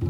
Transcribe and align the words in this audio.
Hello 0.00 0.08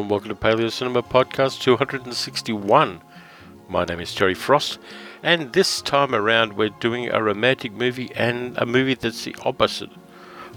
and 0.00 0.08
welcome 0.08 0.28
to 0.28 0.36
Paleo 0.36 0.70
Cinema 0.70 1.02
Podcast 1.02 1.60
261. 1.62 3.02
My 3.68 3.84
name 3.84 3.98
is 3.98 4.14
Jerry 4.14 4.34
Frost, 4.34 4.78
and 5.24 5.54
this 5.54 5.80
time 5.80 6.14
around 6.14 6.52
we're 6.52 6.68
doing 6.68 7.08
a 7.08 7.22
romantic 7.22 7.72
movie 7.72 8.10
and 8.14 8.56
a 8.58 8.66
movie 8.66 8.92
that's 8.92 9.24
the 9.24 9.34
opposite 9.42 9.88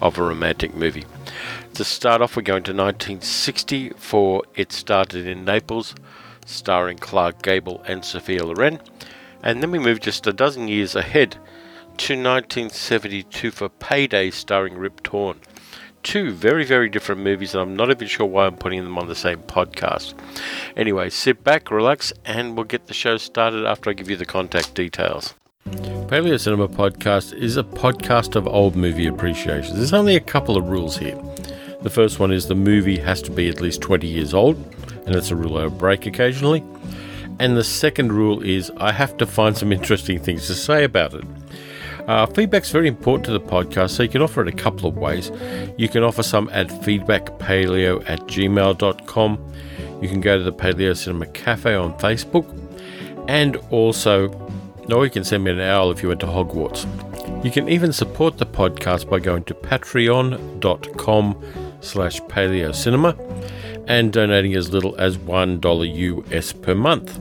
of 0.01 0.17
a 0.17 0.21
romantic 0.21 0.75
movie. 0.75 1.05
To 1.75 1.85
start 1.85 2.21
off, 2.21 2.35
we're 2.35 2.41
going 2.41 2.63
to 2.63 2.73
1960 2.73 3.91
for 3.91 4.43
It 4.55 4.73
Started 4.73 5.25
in 5.25 5.45
Naples, 5.45 5.95
starring 6.45 6.97
Clark 6.97 7.41
Gable 7.41 7.81
and 7.87 8.03
Sophia 8.03 8.45
Loren, 8.45 8.81
and 9.41 9.63
then 9.63 9.71
we 9.71 9.79
move 9.79 10.01
just 10.01 10.27
a 10.27 10.33
dozen 10.33 10.67
years 10.67 10.95
ahead 10.95 11.31
to 11.31 12.13
1972 12.13 13.51
for 13.51 13.69
Payday, 13.69 14.31
starring 14.31 14.77
Rip 14.77 15.01
Torn 15.01 15.39
two 16.07 16.31
very, 16.31 16.63
very 16.63 16.87
different 16.87 17.19
movies, 17.21 17.53
and 17.53 17.61
I'm 17.61 17.75
not 17.75 17.89
even 17.89 18.07
sure 18.07 18.25
why 18.25 18.45
I'm 18.45 18.55
putting 18.55 18.81
them 18.85 18.97
on 18.97 19.07
the 19.07 19.15
same 19.15 19.39
podcast. 19.39 20.13
Anyway, 20.77 21.09
sit 21.09 21.43
back, 21.43 21.69
relax, 21.69 22.13
and 22.23 22.55
we'll 22.55 22.63
get 22.63 22.87
the 22.87 22.93
show 22.93 23.17
started 23.17 23.65
after 23.65 23.89
I 23.89 23.93
give 23.93 24.09
you 24.09 24.15
the 24.15 24.25
contact 24.25 24.73
details. 24.73 25.35
Paleo 25.65 26.39
Cinema 26.39 26.69
Podcast 26.69 27.33
is 27.33 27.57
a 27.57 27.63
podcast 27.63 28.37
of 28.37 28.47
old 28.47 28.77
movie 28.77 29.05
appreciation. 29.05 29.75
There's 29.75 29.91
only 29.91 30.15
a 30.15 30.21
couple 30.21 30.55
of 30.55 30.69
rules 30.69 30.97
here. 30.97 31.21
The 31.81 31.89
first 31.89 32.19
one 32.19 32.31
is 32.31 32.47
the 32.47 32.55
movie 32.55 32.99
has 32.99 33.21
to 33.23 33.31
be 33.31 33.49
at 33.49 33.59
least 33.59 33.81
20 33.81 34.07
years 34.07 34.33
old, 34.33 34.55
and 35.05 35.13
it's 35.13 35.31
a 35.31 35.35
rule 35.35 35.57
I 35.57 35.67
break 35.67 36.05
occasionally. 36.05 36.63
And 37.39 37.57
the 37.57 37.65
second 37.65 38.13
rule 38.13 38.41
is 38.41 38.71
I 38.77 38.93
have 38.93 39.17
to 39.17 39.25
find 39.25 39.57
some 39.57 39.73
interesting 39.73 40.19
things 40.19 40.47
to 40.47 40.55
say 40.55 40.85
about 40.85 41.13
it. 41.15 41.25
Uh, 42.07 42.25
feedback's 42.25 42.71
very 42.71 42.87
important 42.87 43.25
to 43.25 43.31
the 43.31 43.39
podcast, 43.39 43.91
so 43.91 44.03
you 44.03 44.09
can 44.09 44.21
offer 44.21 44.41
it 44.41 44.47
a 44.47 44.51
couple 44.57 44.87
of 44.87 44.97
ways. 44.97 45.29
You 45.77 45.89
can 45.89 46.03
offer 46.03 46.23
some 46.23 46.49
at 46.53 46.67
feedbackpaleo 46.67 48.09
at 48.09 48.21
gmail.com. 48.21 49.53
You 50.01 50.07
can 50.07 50.21
go 50.21 50.37
to 50.37 50.43
the 50.43 50.53
Paleo 50.53 50.95
Cinema 50.95 51.25
Cafe 51.27 51.75
on 51.75 51.97
Facebook. 51.97 52.45
And 53.27 53.57
also, 53.71 54.29
or 54.89 55.03
you 55.03 55.11
can 55.11 55.25
send 55.25 55.43
me 55.43 55.51
an 55.51 55.59
owl 55.59 55.91
if 55.91 56.01
you 56.01 56.07
went 56.07 56.21
to 56.21 56.27
Hogwarts. 56.27 56.85
You 57.43 57.51
can 57.51 57.67
even 57.67 57.91
support 57.91 58.37
the 58.37 58.45
podcast 58.45 59.09
by 59.09 59.19
going 59.19 59.43
to 59.45 59.53
patreon.com 59.53 61.43
slash 61.81 62.21
paleocinema 62.21 63.83
and 63.87 64.13
donating 64.13 64.55
as 64.55 64.71
little 64.71 64.95
as 64.97 65.17
$1 65.17 65.95
US 66.29 66.53
per 66.53 66.73
month. 66.73 67.19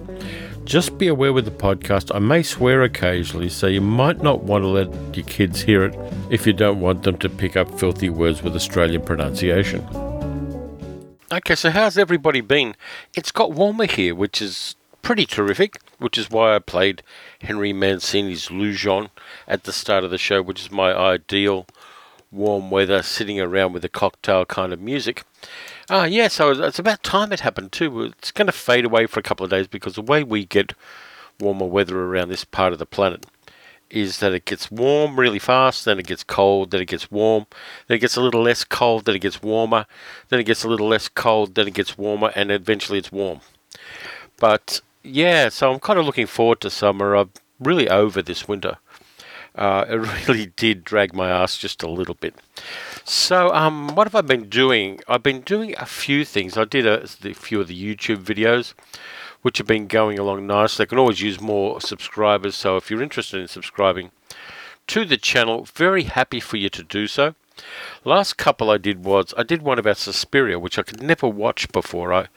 Just 0.66 0.98
be 0.98 1.06
aware 1.06 1.32
with 1.32 1.44
the 1.44 1.52
podcast, 1.52 2.12
I 2.12 2.18
may 2.18 2.42
swear 2.42 2.82
occasionally, 2.82 3.48
so 3.48 3.68
you 3.68 3.80
might 3.80 4.20
not 4.20 4.42
want 4.42 4.64
to 4.64 4.66
let 4.66 5.16
your 5.16 5.24
kids 5.24 5.60
hear 5.60 5.84
it 5.84 5.94
if 6.28 6.44
you 6.44 6.52
don't 6.52 6.80
want 6.80 7.04
them 7.04 7.16
to 7.18 7.28
pick 7.28 7.56
up 7.56 7.78
filthy 7.78 8.10
words 8.10 8.42
with 8.42 8.56
Australian 8.56 9.02
pronunciation. 9.02 9.86
Okay, 11.30 11.54
so 11.54 11.70
how's 11.70 11.96
everybody 11.96 12.40
been? 12.40 12.74
It's 13.14 13.30
got 13.30 13.52
warmer 13.52 13.86
here, 13.86 14.12
which 14.16 14.42
is 14.42 14.74
pretty 15.02 15.24
terrific, 15.24 15.78
which 15.98 16.18
is 16.18 16.30
why 16.30 16.56
I 16.56 16.58
played 16.58 17.04
Henry 17.42 17.72
Mancini's 17.72 18.48
Lujon 18.48 19.10
at 19.46 19.62
the 19.62 19.72
start 19.72 20.02
of 20.02 20.10
the 20.10 20.18
show, 20.18 20.42
which 20.42 20.60
is 20.60 20.72
my 20.72 20.92
ideal 20.92 21.68
warm 22.32 22.70
weather, 22.70 23.02
sitting 23.02 23.40
around 23.40 23.72
with 23.72 23.84
a 23.84 23.88
cocktail 23.88 24.44
kind 24.44 24.72
of 24.72 24.80
music. 24.80 25.24
Ah, 25.88 26.04
yeah, 26.04 26.28
so 26.28 26.50
it's 26.50 26.78
about 26.78 27.02
time 27.02 27.32
it 27.32 27.40
happened 27.40 27.72
too. 27.72 28.02
It's 28.02 28.32
going 28.32 28.46
to 28.46 28.52
fade 28.52 28.84
away 28.84 29.06
for 29.06 29.20
a 29.20 29.22
couple 29.22 29.44
of 29.44 29.50
days 29.50 29.66
because 29.66 29.94
the 29.94 30.02
way 30.02 30.22
we 30.22 30.44
get 30.44 30.74
warmer 31.40 31.66
weather 31.66 32.02
around 32.02 32.28
this 32.28 32.44
part 32.44 32.72
of 32.72 32.78
the 32.78 32.86
planet 32.86 33.26
is 33.90 34.18
that 34.18 34.32
it 34.32 34.44
gets 34.44 34.70
warm 34.70 35.18
really 35.18 35.38
fast, 35.38 35.84
then 35.84 35.98
it 35.98 36.06
gets 36.06 36.24
cold, 36.24 36.70
then 36.70 36.80
it 36.80 36.88
gets 36.88 37.10
warm, 37.10 37.46
then 37.86 37.96
it 37.96 38.00
gets 38.00 38.16
a 38.16 38.20
little 38.20 38.42
less 38.42 38.64
cold, 38.64 39.04
then 39.04 39.14
it 39.14 39.20
gets 39.20 39.42
warmer, 39.42 39.86
then 40.28 40.40
it 40.40 40.44
gets 40.44 40.64
a 40.64 40.68
little 40.68 40.88
less 40.88 41.08
cold, 41.08 41.54
then 41.54 41.68
it 41.68 41.74
gets 41.74 41.96
warmer, 41.96 42.32
and 42.34 42.50
eventually 42.50 42.98
it's 42.98 43.12
warm. 43.12 43.40
But 44.38 44.80
yeah, 45.02 45.48
so 45.50 45.72
I'm 45.72 45.80
kind 45.80 45.98
of 45.98 46.04
looking 46.04 46.26
forward 46.26 46.60
to 46.62 46.70
summer. 46.70 47.14
I'm 47.14 47.30
really 47.60 47.88
over 47.88 48.22
this 48.22 48.48
winter. 48.48 48.78
Uh, 49.56 49.84
it 49.88 49.94
really 50.28 50.46
did 50.46 50.84
drag 50.84 51.14
my 51.14 51.30
ass 51.30 51.56
just 51.56 51.82
a 51.82 51.90
little 51.90 52.14
bit. 52.14 52.34
So, 53.04 53.52
um, 53.54 53.94
what 53.94 54.06
have 54.06 54.14
I 54.14 54.20
been 54.20 54.48
doing? 54.48 55.00
I've 55.08 55.22
been 55.22 55.40
doing 55.40 55.74
a 55.78 55.86
few 55.86 56.24
things. 56.24 56.56
I 56.56 56.64
did 56.64 56.86
a, 56.86 57.02
a 57.02 57.34
few 57.34 57.60
of 57.60 57.68
the 57.68 57.96
YouTube 57.96 58.22
videos, 58.22 58.74
which 59.42 59.58
have 59.58 59.66
been 59.66 59.86
going 59.86 60.18
along 60.18 60.46
nicely. 60.46 60.82
I 60.82 60.86
can 60.86 60.98
always 60.98 61.22
use 61.22 61.40
more 61.40 61.80
subscribers, 61.80 62.56
so 62.56 62.76
if 62.76 62.90
you're 62.90 63.02
interested 63.02 63.40
in 63.40 63.48
subscribing 63.48 64.10
to 64.88 65.04
the 65.04 65.16
channel, 65.16 65.66
very 65.74 66.04
happy 66.04 66.40
for 66.40 66.56
you 66.56 66.68
to 66.70 66.82
do 66.82 67.06
so. 67.06 67.34
Last 68.04 68.36
couple 68.36 68.70
I 68.70 68.78
did 68.78 69.04
was 69.04 69.34
I 69.36 69.42
did 69.42 69.62
one 69.62 69.78
about 69.78 69.96
Suspiria, 69.96 70.58
which 70.58 70.78
I 70.78 70.82
could 70.82 71.02
never 71.02 71.28
watch 71.28 71.70
before. 71.72 72.12
I, 72.12 72.28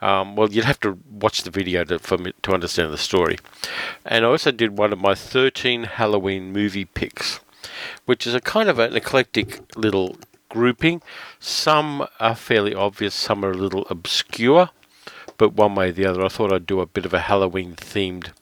um, 0.00 0.36
well, 0.36 0.50
you'd 0.50 0.64
have 0.64 0.80
to 0.80 0.98
watch 1.10 1.42
the 1.42 1.50
video 1.50 1.84
to, 1.84 1.98
for 1.98 2.18
me 2.18 2.32
to 2.42 2.54
understand 2.54 2.92
the 2.92 2.98
story. 2.98 3.38
And 4.04 4.24
I 4.24 4.28
also 4.28 4.50
did 4.50 4.78
one 4.78 4.92
of 4.92 5.00
my 5.00 5.14
13 5.14 5.84
Halloween 5.84 6.52
movie 6.52 6.84
picks, 6.84 7.40
which 8.06 8.26
is 8.26 8.34
a 8.34 8.40
kind 8.40 8.68
of 8.68 8.78
an 8.78 8.96
eclectic 8.96 9.60
little 9.76 10.16
grouping. 10.48 11.02
Some 11.38 12.06
are 12.18 12.34
fairly 12.34 12.74
obvious, 12.74 13.14
some 13.14 13.44
are 13.44 13.52
a 13.52 13.56
little 13.56 13.86
obscure, 13.90 14.70
but 15.36 15.54
one 15.54 15.74
way 15.74 15.88
or 15.88 15.92
the 15.92 16.06
other, 16.06 16.24
I 16.24 16.28
thought 16.28 16.52
I'd 16.52 16.66
do 16.66 16.80
a 16.80 16.86
bit 16.86 17.06
of 17.06 17.14
a 17.14 17.20
Halloween 17.20 17.74
themed 17.74 18.32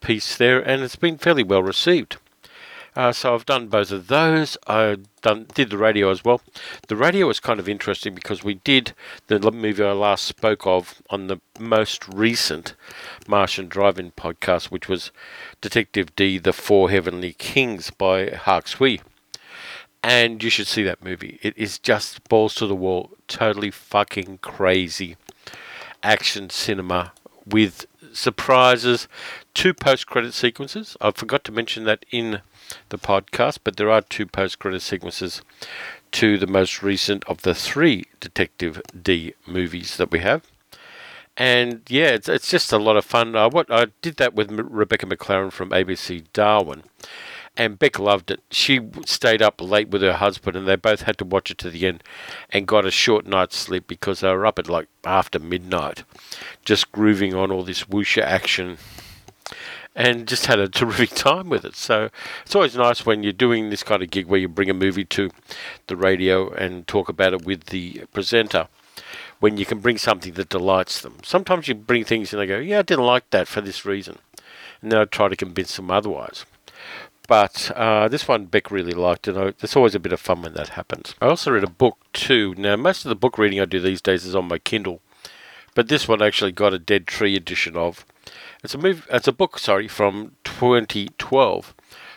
piece 0.00 0.36
there, 0.36 0.60
and 0.60 0.82
it's 0.82 0.96
been 0.96 1.18
fairly 1.18 1.42
well 1.42 1.62
received. 1.62 2.18
Uh, 2.96 3.12
so 3.12 3.34
I've 3.34 3.44
done 3.44 3.68
both 3.68 3.92
of 3.92 4.06
those. 4.06 4.56
I 4.66 4.96
done 5.20 5.46
did 5.54 5.68
the 5.68 5.76
radio 5.76 6.10
as 6.10 6.24
well. 6.24 6.40
The 6.88 6.96
radio 6.96 7.26
was 7.26 7.40
kind 7.40 7.60
of 7.60 7.68
interesting 7.68 8.14
because 8.14 8.42
we 8.42 8.54
did 8.54 8.94
the 9.26 9.38
movie 9.52 9.84
I 9.84 9.92
last 9.92 10.24
spoke 10.24 10.66
of 10.66 11.02
on 11.10 11.26
the 11.26 11.38
most 11.60 12.08
recent 12.08 12.74
Martian 13.28 13.68
Drive-In 13.68 14.12
podcast, 14.12 14.66
which 14.66 14.88
was 14.88 15.12
Detective 15.60 16.16
Dee: 16.16 16.38
The 16.38 16.54
Four 16.54 16.88
Heavenly 16.88 17.34
Kings 17.34 17.90
by 17.90 18.30
Hark 18.30 18.64
Tsui. 18.64 19.02
And 20.02 20.42
you 20.42 20.48
should 20.48 20.68
see 20.68 20.84
that 20.84 21.04
movie. 21.04 21.38
It 21.42 21.52
is 21.58 21.78
just 21.78 22.26
balls 22.28 22.54
to 22.54 22.66
the 22.66 22.76
wall, 22.76 23.10
totally 23.28 23.70
fucking 23.70 24.38
crazy 24.38 25.16
action 26.02 26.48
cinema 26.48 27.12
with 27.44 27.86
surprises, 28.12 29.06
two 29.52 29.74
post-credit 29.74 30.32
sequences. 30.32 30.96
I 31.00 31.10
forgot 31.10 31.44
to 31.44 31.52
mention 31.52 31.84
that 31.84 32.06
in 32.10 32.40
the 32.88 32.98
podcast, 32.98 33.58
but 33.64 33.76
there 33.76 33.90
are 33.90 34.00
two 34.00 34.26
post 34.26 34.58
credit 34.58 34.82
sequences 34.82 35.42
to 36.12 36.38
the 36.38 36.46
most 36.46 36.82
recent 36.82 37.24
of 37.24 37.42
the 37.42 37.54
three 37.54 38.04
Detective 38.20 38.80
Dee 39.00 39.34
movies 39.46 39.96
that 39.96 40.10
we 40.10 40.20
have. 40.20 40.42
And 41.36 41.82
yeah, 41.88 42.08
it's, 42.08 42.28
it's 42.28 42.50
just 42.50 42.72
a 42.72 42.78
lot 42.78 42.96
of 42.96 43.04
fun. 43.04 43.36
Uh, 43.36 43.50
what 43.50 43.70
I 43.70 43.88
did 44.00 44.16
that 44.16 44.34
with 44.34 44.50
M- 44.50 44.68
Rebecca 44.70 45.04
McLaren 45.06 45.52
from 45.52 45.70
ABC 45.70 46.24
Darwin, 46.32 46.84
and 47.56 47.78
Beck 47.78 47.98
loved 47.98 48.30
it. 48.30 48.40
She 48.50 48.80
stayed 49.04 49.42
up 49.42 49.60
late 49.60 49.88
with 49.88 50.00
her 50.00 50.14
husband, 50.14 50.56
and 50.56 50.66
they 50.66 50.76
both 50.76 51.02
had 51.02 51.18
to 51.18 51.26
watch 51.26 51.50
it 51.50 51.58
to 51.58 51.70
the 51.70 51.86
end, 51.86 52.02
and 52.50 52.66
got 52.66 52.86
a 52.86 52.90
short 52.90 53.26
night's 53.26 53.58
sleep 53.58 53.86
because 53.86 54.20
they 54.20 54.30
were 54.30 54.46
up 54.46 54.58
at 54.58 54.70
like 54.70 54.88
after 55.04 55.38
midnight, 55.38 56.04
just 56.64 56.90
grooving 56.92 57.34
on 57.34 57.50
all 57.50 57.62
this 57.62 57.84
wuxia 57.84 58.22
action 58.22 58.78
and 59.96 60.28
just 60.28 60.46
had 60.46 60.60
a 60.60 60.68
terrific 60.80 61.10
time 61.10 61.48
with 61.48 61.64
it. 61.64 61.74
So 61.74 62.10
it's 62.44 62.54
always 62.54 62.76
nice 62.76 63.04
when 63.04 63.24
you're 63.24 63.32
doing 63.32 63.70
this 63.70 63.82
kind 63.82 64.02
of 64.02 64.10
gig 64.10 64.26
where 64.26 64.38
you 64.38 64.46
bring 64.46 64.70
a 64.70 64.74
movie 64.74 65.06
to 65.06 65.30
the 65.88 65.96
radio 65.96 66.50
and 66.50 66.86
talk 66.86 67.08
about 67.08 67.32
it 67.32 67.44
with 67.44 67.64
the 67.64 68.04
presenter. 68.12 68.68
When 69.38 69.58
you 69.58 69.66
can 69.66 69.80
bring 69.80 69.98
something 69.98 70.32
that 70.34 70.48
delights 70.48 71.02
them. 71.02 71.18
Sometimes 71.22 71.68
you 71.68 71.74
bring 71.74 72.04
things 72.04 72.32
and 72.32 72.40
they 72.40 72.46
go, 72.46 72.58
Yeah, 72.58 72.78
I 72.78 72.82
didn't 72.82 73.04
like 73.04 73.28
that 73.30 73.48
for 73.48 73.60
this 73.60 73.84
reason. 73.84 74.18
And 74.80 74.90
then 74.90 74.98
I 74.98 75.04
try 75.04 75.28
to 75.28 75.36
convince 75.36 75.76
them 75.76 75.90
otherwise. 75.90 76.46
But 77.28 77.70
uh, 77.74 78.08
this 78.08 78.26
one 78.26 78.46
Beck 78.46 78.70
really 78.70 78.92
liked, 78.92 79.28
and 79.28 79.54
it's 79.60 79.76
always 79.76 79.94
a 79.94 80.00
bit 80.00 80.12
of 80.12 80.20
fun 80.20 80.42
when 80.42 80.54
that 80.54 80.70
happens. 80.70 81.14
I 81.20 81.26
also 81.26 81.50
read 81.50 81.64
a 81.64 81.68
book 81.68 81.98
too. 82.14 82.54
Now, 82.56 82.76
most 82.76 83.04
of 83.04 83.08
the 83.10 83.14
book 83.14 83.36
reading 83.36 83.60
I 83.60 83.64
do 83.64 83.80
these 83.80 84.00
days 84.00 84.24
is 84.24 84.34
on 84.34 84.48
my 84.48 84.58
Kindle, 84.58 85.00
but 85.74 85.88
this 85.88 86.08
one 86.08 86.22
I 86.22 86.28
actually 86.28 86.52
got 86.52 86.72
a 86.72 86.78
Dead 86.78 87.06
Tree 87.06 87.36
edition 87.36 87.76
of 87.76 88.06
it's 88.66 88.74
a. 88.74 89.14
It's 89.14 89.28
a 89.28 89.32
book, 89.32 89.60
sorry, 89.60 89.86
from 89.86 90.32
2012 90.42 91.74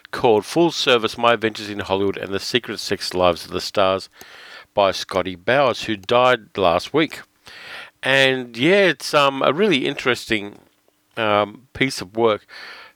called 0.09 0.45
"Full 0.45 0.71
Service: 0.71 1.15
My 1.15 1.33
Adventures 1.33 1.69
in 1.69 1.79
Hollywood 1.79 2.17
and 2.17 2.33
the 2.33 2.39
Secret 2.39 2.79
Sex 2.79 3.13
Lives 3.13 3.45
of 3.45 3.51
the 3.51 3.61
Stars" 3.61 4.09
by 4.73 4.89
Scotty 4.89 5.35
Bowers, 5.35 5.83
who 5.83 5.95
died 5.95 6.57
last 6.57 6.91
week. 6.91 7.21
And 8.01 8.57
yeah, 8.57 8.85
it's 8.85 9.13
um, 9.13 9.43
a 9.43 9.53
really 9.53 9.85
interesting 9.85 10.57
um, 11.17 11.67
piece 11.73 12.01
of 12.01 12.17
work. 12.17 12.47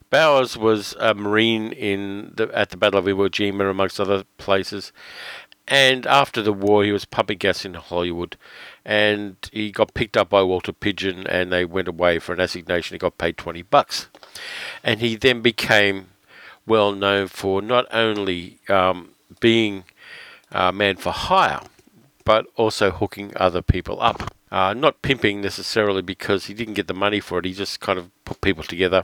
Bowers 0.09 0.57
was 0.57 0.95
a 0.99 1.13
Marine 1.13 1.71
in 1.73 2.33
the, 2.35 2.49
at 2.55 2.71
the 2.71 2.77
Battle 2.77 2.99
of 2.99 3.05
Iwo 3.05 3.29
Jima, 3.29 3.69
amongst 3.69 3.99
other 3.99 4.23
places. 4.37 4.91
And 5.67 6.05
after 6.05 6.41
the 6.41 6.53
war, 6.53 6.83
he 6.83 6.91
was 6.91 7.05
pumping 7.05 7.37
gas 7.37 7.65
in 7.65 7.73
Hollywood. 7.75 8.37
And 8.85 9.37
he 9.51 9.71
got 9.71 9.93
picked 9.93 10.17
up 10.17 10.29
by 10.29 10.43
Walter 10.43 10.73
Pidgeon, 10.73 11.25
and 11.27 11.51
they 11.51 11.63
went 11.63 11.87
away 11.87 12.19
for 12.19 12.33
an 12.33 12.41
assignation. 12.41 12.95
He 12.95 12.99
got 12.99 13.17
paid 13.17 13.37
20 13.37 13.61
bucks. 13.63 14.07
And 14.83 14.99
he 14.99 15.15
then 15.15 15.41
became 15.41 16.07
well 16.65 16.91
known 16.91 17.27
for 17.27 17.61
not 17.61 17.85
only 17.93 18.59
um, 18.69 19.09
being 19.39 19.85
a 20.51 20.71
man 20.71 20.97
for 20.97 21.11
hire, 21.11 21.61
but 22.25 22.45
also 22.55 22.91
hooking 22.91 23.31
other 23.35 23.61
people 23.61 24.01
up. 24.01 24.33
Uh, 24.51 24.73
not 24.73 25.01
pimping 25.01 25.41
necessarily 25.41 26.01
because 26.01 26.45
he 26.45 26.53
didn't 26.53 26.75
get 26.75 26.87
the 26.87 26.93
money 26.93 27.19
for 27.19 27.39
it, 27.39 27.45
he 27.45 27.53
just 27.53 27.79
kind 27.79 27.97
of 27.97 28.11
put 28.23 28.39
people 28.39 28.63
together 28.63 29.03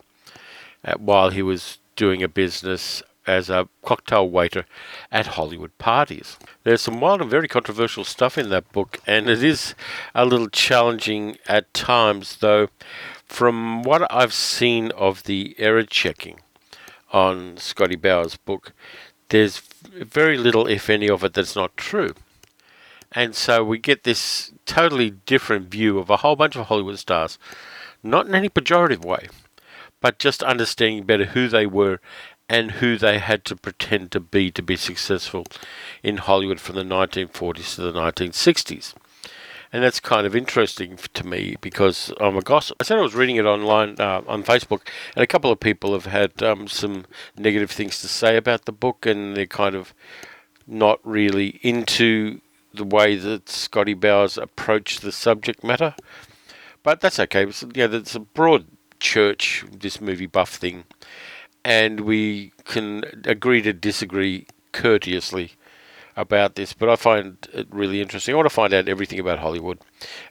uh, 0.86 0.94
while 0.98 1.32
he 1.32 1.42
was 1.42 1.80
doing 1.96 2.22
a 2.22 2.28
business 2.28 3.02
as 3.28 3.50
a 3.50 3.68
cocktail 3.84 4.30
waiter 4.30 4.66
at 5.12 5.28
Hollywood 5.28 5.78
parties. 5.78 6.38
There's 6.64 6.82
some 6.82 7.00
wild 7.00 7.22
and 7.22 7.30
very 7.30 7.48
controversial 7.48 8.04
stuff 8.04 8.38
in 8.38 8.50
that 8.50 8.72
book, 8.72 9.00
and 9.06 9.30
it 9.30 9.44
is 9.44 9.76
a 10.16 10.26
little 10.26 10.50
challenging 10.50 11.38
at 11.48 11.74
times, 11.74 12.38
though. 12.38 12.70
From 13.26 13.84
what 13.84 14.12
I've 14.12 14.34
seen 14.34 14.92
of 14.92 15.24
the 15.24 15.56
error 15.60 15.84
checking 15.84 16.40
on 17.14 17.58
Scotty 17.58 17.96
Bowers' 17.96 18.38
book, 18.38 18.74
there's 19.30 19.62
very 19.84 20.38
little, 20.38 20.66
if 20.68 20.90
any, 20.90 21.10
of 21.10 21.24
it 21.24 21.34
that's 21.34 21.56
not 21.56 21.78
true. 21.78 22.16
And 23.12 23.36
so 23.36 23.64
we 23.64 23.80
get 23.80 24.04
this 24.04 24.52
totally 24.66 25.12
different 25.12 25.70
view 25.70 25.98
of 26.00 26.10
a 26.10 26.18
whole 26.18 26.36
bunch 26.36 26.56
of 26.56 26.68
Hollywood 26.68 27.00
stars, 27.00 27.40
not 28.04 28.28
in 28.28 28.36
any 28.36 28.50
pejorative 28.50 29.04
way, 29.04 29.28
but 30.02 30.20
just 30.20 30.44
understanding 30.44 31.04
better 31.04 31.26
who 31.26 31.48
they 31.48 31.66
were 31.66 32.00
and 32.50 32.72
who 32.72 32.98
they 32.98 33.20
had 33.20 33.46
to 33.46 33.56
pretend 33.56 34.12
to 34.12 34.20
be 34.20 34.50
to 34.52 34.62
be 34.64 34.76
successful 34.76 35.46
in 36.02 36.18
Hollywood 36.18 36.60
from 36.60 36.76
the 36.76 36.84
1940s 36.84 37.76
to 37.76 37.82
the 37.82 37.94
1960s. 37.94 38.96
And 39.72 39.84
that's 39.84 40.00
kind 40.00 40.26
of 40.26 40.36
interesting 40.36 40.98
to 41.14 41.28
me 41.28 41.56
because 41.62 42.12
I'm 42.20 42.36
a 42.36 42.42
gossip. 42.42 42.78
I 42.80 42.84
said 42.84 42.98
I 42.98 43.04
was 43.04 43.14
reading 43.14 43.36
it 43.36 43.46
online 43.46 43.98
uh, 44.00 44.24
on 44.28 44.44
Facebook, 44.44 44.82
and 45.16 45.24
a 45.24 45.28
couple 45.28 45.52
of 45.52 45.60
people 45.60 45.94
have 45.94 46.08
had 46.08 46.42
um, 46.42 46.68
some 46.68 47.06
negative 47.38 47.70
things 47.70 48.02
to 48.02 48.08
say 48.08 48.36
about 48.36 48.66
the 48.66 48.72
book, 48.72 49.06
and 49.06 49.38
they're 49.38 49.46
kind 49.46 49.76
of 49.76 49.94
not 50.66 51.00
really 51.04 51.60
into 51.62 52.42
the 52.74 52.84
way 52.84 53.16
that 53.16 53.48
Scotty 53.48 53.94
Bowers 53.94 54.40
approached 54.40 55.04
the 55.04 55.12
subject 55.12 55.64
matter. 55.64 55.94
But 56.82 57.02
that's 57.02 57.20
okay. 57.20 57.44
It's, 57.44 57.64
know, 57.64 57.92
it's 57.94 58.16
a 58.16 58.22
broad 58.22 58.66
church, 59.00 59.66
this 59.72 60.02
movie 60.02 60.26
buff 60.26 60.56
thing, 60.56 60.86
and 61.70 62.00
we 62.00 62.52
can 62.66 63.04
agree 63.26 63.62
to 63.62 63.72
disagree 63.72 64.48
courteously 64.72 65.52
about 66.18 66.56
this. 66.56 66.74
But 66.74 66.90
I 66.90 66.96
find 66.96 67.38
it 67.54 67.68
really 67.70 68.02
interesting. 68.02 68.34
I 68.34 68.38
want 68.38 68.48
to 68.48 68.54
find 68.56 68.74
out 68.74 68.90
everything 68.90 69.20
about 69.20 69.38
Hollywood, 69.38 69.80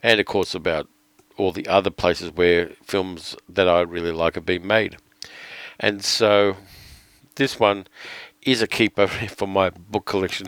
and 0.03 0.19
of 0.19 0.25
course 0.25 0.53
about 0.53 0.89
all 1.37 1.53
the 1.53 1.65
other 1.67 1.91
places 1.91 2.31
where 2.31 2.71
films 2.83 3.37
that 3.47 3.69
I 3.69 3.79
really 3.81 4.11
like 4.11 4.35
are 4.35 4.41
being 4.41 4.67
made. 4.67 4.97
And 5.79 6.03
so 6.03 6.57
this 7.35 7.57
one 7.57 7.87
is 8.41 8.61
a 8.61 8.67
keeper 8.67 9.07
for 9.37 9.47
my 9.47 9.69
book 9.69 10.05
collection. 10.05 10.47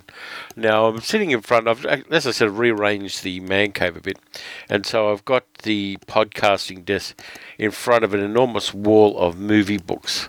Now 0.57 0.87
I'm 0.87 0.99
sitting 0.99 1.31
in 1.31 1.41
front 1.41 1.69
of, 1.69 1.85
as 1.85 2.27
I 2.27 2.31
said, 2.31 2.51
rearranged 2.51 3.23
the 3.23 3.39
man 3.39 3.71
cave 3.71 3.95
a 3.95 4.01
bit, 4.01 4.19
and 4.69 4.85
so 4.85 5.11
I've 5.11 5.23
got 5.23 5.45
the 5.63 5.97
podcasting 6.05 6.83
desk 6.83 7.17
in 7.57 7.71
front 7.71 8.03
of 8.03 8.13
an 8.13 8.19
enormous 8.19 8.73
wall 8.73 9.17
of 9.17 9.37
movie 9.37 9.77
books, 9.77 10.27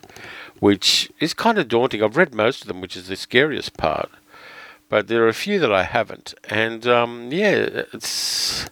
which 0.63 1.11
is 1.19 1.35
kind 1.35 1.59
of 1.59 1.67
daunting. 1.67 2.05
I've 2.05 2.17
read 2.17 2.33
most 2.33 2.63
of 2.63 2.69
them, 2.69 2.81
which 2.81 2.97
is 2.97 3.09
the 3.09 3.17
scariest 3.17 3.77
part, 3.77 4.09
but 4.89 5.09
there 5.09 5.25
are 5.25 5.29
a 5.29 5.35
few 5.35 5.59
that 5.59 5.73
I 5.73 5.83
haven't, 5.83 6.35
and 6.49 6.87
um, 6.87 7.33
yeah, 7.33 7.83
it's 7.93 8.67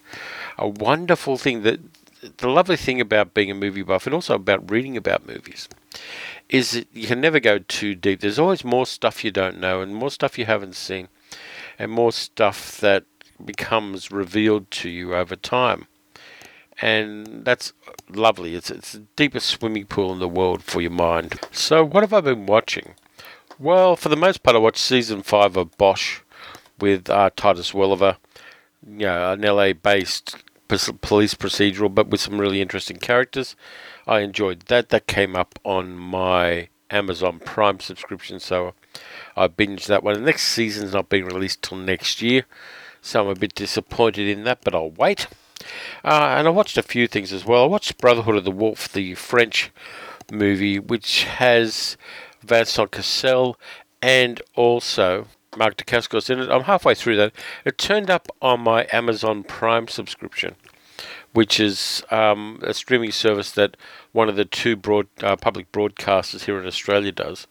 a 0.57 0.69
wonderful 0.69 1.37
thing 1.37 1.65
that 1.65 1.81
the 2.37 2.49
lovely 2.49 2.77
thing 2.77 3.01
about 3.01 3.35
being 3.35 3.51
a 3.51 3.57
movie 3.57 3.83
buff 3.83 4.07
and 4.07 4.15
also 4.15 4.37
about 4.37 4.71
reading 4.71 4.97
about 4.97 5.27
movies 5.27 5.69
is 6.49 6.71
that 6.71 6.87
you 6.93 7.09
can 7.09 7.21
never 7.21 7.41
go 7.41 7.59
too 7.59 7.97
deep. 7.97 8.21
There's 8.21 8.39
always 8.39 8.63
more 8.63 8.87
stuff 8.87 9.25
you 9.25 9.33
don't 9.33 9.59
know 9.59 9.81
and 9.81 9.93
more 9.93 10.13
stuff 10.13 10.39
you 10.39 10.45
haven't 10.45 10.77
seen 10.77 11.09
and 11.77 11.91
more 11.91 12.13
stuff 12.13 12.79
that 12.79 13.03
becomes 13.45 14.13
revealed 14.13 14.71
to 14.71 14.89
you 14.89 15.17
over 15.17 15.35
time. 15.35 15.89
And 16.83 17.45
that's 17.45 17.73
lovely. 18.09 18.55
It's, 18.55 18.71
it's 18.71 18.93
the 18.93 19.05
deepest 19.17 19.47
swimming 19.47 19.87
pool 19.87 20.13
in 20.13 20.19
the 20.19 20.29
world 20.29 20.63
for 20.63 20.81
your 20.81 20.91
mind. 20.91 21.39
So, 21.53 21.85
what 21.85 22.03
have 22.03 22.13
I 22.13 22.21
been 22.21 22.47
watching? 22.47 22.95
Well, 23.59 23.97
for 23.97 24.09
the 24.09 24.17
most 24.17 24.43
part, 24.43 24.57
I 24.57 24.61
watched 24.61 24.79
season 24.79 25.23
five 25.23 25.57
of 25.57 25.77
Bosch 25.77 26.21
with 26.79 27.11
uh, 27.11 27.31
Titus 27.37 27.75
Welliver, 27.75 28.17
you 28.87 29.01
know, 29.01 29.33
an 29.33 29.43
LA 29.43 29.75
based 29.75 30.37
police 30.69 31.35
procedural, 31.35 31.95
but 31.95 32.09
with 32.09 32.21
some 32.21 32.41
really 32.41 32.61
interesting 32.61 32.97
characters. 32.97 33.57
I 34.07 34.21
enjoyed 34.21 34.61
that. 34.67 34.89
That 34.91 35.07
came 35.07 35.37
up 35.37 35.59
on 35.65 35.97
my 35.97 36.69
Amazon 36.91 37.41
Prime 37.41 37.81
subscription, 37.81 38.41
so 38.41 38.75
I 39.37 39.49
binged 39.49 39.87
that 39.87 40.03
one. 40.03 40.15
The 40.15 40.21
next 40.21 40.45
season's 40.45 40.93
not 40.93 41.09
being 41.09 41.25
released 41.25 41.63
till 41.63 41.79
next 41.79 42.23
year, 42.23 42.47
so 43.03 43.23
I'm 43.23 43.29
a 43.29 43.35
bit 43.35 43.55
disappointed 43.55 44.29
in 44.29 44.45
that, 44.45 44.61
but 44.65 44.75
I'll 44.75 44.91
wait. 44.91 45.27
Uh, 46.05 46.35
and 46.37 46.47
I 46.47 46.51
watched 46.51 46.79
a 46.79 46.83
few 46.83 47.07
things 47.07 47.33
as 47.33 47.45
well. 47.45 47.65
I 47.65 47.67
watched 47.67 47.99
Brotherhood 47.99 48.37
of 48.37 48.45
the 48.45 48.51
Wolf, 48.51 48.93
the 48.93 49.15
French 49.15 49.71
movie, 50.33 50.79
which 50.79 51.25
has 51.25 51.97
Vincent 52.43 52.91
Cassel 52.91 53.59
and 54.03 54.41
also 54.55 55.27
Mark 55.57 55.77
Dacascos 55.77 56.31
in 56.31 56.41
it. 56.41 56.51
I'm 56.51 56.65
halfway 56.65 56.95
through 56.95 57.17
that. 57.17 57.33
It 57.65 57.79
turned 57.79 58.11
up 58.11 58.29
on 58.41 58.61
my 58.61 58.87
Amazon 58.93 59.43
Prime 59.43 59.89
subscription 59.89 60.57
which 61.33 61.61
is 61.61 62.03
um, 62.11 62.59
a 62.63 62.75
streaming 62.75 63.13
service 63.13 63.53
that 63.53 63.77
one 64.13 64.29
of 64.29 64.37
the 64.37 64.45
two 64.45 64.77
broad 64.77 65.07
uh, 65.23 65.37
public 65.37 65.71
broadcasters 65.73 66.45
here 66.45 66.59
in 66.59 66.67
Australia 66.67 67.13
does. 67.13 67.47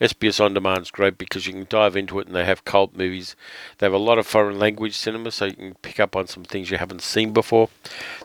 SBS 0.00 0.42
On 0.44 0.54
Demand 0.54 0.82
is 0.82 0.90
great 0.90 1.18
because 1.18 1.46
you 1.46 1.52
can 1.52 1.66
dive 1.68 1.96
into 1.96 2.18
it 2.20 2.26
and 2.26 2.36
they 2.36 2.44
have 2.44 2.64
cult 2.64 2.96
movies. 2.96 3.34
They 3.78 3.86
have 3.86 3.92
a 3.92 3.98
lot 3.98 4.18
of 4.18 4.26
foreign 4.26 4.58
language 4.58 4.96
cinema, 4.96 5.30
so 5.30 5.46
you 5.46 5.54
can 5.54 5.74
pick 5.74 5.98
up 5.98 6.14
on 6.14 6.26
some 6.26 6.44
things 6.44 6.70
you 6.70 6.78
haven't 6.78 7.02
seen 7.02 7.32
before. 7.32 7.68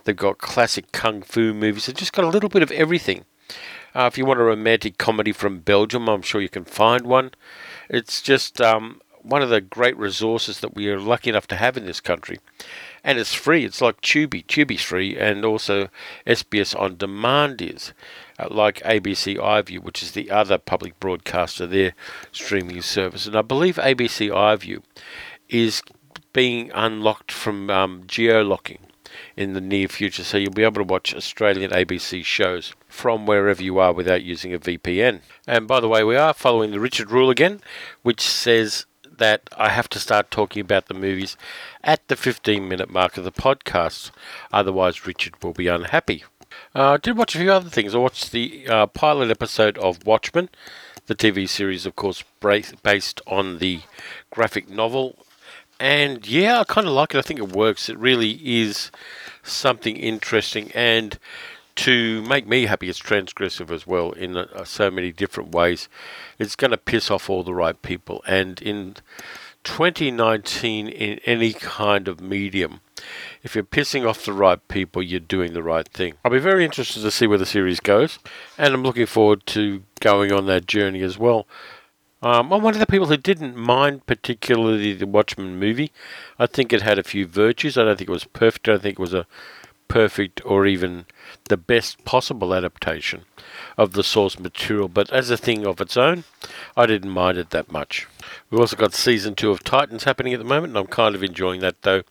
They've 0.04 0.16
got 0.16 0.38
classic 0.38 0.92
kung 0.92 1.22
fu 1.22 1.54
movies. 1.54 1.88
They've 1.88 1.96
just 1.96 2.14
got 2.14 2.26
a 2.26 2.30
little 2.30 2.50
bit 2.50 2.64
of 2.64 2.72
everything. 2.72 3.26
Uh, 3.96 4.10
if 4.12 4.18
you 4.18 4.26
want 4.26 4.40
a 4.40 4.44
romantic 4.44 4.98
comedy 4.98 5.32
from 5.32 5.60
Belgium, 5.60 6.08
I'm 6.08 6.22
sure 6.22 6.42
you 6.42 6.50
can 6.50 6.66
find 6.66 7.06
one. 7.06 7.32
It's 7.90 8.22
just 8.22 8.62
um, 8.62 9.02
one 9.22 9.42
of 9.42 9.50
the 9.50 9.62
great 9.62 9.98
resources 9.98 10.60
that 10.60 10.76
we 10.76 10.90
are 10.90 11.00
lucky 11.00 11.30
enough 11.30 11.48
to 11.48 11.56
have 11.56 11.78
in 11.78 11.86
this 11.86 12.00
country 12.00 12.40
and 13.04 13.20
it's 13.20 13.34
free. 13.34 13.66
It's 13.66 13.82
like 13.82 14.02
Tubi. 14.02 14.46
Tubi's 14.46 14.82
free, 14.82 15.18
and 15.18 15.44
also 15.44 15.90
SBS 16.26 16.80
On 16.80 16.96
Demand 16.96 17.62
is, 17.62 17.94
like 18.52 18.82
ABC 18.82 19.38
iView, 19.38 19.80
which 19.80 20.02
is 20.04 20.12
the 20.12 20.32
other 20.32 20.58
public 20.58 21.00
broadcaster, 21.00 21.68
their 21.68 21.94
streaming 22.32 22.82
service. 22.82 23.26
And 23.28 23.36
I 23.36 23.42
believe 23.42 23.76
ABC 23.76 24.30
iView 24.30 24.84
is 25.50 25.82
being 26.34 26.72
unlocked 26.74 27.32
from 27.32 27.70
um, 27.70 28.04
geo-locking 28.08 28.80
in 29.38 29.54
the 29.54 29.62
near 29.62 29.88
future, 29.88 30.24
so 30.24 30.38
you'll 30.38 30.52
be 30.52 30.64
able 30.64 30.84
to 30.84 30.92
watch 30.92 31.14
Australian 31.14 31.72
ABC 31.72 32.24
shows 32.26 32.74
from 32.88 33.26
wherever 33.26 33.62
you 33.62 33.78
are 33.80 33.94
without 33.94 34.24
using 34.24 34.54
a 34.54 34.60
VPN. 34.60 35.22
And 35.48 35.68
by 35.68 35.80
the 35.80 35.88
way, 35.88 36.04
we 36.04 36.16
are 36.16 36.34
following 36.34 36.72
the 36.72 36.80
Richard 36.80 37.12
rule 37.12 37.30
again, 37.30 37.62
which 38.02 38.22
says 38.22 38.86
that 39.18 39.50
I 39.56 39.70
have 39.70 39.90
to 39.90 40.00
start 40.00 40.32
talking 40.32 40.62
about 40.62 40.88
the 40.88 40.94
movies 40.94 41.38
at 41.84 42.08
the 42.08 42.16
15 42.16 42.68
minute 42.68 42.90
mark 42.90 43.18
of 43.18 43.24
the 43.24 43.32
podcast. 43.32 44.12
Otherwise, 44.52 45.06
Richard 45.06 45.42
will 45.44 45.54
be 45.54 45.68
unhappy. 45.68 46.24
Uh, 46.76 46.94
I 46.94 46.98
did 46.98 47.18
watch 47.18 47.36
a 47.36 47.38
few 47.38 47.52
other 47.52 47.70
things. 47.70 47.94
I 47.94 48.00
watched 48.00 48.32
the 48.32 48.68
uh, 48.68 48.88
pilot 48.88 49.30
episode 49.30 49.78
of 49.78 50.08
Watchmen, 50.08 50.50
the 51.06 51.14
TV 51.14 51.48
series, 51.48 51.86
of 51.86 51.96
course, 51.96 52.24
based 52.42 53.22
on 53.28 53.60
the 53.60 53.82
graphic 54.32 54.68
novel. 54.68 55.16
And 55.80 56.28
yeah, 56.28 56.62
I 56.62 56.64
kind 56.64 56.88
of 56.88 56.94
like 56.94 57.14
it. 57.14 57.20
I 57.20 57.22
think 57.22 57.40
it 57.40 57.56
works. 57.56 57.90
It 57.90 57.98
really 58.00 58.40
is 58.44 58.90
something 59.44 59.96
interesting. 59.96 60.72
And 60.74 61.20
to 61.76 62.24
make 62.24 62.48
me 62.48 62.66
happy, 62.66 62.90
it's 62.90 63.00
transgressive 63.00 63.70
as 63.70 63.86
well 63.86 64.12
in 64.14 64.36
uh, 64.36 64.66
so 64.66 64.90
many 64.90 65.12
different 65.12 65.52
ways. 65.52 65.88
It's 66.40 66.56
going 66.56 66.72
to 66.72 66.78
piss 66.78 67.12
off 67.12 67.30
all 67.30 67.44
the 67.44 67.54
right 67.54 67.80
people. 67.84 68.24
And 68.26 68.60
in 68.60 68.96
2019, 69.64 70.88
in 70.88 71.20
any 71.26 71.54
kind 71.54 72.08
of 72.08 72.20
medium, 72.20 72.80
if 73.42 73.56
you're 73.56 73.64
pissing 73.64 74.08
off 74.08 74.26
the 74.26 74.34
right 74.34 74.66
people, 74.68 75.02
you're 75.02 75.20
doing 75.20 75.54
the 75.54 75.64
right 75.64 75.88
thing. 75.88 76.14
I'll 76.24 76.32
be 76.32 76.40
very 76.40 76.64
interested 76.66 77.02
to 77.02 77.12
see 77.12 77.28
where 77.28 77.38
the 77.38 77.46
series 77.46 77.80
goes, 77.80 78.20
and 78.58 78.74
I'm 78.74 78.84
looking 78.84 79.06
forward 79.06 79.46
to 79.48 79.84
going 80.00 80.32
on 80.32 80.46
that 80.48 80.66
journey 80.66 81.02
as 81.02 81.18
well. 81.18 81.48
Um, 82.22 82.54
I'm 82.54 82.62
one 82.62 82.74
of 82.74 82.80
the 82.80 82.86
people 82.86 83.08
who 83.08 83.18
didn't 83.18 83.58
mind 83.58 84.06
particularly 84.06 84.94
the 84.94 85.06
Watchmen 85.06 85.60
movie. 85.60 85.92
I 86.40 86.46
think 86.46 86.72
it 86.72 86.82
had 86.82 86.98
a 86.98 87.04
few 87.04 87.28
virtues. 87.28 87.78
I 87.78 87.84
don't 87.84 87.98
think 87.98 88.10
it 88.10 88.14
was 88.14 88.24
perfect. 88.24 88.70
I 88.70 88.72
don't 88.72 88.82
think 88.82 88.94
it 88.94 89.00
was 89.00 89.14
a 89.14 89.28
perfect 89.90 90.42
or 90.46 90.66
even 90.66 91.06
the 91.50 91.58
best 91.58 92.04
possible 92.06 92.54
adaptation. 92.54 93.26
of 93.78 93.94
the 93.94 94.04
source 94.04 94.40
material, 94.40 94.88
but 94.88 95.12
as 95.12 95.30
a 95.30 95.38
thing 95.38 95.66
of 95.66 95.82
its 95.82 95.98
own, 95.98 96.24
I 96.76 96.86
didn't 96.86 97.10
mind 97.10 97.38
it 97.38 97.50
that 97.52 97.72
much. 97.72 98.08
We've 98.50 98.60
also 98.60 98.76
got 98.76 98.94
season 98.94 99.36
two 99.36 99.52
of 99.52 99.64
Titans 99.64 100.04
happening 100.04 100.34
at 100.34 100.40
the 100.40 100.46
moment, 100.46 100.72
and 100.72 100.78
I'm 100.78 100.88
kind 100.88 101.16
of 101.16 101.24
enjoying 101.24 101.62
that 101.62 101.82
though. 101.82 102.04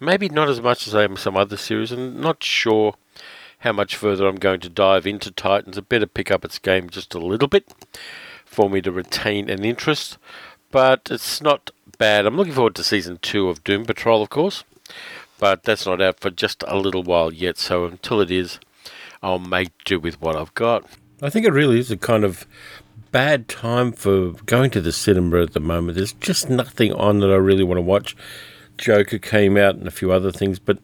Maybe 0.00 0.28
not 0.28 0.48
as 0.48 0.60
much 0.60 0.86
as 0.86 0.94
I 0.94 1.04
am 1.04 1.16
some 1.16 1.36
other 1.36 1.56
series, 1.56 1.90
and 1.90 2.20
not 2.20 2.42
sure 2.42 2.94
how 3.60 3.72
much 3.72 3.96
further 3.96 4.26
I'm 4.26 4.36
going 4.36 4.60
to 4.60 4.68
dive 4.68 5.06
into 5.06 5.30
Titans. 5.30 5.76
I 5.76 5.80
better 5.80 6.06
pick 6.06 6.30
up 6.30 6.44
its 6.44 6.58
game 6.58 6.88
just 6.88 7.14
a 7.14 7.18
little 7.18 7.48
bit 7.48 7.72
for 8.44 8.70
me 8.70 8.80
to 8.82 8.92
retain 8.92 9.50
an 9.50 9.64
interest, 9.64 10.16
but 10.70 11.08
it's 11.10 11.40
not 11.40 11.70
bad. 11.98 12.26
I'm 12.26 12.36
looking 12.36 12.52
forward 12.52 12.76
to 12.76 12.84
season 12.84 13.18
two 13.20 13.48
of 13.48 13.64
Doom 13.64 13.84
Patrol, 13.84 14.22
of 14.22 14.30
course, 14.30 14.62
but 15.38 15.64
that's 15.64 15.86
not 15.86 16.00
out 16.00 16.20
for 16.20 16.30
just 16.30 16.62
a 16.68 16.78
little 16.78 17.02
while 17.02 17.32
yet. 17.32 17.58
So 17.58 17.84
until 17.84 18.20
it 18.20 18.30
is, 18.30 18.60
I'll 19.22 19.40
make 19.40 19.72
do 19.84 19.98
with 19.98 20.20
what 20.20 20.36
I've 20.36 20.54
got. 20.54 20.84
I 21.20 21.30
think 21.30 21.44
it 21.44 21.52
really 21.52 21.80
is 21.80 21.90
a 21.90 21.96
kind 21.96 22.24
of 22.24 22.46
bad 23.10 23.48
time 23.48 23.90
for 23.90 24.32
going 24.46 24.70
to 24.70 24.80
the 24.80 24.92
cinema 24.92 25.42
at 25.42 25.54
the 25.54 25.60
moment. 25.60 25.96
There's 25.96 26.12
just 26.12 26.48
nothing 26.48 26.92
on 26.92 27.18
that 27.20 27.30
I 27.30 27.36
really 27.36 27.64
want 27.64 27.78
to 27.78 27.82
watch. 27.82 28.14
Joker 28.78 29.18
came 29.18 29.56
out 29.56 29.74
and 29.74 29.86
a 29.86 29.90
few 29.90 30.12
other 30.12 30.32
things, 30.32 30.58
but 30.58 30.78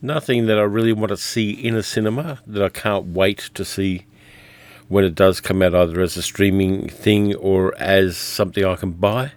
nothing 0.00 0.46
that 0.46 0.58
I 0.58 0.62
really 0.62 0.92
want 0.92 1.10
to 1.10 1.16
see 1.16 1.50
in 1.50 1.74
a 1.74 1.82
cinema 1.82 2.40
that 2.46 2.62
I 2.62 2.68
can't 2.68 3.08
wait 3.08 3.50
to 3.54 3.64
see 3.64 4.06
when 4.88 5.04
it 5.04 5.14
does 5.14 5.40
come 5.40 5.62
out, 5.62 5.74
either 5.74 6.00
as 6.00 6.16
a 6.16 6.22
streaming 6.22 6.88
thing 6.88 7.34
or 7.34 7.74
as 7.76 8.16
something 8.16 8.64
I 8.64 8.76
can 8.76 8.92
buy. 8.92 9.32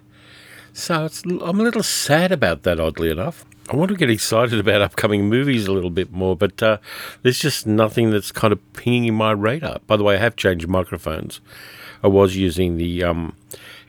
So 0.72 1.08
I'm 1.24 1.60
a 1.60 1.64
little 1.64 1.82
sad 1.82 2.30
about 2.30 2.62
that, 2.62 2.78
oddly 2.78 3.10
enough. 3.10 3.44
I 3.68 3.76
want 3.76 3.90
to 3.90 3.96
get 3.96 4.10
excited 4.10 4.58
about 4.58 4.82
upcoming 4.82 5.28
movies 5.28 5.66
a 5.66 5.72
little 5.72 5.90
bit 5.90 6.10
more, 6.12 6.36
but 6.36 6.62
uh, 6.62 6.78
there's 7.22 7.38
just 7.38 7.66
nothing 7.66 8.10
that's 8.10 8.32
kind 8.32 8.52
of 8.52 8.72
pinging 8.72 9.06
in 9.06 9.14
my 9.14 9.32
radar. 9.32 9.78
By 9.86 9.96
the 9.96 10.04
way, 10.04 10.16
I 10.16 10.18
have 10.18 10.36
changed 10.36 10.66
microphones. 10.66 11.40
I 12.02 12.08
was 12.08 12.36
using 12.36 12.78
the 12.78 13.04
um, 13.04 13.36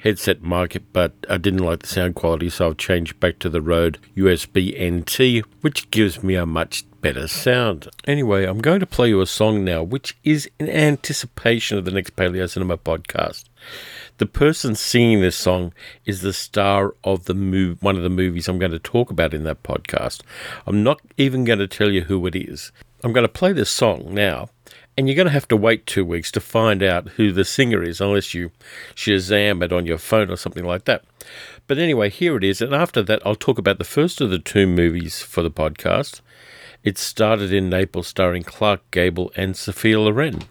headset 0.01 0.41
mic, 0.41 0.81
but 0.93 1.13
I 1.29 1.38
didn't 1.38 1.63
like 1.63 1.79
the 1.79 1.88
sound 1.88 2.15
quality, 2.15 2.50
so 2.50 2.70
I've 2.70 2.77
changed 2.77 3.20
back 3.20 3.39
to 3.39 3.50
the 3.50 3.62
Rode 3.62 4.00
USB 4.15 4.74
NT, 4.79 5.46
which 5.62 5.89
gives 5.91 6.24
me 6.24 6.36
a 6.36 6.46
much 6.46 6.86
better 7.01 7.27
sound. 7.27 7.88
Anyway, 8.05 8.46
I'm 8.46 8.60
going 8.60 8.79
to 8.79 8.86
play 8.86 9.10
you 9.10 9.22
a 9.22 9.27
song 9.27 9.63
now, 9.63 9.84
which 9.84 10.17
is 10.24 10.50
in 10.60 10.70
anticipation 10.70 11.77
of 11.77 11.86
the 11.86 11.91
next 11.91 12.15
Paleo 12.15 12.50
Cinema 12.50 12.77
podcast. 12.77 13.46
The 14.17 14.25
person 14.25 14.75
singing 14.75 15.22
this 15.22 15.36
song 15.36 15.74
is 16.05 16.22
the 16.22 16.34
star 16.34 16.93
of 17.03 17.25
the 17.25 17.34
move, 17.34 17.81
one 17.81 17.96
of 17.96 18.03
the 18.03 18.10
movies 18.10 18.48
I'm 18.48 18.60
going 18.60 18.72
to 18.72 18.79
talk 18.79 19.10
about 19.10 19.34
in 19.34 19.43
that 19.43 19.63
podcast. 19.63 20.22
I'm 20.67 20.84
not 20.84 21.01
even 21.17 21.43
going 21.43 21.60
to 21.60 21.67
tell 21.67 21.91
you 21.91 22.03
who 22.03 22.25
it 22.27 22.36
is. 22.36 22.72
I'm 23.03 23.13
going 23.13 23.24
to 23.25 23.29
play 23.29 23.51
this 23.51 23.70
song 23.70 24.13
now, 24.13 24.50
and 25.01 25.10
you're 25.10 25.15
going 25.15 25.25
to 25.25 25.34
have 25.34 25.48
to 25.48 25.58
wait 25.58 25.88
two 25.88 26.05
weeks 26.05 26.31
to 26.31 26.39
find 26.39 26.84
out 26.84 27.10
who 27.17 27.31
the 27.31 27.43
singer 27.43 27.81
is, 27.81 28.00
unless 28.00 28.36
you 28.36 28.51
Shazam 28.93 29.63
it 29.63 29.74
on 29.74 29.88
your 29.88 29.98
phone 29.98 30.29
or 30.29 30.36
something 30.36 30.63
like 30.63 30.86
that. 30.86 31.03
But 31.65 31.79
anyway, 31.79 32.12
here 32.12 32.38
it 32.38 32.43
is, 32.43 32.62
and 32.62 32.75
after 32.75 33.01
that, 33.01 33.20
I'll 33.25 33.34
talk 33.34 33.58
about 33.58 33.79
the 33.79 33.84
first 33.84 34.22
of 34.22 34.29
the 34.29 34.38
two 34.38 34.67
movies 34.67 35.24
for 35.24 35.41
the 35.41 35.50
podcast. 35.50 36.22
It 36.84 37.00
started 37.00 37.51
in 37.51 37.67
Naples, 37.67 38.10
starring 38.10 38.43
Clark 38.43 38.91
Gable 38.91 39.31
and 39.36 39.58
Sophia 39.58 40.00
Loren. 40.00 40.43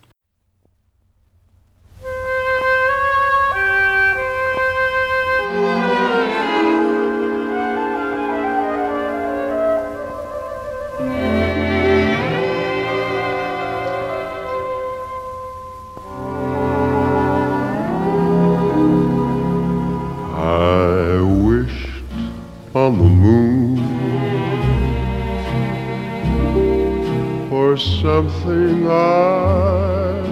Something 27.81 28.87
I 28.89 30.23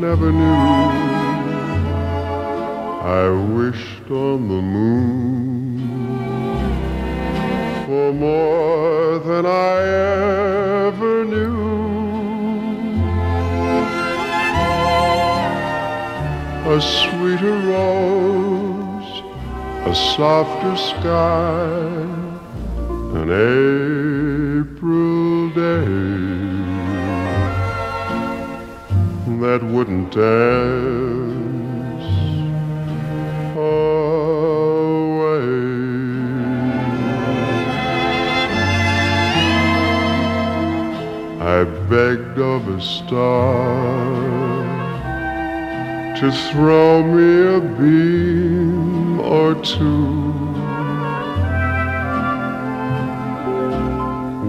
never 0.00 0.32
knew. 0.32 0.60
I 3.20 3.28
wished 3.56 4.10
on 4.10 4.48
the 4.48 4.62
moon 4.76 5.78
for 7.84 8.12
more 8.12 9.18
than 9.18 9.44
I 9.44 9.80
ever 10.86 11.24
knew. 11.24 11.58
A 16.74 16.80
sweeter 16.80 17.56
rose 17.72 18.18
a 19.88 19.94
softer 19.94 20.76
sky, 20.76 21.78
an 23.14 23.30
April 24.60 25.48
day 25.50 26.17
that 29.40 29.62
wouldn't 29.62 30.12
dance 30.12 31.28
away. 33.56 34.18
I 41.40 41.64
begged 41.88 42.38
of 42.38 42.68
a 42.68 42.80
star 42.80 44.28
to 46.16 46.32
throw 46.50 47.02
me 47.04 47.30
a 47.56 47.60
beam 47.78 49.20
or 49.20 49.54
two. 49.62 50.16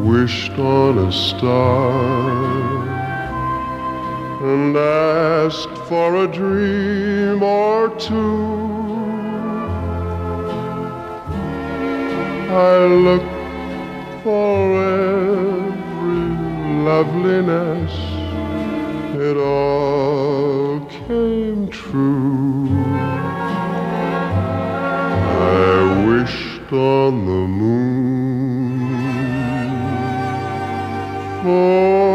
Wished 0.04 0.58
on 0.58 0.98
a 0.98 1.12
star 1.12 2.79
and 4.54 4.76
asked 4.76 5.78
for 5.90 6.24
a 6.24 6.28
dream 6.28 7.44
or 7.44 7.90
two. 7.98 8.80
I 12.52 12.78
looked 13.08 13.36
for 14.24 14.56
every 14.82 16.26
loveliness, 16.90 17.94
it 19.28 19.38
all 19.38 20.80
came 21.08 21.68
true. 21.68 22.68
I 25.62 26.06
wished 26.08 26.74
on 26.74 27.26
the 27.26 27.44
moon. 27.62 27.90
For 31.44 32.09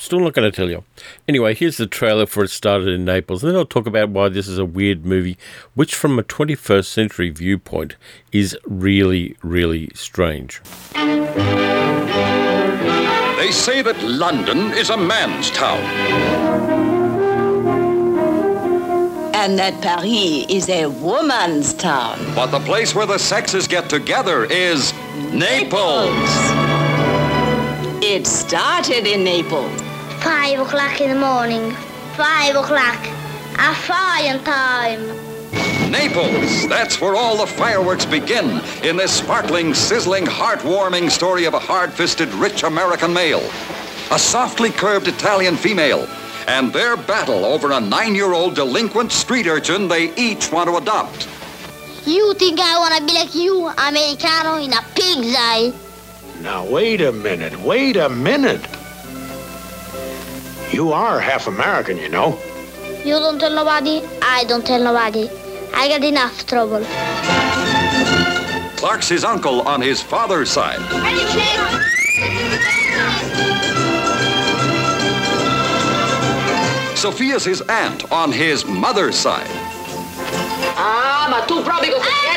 still 0.00 0.20
not 0.20 0.32
going 0.32 0.50
to 0.50 0.56
tell 0.56 0.70
you. 0.70 0.82
Anyway, 1.28 1.54
here's 1.54 1.76
the 1.76 1.86
trailer 1.86 2.26
for 2.26 2.44
It 2.44 2.50
Started 2.50 2.88
in 2.88 3.04
Naples, 3.04 3.42
and 3.42 3.50
then 3.50 3.58
I'll 3.58 3.66
talk 3.66 3.86
about 3.86 4.08
why 4.08 4.28
this 4.28 4.48
is 4.48 4.58
a 4.58 4.64
weird 4.64 5.04
movie, 5.04 5.36
which 5.74 5.94
from 5.94 6.18
a 6.18 6.22
21st 6.22 6.86
century 6.86 7.30
viewpoint 7.30 7.96
is 8.32 8.56
really, 8.64 9.36
really 9.42 9.90
strange. 9.94 10.60
They 13.36 13.50
say 13.52 13.82
that 13.82 14.02
London 14.02 14.72
is 14.72 14.90
a 14.90 14.96
man's 14.96 15.50
town. 15.50 15.80
And 19.34 19.58
that 19.58 19.80
Paris 19.82 20.46
is 20.50 20.68
a 20.68 20.86
woman's 20.86 21.72
town. 21.74 22.18
But 22.34 22.48
the 22.48 22.60
place 22.60 22.94
where 22.94 23.06
the 23.06 23.18
sexes 23.18 23.66
get 23.66 23.88
together 23.88 24.44
is 24.44 24.92
Naples. 25.32 26.10
It 28.02 28.26
started 28.26 29.06
in 29.06 29.24
Naples. 29.24 29.89
Five 30.20 30.60
o'clock 30.60 31.00
in 31.00 31.08
the 31.08 31.18
morning. 31.18 31.70
Five 32.14 32.54
o'clock. 32.54 32.98
A 33.58 33.74
fire 33.74 34.38
time. 34.40 35.30
Naples, 35.90 36.68
that's 36.68 37.00
where 37.00 37.16
all 37.16 37.38
the 37.38 37.46
fireworks 37.46 38.04
begin 38.04 38.60
in 38.84 38.98
this 38.98 39.12
sparkling, 39.12 39.72
sizzling, 39.72 40.26
heartwarming 40.26 41.10
story 41.10 41.46
of 41.46 41.54
a 41.54 41.58
hard-fisted, 41.58 42.28
rich 42.34 42.64
American 42.64 43.14
male, 43.14 43.42
a 44.10 44.18
softly 44.18 44.70
curved 44.70 45.08
Italian 45.08 45.56
female, 45.56 46.06
and 46.46 46.70
their 46.70 46.98
battle 46.98 47.46
over 47.46 47.72
a 47.72 47.80
nine-year-old 47.80 48.54
delinquent 48.54 49.12
street 49.12 49.46
urchin 49.46 49.88
they 49.88 50.14
each 50.16 50.52
want 50.52 50.68
to 50.68 50.76
adopt. 50.76 51.28
You 52.06 52.34
think 52.34 52.60
I 52.60 52.78
wanna 52.78 53.06
be 53.06 53.14
like 53.14 53.34
you, 53.34 53.68
Americano, 53.68 54.62
in 54.62 54.72
a 54.74 54.82
pig's 54.94 55.34
eye? 55.36 55.72
Now, 56.42 56.66
wait 56.66 57.00
a 57.00 57.10
minute, 57.10 57.58
wait 57.60 57.96
a 57.96 58.10
minute. 58.10 58.64
You 60.72 60.92
are 60.92 61.18
half 61.18 61.48
American, 61.48 61.98
you 61.98 62.08
know. 62.08 62.38
You 63.04 63.14
don't 63.14 63.40
tell 63.40 63.52
nobody, 63.52 64.02
I 64.22 64.44
don't 64.44 64.64
tell 64.64 64.82
nobody. 64.82 65.28
I 65.74 65.88
got 65.88 66.04
enough 66.04 66.46
trouble. 66.46 66.84
Clark's 68.76 69.08
his 69.08 69.24
uncle 69.24 69.62
on 69.62 69.80
his 69.80 70.00
father's 70.00 70.48
side. 70.48 70.78
Sophia's 76.96 77.44
his 77.44 77.62
aunt 77.62 78.10
on 78.12 78.30
his 78.30 78.64
mother's 78.64 79.16
side. 79.16 79.48
Ah, 80.76 81.26
ma 81.30 81.44
tu 81.46 81.62
proprio 81.64 81.98
così. 81.98 82.29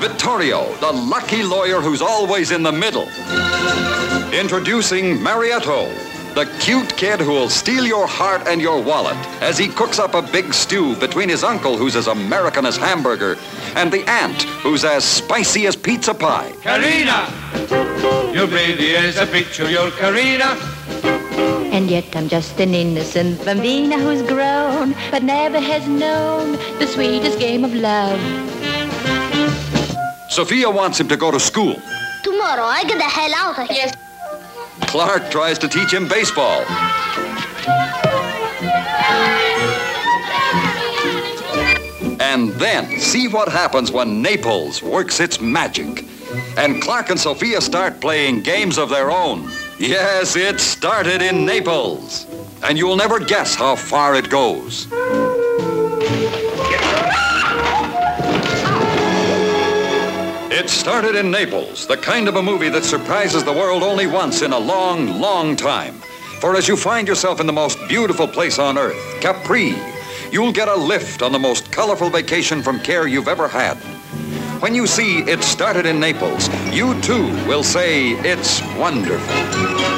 Vittorio, 0.00 0.72
the 0.76 0.92
lucky 0.92 1.42
lawyer 1.42 1.80
who's 1.80 2.00
always 2.00 2.52
in 2.52 2.62
the 2.62 2.70
middle. 2.70 3.08
Introducing 4.32 5.16
Marietto, 5.18 5.88
the 6.34 6.46
cute 6.60 6.96
kid 6.96 7.18
who'll 7.18 7.48
steal 7.48 7.84
your 7.84 8.06
heart 8.06 8.46
and 8.46 8.60
your 8.60 8.80
wallet 8.80 9.16
as 9.42 9.58
he 9.58 9.66
cooks 9.66 9.98
up 9.98 10.14
a 10.14 10.22
big 10.22 10.54
stew 10.54 10.94
between 10.96 11.28
his 11.28 11.42
uncle, 11.42 11.76
who's 11.76 11.96
as 11.96 12.06
American 12.06 12.64
as 12.64 12.76
hamburger, 12.76 13.36
and 13.74 13.92
the 13.92 14.08
aunt, 14.08 14.44
who's 14.62 14.84
as 14.84 15.04
spicy 15.04 15.66
as 15.66 15.74
pizza 15.74 16.14
pie. 16.14 16.52
Carina! 16.62 17.26
You're 18.32 18.46
pretty 18.46 18.94
as 18.94 19.16
a 19.18 19.26
picture, 19.26 19.68
you're 19.68 19.90
Carina. 19.90 20.56
And 21.74 21.90
yet 21.90 22.14
I'm 22.14 22.28
just 22.28 22.60
an 22.60 22.72
innocent 22.72 23.40
bambina 23.40 23.98
who's 23.98 24.22
grown, 24.22 24.94
but 25.10 25.24
never 25.24 25.58
has 25.58 25.88
known 25.88 26.52
the 26.78 26.86
sweetest 26.86 27.40
game 27.40 27.64
of 27.64 27.74
love. 27.74 28.20
Sophia 30.38 30.70
wants 30.70 31.00
him 31.00 31.08
to 31.08 31.16
go 31.16 31.32
to 31.32 31.40
school. 31.40 31.82
Tomorrow, 32.22 32.62
I 32.62 32.84
get 32.84 32.96
the 32.96 33.02
hell 33.02 33.34
out 33.34 33.58
of 33.58 33.68
here. 33.68 33.90
Clark 34.82 35.32
tries 35.32 35.58
to 35.58 35.66
teach 35.66 35.92
him 35.92 36.06
baseball. 36.06 36.64
And 42.20 42.52
then 42.52 43.00
see 43.00 43.26
what 43.26 43.48
happens 43.48 43.90
when 43.90 44.22
Naples 44.22 44.80
works 44.80 45.18
its 45.18 45.40
magic. 45.40 46.04
And 46.56 46.80
Clark 46.80 47.10
and 47.10 47.18
Sophia 47.18 47.60
start 47.60 48.00
playing 48.00 48.42
games 48.42 48.78
of 48.78 48.90
their 48.90 49.10
own. 49.10 49.50
Yes, 49.80 50.36
it 50.36 50.60
started 50.60 51.20
in 51.20 51.44
Naples. 51.44 52.28
And 52.62 52.78
you'll 52.78 52.94
never 52.94 53.18
guess 53.18 53.56
how 53.56 53.74
far 53.74 54.14
it 54.14 54.30
goes. 54.30 54.86
It 60.58 60.68
started 60.68 61.14
in 61.14 61.30
Naples, 61.30 61.86
the 61.86 61.96
kind 61.96 62.26
of 62.26 62.34
a 62.34 62.42
movie 62.42 62.68
that 62.70 62.82
surprises 62.82 63.44
the 63.44 63.52
world 63.52 63.84
only 63.84 64.08
once 64.08 64.42
in 64.42 64.52
a 64.52 64.58
long, 64.58 65.20
long 65.20 65.54
time. 65.54 65.94
For 66.40 66.56
as 66.56 66.66
you 66.66 66.76
find 66.76 67.06
yourself 67.06 67.38
in 67.38 67.46
the 67.46 67.52
most 67.52 67.78
beautiful 67.86 68.26
place 68.26 68.58
on 68.58 68.76
earth, 68.76 69.20
Capri, 69.20 69.76
you'll 70.32 70.50
get 70.50 70.66
a 70.66 70.74
lift 70.74 71.22
on 71.22 71.30
the 71.30 71.38
most 71.38 71.70
colorful 71.70 72.10
vacation 72.10 72.60
from 72.60 72.80
care 72.80 73.06
you've 73.06 73.28
ever 73.28 73.46
had. 73.46 73.76
When 74.60 74.74
you 74.74 74.88
see 74.88 75.20
It 75.20 75.44
Started 75.44 75.86
in 75.86 76.00
Naples, 76.00 76.48
you 76.74 77.00
too 77.02 77.28
will 77.46 77.62
say 77.62 78.14
it's 78.24 78.60
wonderful. 78.76 79.97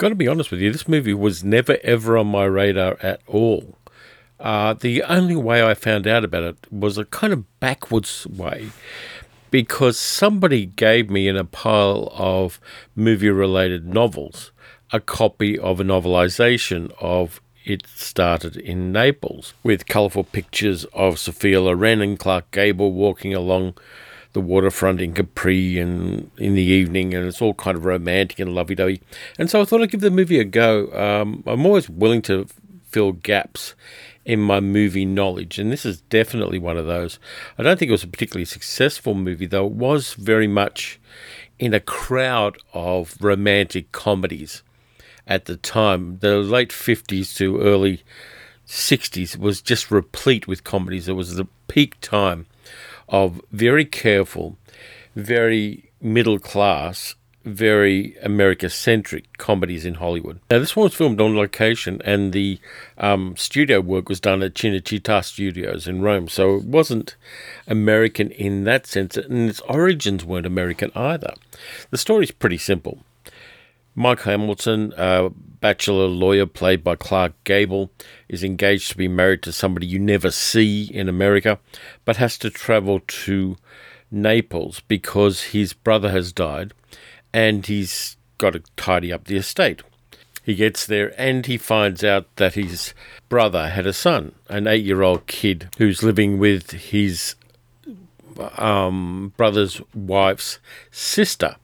Got 0.00 0.08
to 0.08 0.14
be 0.14 0.28
honest 0.28 0.50
with 0.50 0.60
you, 0.60 0.72
this 0.72 0.88
movie 0.88 1.12
was 1.12 1.44
never 1.44 1.76
ever 1.84 2.16
on 2.16 2.28
my 2.28 2.44
radar 2.44 2.96
at 3.02 3.20
all. 3.26 3.76
Uh, 4.38 4.72
the 4.72 5.02
only 5.02 5.36
way 5.36 5.62
I 5.62 5.74
found 5.74 6.06
out 6.06 6.24
about 6.24 6.42
it 6.42 6.56
was 6.72 6.96
a 6.96 7.04
kind 7.04 7.34
of 7.34 7.60
backwards 7.60 8.26
way 8.26 8.70
because 9.50 9.98
somebody 9.98 10.64
gave 10.64 11.10
me 11.10 11.28
in 11.28 11.36
a 11.36 11.44
pile 11.44 12.10
of 12.14 12.58
movie 12.96 13.28
related 13.28 13.86
novels 13.92 14.52
a 14.90 15.00
copy 15.00 15.58
of 15.58 15.80
a 15.80 15.84
novelization 15.84 16.90
of 16.98 17.42
It 17.66 17.86
Started 17.94 18.56
in 18.56 18.92
Naples 18.92 19.52
with 19.62 19.84
colourful 19.84 20.24
pictures 20.24 20.86
of 20.94 21.18
Sophia 21.18 21.60
Loren 21.60 22.00
and 22.00 22.18
Clark 22.18 22.50
Gable 22.52 22.94
walking 22.94 23.34
along 23.34 23.74
the 24.32 24.40
waterfront 24.40 25.00
in 25.00 25.14
Capri 25.14 25.78
and 25.78 26.30
in 26.38 26.54
the 26.54 26.62
evening, 26.62 27.14
and 27.14 27.26
it's 27.26 27.42
all 27.42 27.54
kind 27.54 27.76
of 27.76 27.84
romantic 27.84 28.38
and 28.38 28.54
lovey 28.54 28.74
dovey. 28.74 29.02
And 29.38 29.50
so 29.50 29.60
I 29.60 29.64
thought 29.64 29.82
I'd 29.82 29.90
give 29.90 30.00
the 30.00 30.10
movie 30.10 30.38
a 30.38 30.44
go. 30.44 30.90
Um, 30.92 31.42
I'm 31.46 31.66
always 31.66 31.88
willing 31.88 32.22
to 32.22 32.46
fill 32.86 33.12
gaps 33.12 33.74
in 34.24 34.40
my 34.40 34.60
movie 34.60 35.04
knowledge, 35.04 35.58
and 35.58 35.72
this 35.72 35.84
is 35.84 36.00
definitely 36.02 36.58
one 36.58 36.76
of 36.76 36.86
those. 36.86 37.18
I 37.58 37.62
don't 37.62 37.78
think 37.78 37.88
it 37.88 37.92
was 37.92 38.04
a 38.04 38.08
particularly 38.08 38.44
successful 38.44 39.14
movie, 39.14 39.46
though 39.46 39.66
it 39.66 39.72
was 39.72 40.14
very 40.14 40.46
much 40.46 41.00
in 41.58 41.74
a 41.74 41.80
crowd 41.80 42.58
of 42.72 43.16
romantic 43.20 43.92
comedies 43.92 44.62
at 45.26 45.46
the 45.46 45.56
time. 45.56 46.18
The 46.18 46.38
late 46.38 46.70
50s 46.70 47.36
to 47.36 47.60
early 47.60 48.02
60s 48.66 49.36
was 49.36 49.60
just 49.60 49.90
replete 49.90 50.46
with 50.46 50.64
comedies. 50.64 51.08
It 51.08 51.14
was 51.14 51.34
the 51.34 51.48
peak 51.66 52.00
time 52.00 52.46
of 53.10 53.40
very 53.52 53.84
careful, 53.84 54.56
very 55.14 55.90
middle 56.00 56.38
class, 56.38 57.14
very 57.44 58.16
America 58.22 58.68
centric 58.68 59.36
comedies 59.38 59.84
in 59.84 59.94
Hollywood. 59.94 60.40
Now, 60.50 60.58
this 60.58 60.76
one 60.76 60.84
was 60.84 60.94
filmed 60.94 61.20
on 61.20 61.36
location, 61.36 62.00
and 62.04 62.32
the 62.32 62.58
um, 62.98 63.34
studio 63.36 63.80
work 63.80 64.08
was 64.08 64.20
done 64.20 64.42
at 64.42 64.54
Cinecittà 64.54 65.24
Studios 65.24 65.86
in 65.88 66.02
Rome, 66.02 66.28
so 66.28 66.56
it 66.56 66.64
wasn't 66.64 67.16
American 67.66 68.30
in 68.30 68.64
that 68.64 68.86
sense, 68.86 69.16
and 69.16 69.48
its 69.48 69.60
origins 69.62 70.24
weren't 70.24 70.46
American 70.46 70.90
either. 70.94 71.34
The 71.90 71.98
story's 71.98 72.30
pretty 72.30 72.58
simple. 72.58 72.98
Mike 73.94 74.20
Hamilton, 74.22 74.92
a 74.96 75.30
bachelor 75.60 76.06
lawyer 76.06 76.46
played 76.46 76.82
by 76.82 76.96
Clark 76.96 77.32
Gable, 77.44 77.90
is 78.28 78.42
engaged 78.42 78.90
to 78.90 78.96
be 78.96 79.08
married 79.08 79.42
to 79.42 79.52
somebody 79.52 79.86
you 79.86 79.98
never 79.98 80.30
see 80.30 80.84
in 80.84 81.08
America, 81.08 81.58
but 82.04 82.16
has 82.16 82.38
to 82.38 82.50
travel 82.50 83.00
to 83.06 83.56
Naples 84.10 84.80
because 84.88 85.42
his 85.42 85.72
brother 85.72 86.10
has 86.10 86.32
died 86.32 86.72
and 87.32 87.66
he's 87.66 88.16
got 88.38 88.54
to 88.54 88.62
tidy 88.76 89.12
up 89.12 89.24
the 89.24 89.36
estate. 89.36 89.82
He 90.42 90.54
gets 90.54 90.86
there 90.86 91.12
and 91.20 91.46
he 91.46 91.58
finds 91.58 92.02
out 92.02 92.34
that 92.36 92.54
his 92.54 92.94
brother 93.28 93.68
had 93.68 93.86
a 93.86 93.92
son, 93.92 94.32
an 94.48 94.66
eight 94.66 94.84
year 94.84 95.02
old 95.02 95.26
kid 95.26 95.68
who's 95.78 96.02
living 96.02 96.38
with 96.38 96.70
his 96.70 97.34
um, 98.56 99.32
brother's 99.36 99.80
wife's 99.94 100.58
sister 100.90 101.56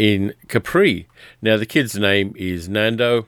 in 0.00 0.32
Capri. 0.48 1.06
Now, 1.42 1.58
the 1.58 1.66
kid's 1.66 1.94
name 1.94 2.32
is 2.34 2.70
Nando, 2.70 3.26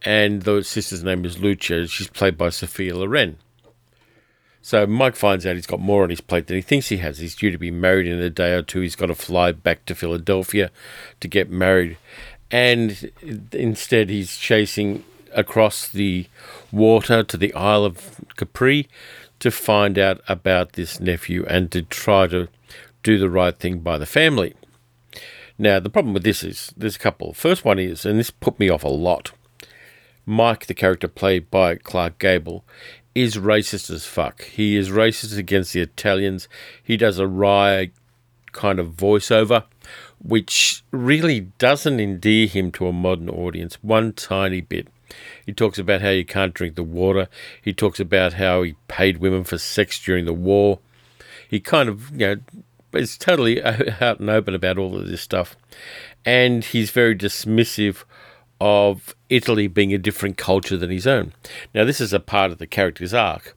and 0.00 0.40
the 0.40 0.64
sister's 0.64 1.04
name 1.04 1.26
is 1.26 1.38
Lucia. 1.38 1.86
She's 1.86 2.08
played 2.08 2.38
by 2.38 2.48
Sophia 2.48 2.96
Loren. 2.96 3.36
So 4.62 4.86
Mike 4.86 5.16
finds 5.16 5.44
out 5.44 5.56
he's 5.56 5.66
got 5.66 5.80
more 5.80 6.02
on 6.02 6.08
his 6.08 6.22
plate 6.22 6.46
than 6.46 6.56
he 6.56 6.62
thinks 6.62 6.88
he 6.88 6.96
has. 6.96 7.18
He's 7.18 7.34
due 7.34 7.50
to 7.50 7.58
be 7.58 7.70
married 7.70 8.06
in 8.06 8.18
a 8.20 8.30
day 8.30 8.54
or 8.54 8.62
two. 8.62 8.80
He's 8.80 8.96
got 8.96 9.06
to 9.06 9.14
fly 9.14 9.52
back 9.52 9.84
to 9.84 9.94
Philadelphia 9.94 10.70
to 11.20 11.28
get 11.28 11.50
married. 11.50 11.98
And 12.50 13.12
instead, 13.52 14.08
he's 14.08 14.38
chasing 14.38 15.04
across 15.34 15.90
the 15.90 16.26
water 16.70 17.22
to 17.22 17.36
the 17.36 17.52
Isle 17.52 17.84
of 17.84 18.18
Capri 18.36 18.88
to 19.40 19.50
find 19.50 19.98
out 19.98 20.22
about 20.26 20.72
this 20.72 21.00
nephew 21.00 21.44
and 21.50 21.70
to 21.72 21.82
try 21.82 22.28
to 22.28 22.48
do 23.02 23.18
the 23.18 23.28
right 23.28 23.58
thing 23.58 23.80
by 23.80 23.98
the 23.98 24.06
family. 24.06 24.54
Now, 25.62 25.78
the 25.78 25.90
problem 25.90 26.12
with 26.12 26.24
this 26.24 26.42
is 26.42 26.74
there's 26.76 26.96
a 26.96 26.98
couple. 26.98 27.32
First 27.34 27.64
one 27.64 27.78
is, 27.78 28.04
and 28.04 28.18
this 28.18 28.32
put 28.32 28.58
me 28.58 28.68
off 28.68 28.82
a 28.82 28.88
lot 28.88 29.30
Mike, 30.26 30.66
the 30.66 30.74
character 30.74 31.06
played 31.06 31.52
by 31.52 31.76
Clark 31.76 32.18
Gable, 32.18 32.64
is 33.14 33.36
racist 33.36 33.88
as 33.88 34.04
fuck. 34.04 34.42
He 34.42 34.76
is 34.76 34.90
racist 34.90 35.38
against 35.38 35.72
the 35.72 35.80
Italians. 35.80 36.48
He 36.82 36.96
does 36.96 37.20
a 37.20 37.28
wry 37.28 37.92
kind 38.50 38.80
of 38.80 38.88
voiceover, 38.88 39.64
which 40.18 40.82
really 40.90 41.52
doesn't 41.58 42.00
endear 42.00 42.48
him 42.48 42.72
to 42.72 42.88
a 42.88 42.92
modern 42.92 43.28
audience 43.28 43.78
one 43.82 44.12
tiny 44.14 44.60
bit. 44.60 44.88
He 45.46 45.52
talks 45.52 45.78
about 45.78 46.02
how 46.02 46.10
you 46.10 46.24
can't 46.24 46.54
drink 46.54 46.74
the 46.74 46.82
water. 46.82 47.28
He 47.60 47.72
talks 47.72 48.00
about 48.00 48.32
how 48.32 48.62
he 48.62 48.74
paid 48.88 49.18
women 49.18 49.44
for 49.44 49.58
sex 49.58 50.02
during 50.02 50.24
the 50.24 50.32
war. 50.32 50.80
He 51.48 51.60
kind 51.60 51.88
of, 51.88 52.10
you 52.12 52.26
know, 52.26 52.36
is 52.94 53.16
totally 53.16 53.62
out 54.00 54.20
and 54.20 54.30
open 54.30 54.54
about 54.54 54.78
all 54.78 54.96
of 54.96 55.08
this 55.08 55.20
stuff. 55.20 55.56
And 56.24 56.64
he's 56.64 56.90
very 56.90 57.16
dismissive 57.16 58.04
of 58.60 59.14
Italy 59.28 59.66
being 59.66 59.92
a 59.92 59.98
different 59.98 60.36
culture 60.36 60.76
than 60.76 60.90
his 60.90 61.06
own. 61.06 61.32
Now, 61.74 61.84
this 61.84 62.00
is 62.00 62.12
a 62.12 62.20
part 62.20 62.52
of 62.52 62.58
the 62.58 62.66
character's 62.66 63.12
arc, 63.12 63.56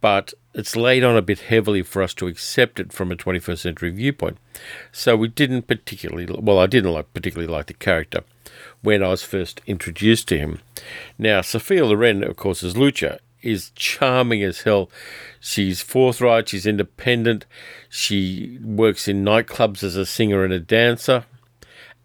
but 0.00 0.34
it's 0.52 0.74
laid 0.74 1.04
on 1.04 1.16
a 1.16 1.22
bit 1.22 1.40
heavily 1.40 1.82
for 1.82 2.02
us 2.02 2.12
to 2.14 2.26
accept 2.26 2.80
it 2.80 2.92
from 2.92 3.12
a 3.12 3.16
21st 3.16 3.58
century 3.58 3.90
viewpoint. 3.90 4.38
So 4.90 5.16
we 5.16 5.28
didn't 5.28 5.68
particularly, 5.68 6.26
well, 6.26 6.58
I 6.58 6.66
didn't 6.66 6.92
like, 6.92 7.14
particularly 7.14 7.52
like 7.52 7.66
the 7.66 7.74
character 7.74 8.24
when 8.82 9.02
I 9.02 9.08
was 9.08 9.22
first 9.22 9.60
introduced 9.66 10.28
to 10.28 10.38
him. 10.38 10.60
Now, 11.18 11.40
Sophia 11.40 11.86
Loren, 11.86 12.24
of 12.24 12.36
course, 12.36 12.62
is 12.62 12.76
Lucia, 12.76 13.20
is 13.42 13.70
charming 13.74 14.42
as 14.42 14.62
hell. 14.62 14.90
She's 15.40 15.82
forthright, 15.82 16.48
she's 16.48 16.66
independent, 16.66 17.46
she 17.88 18.58
works 18.62 19.08
in 19.08 19.24
nightclubs 19.24 19.82
as 19.82 19.96
a 19.96 20.06
singer 20.06 20.44
and 20.44 20.52
a 20.52 20.60
dancer 20.60 21.24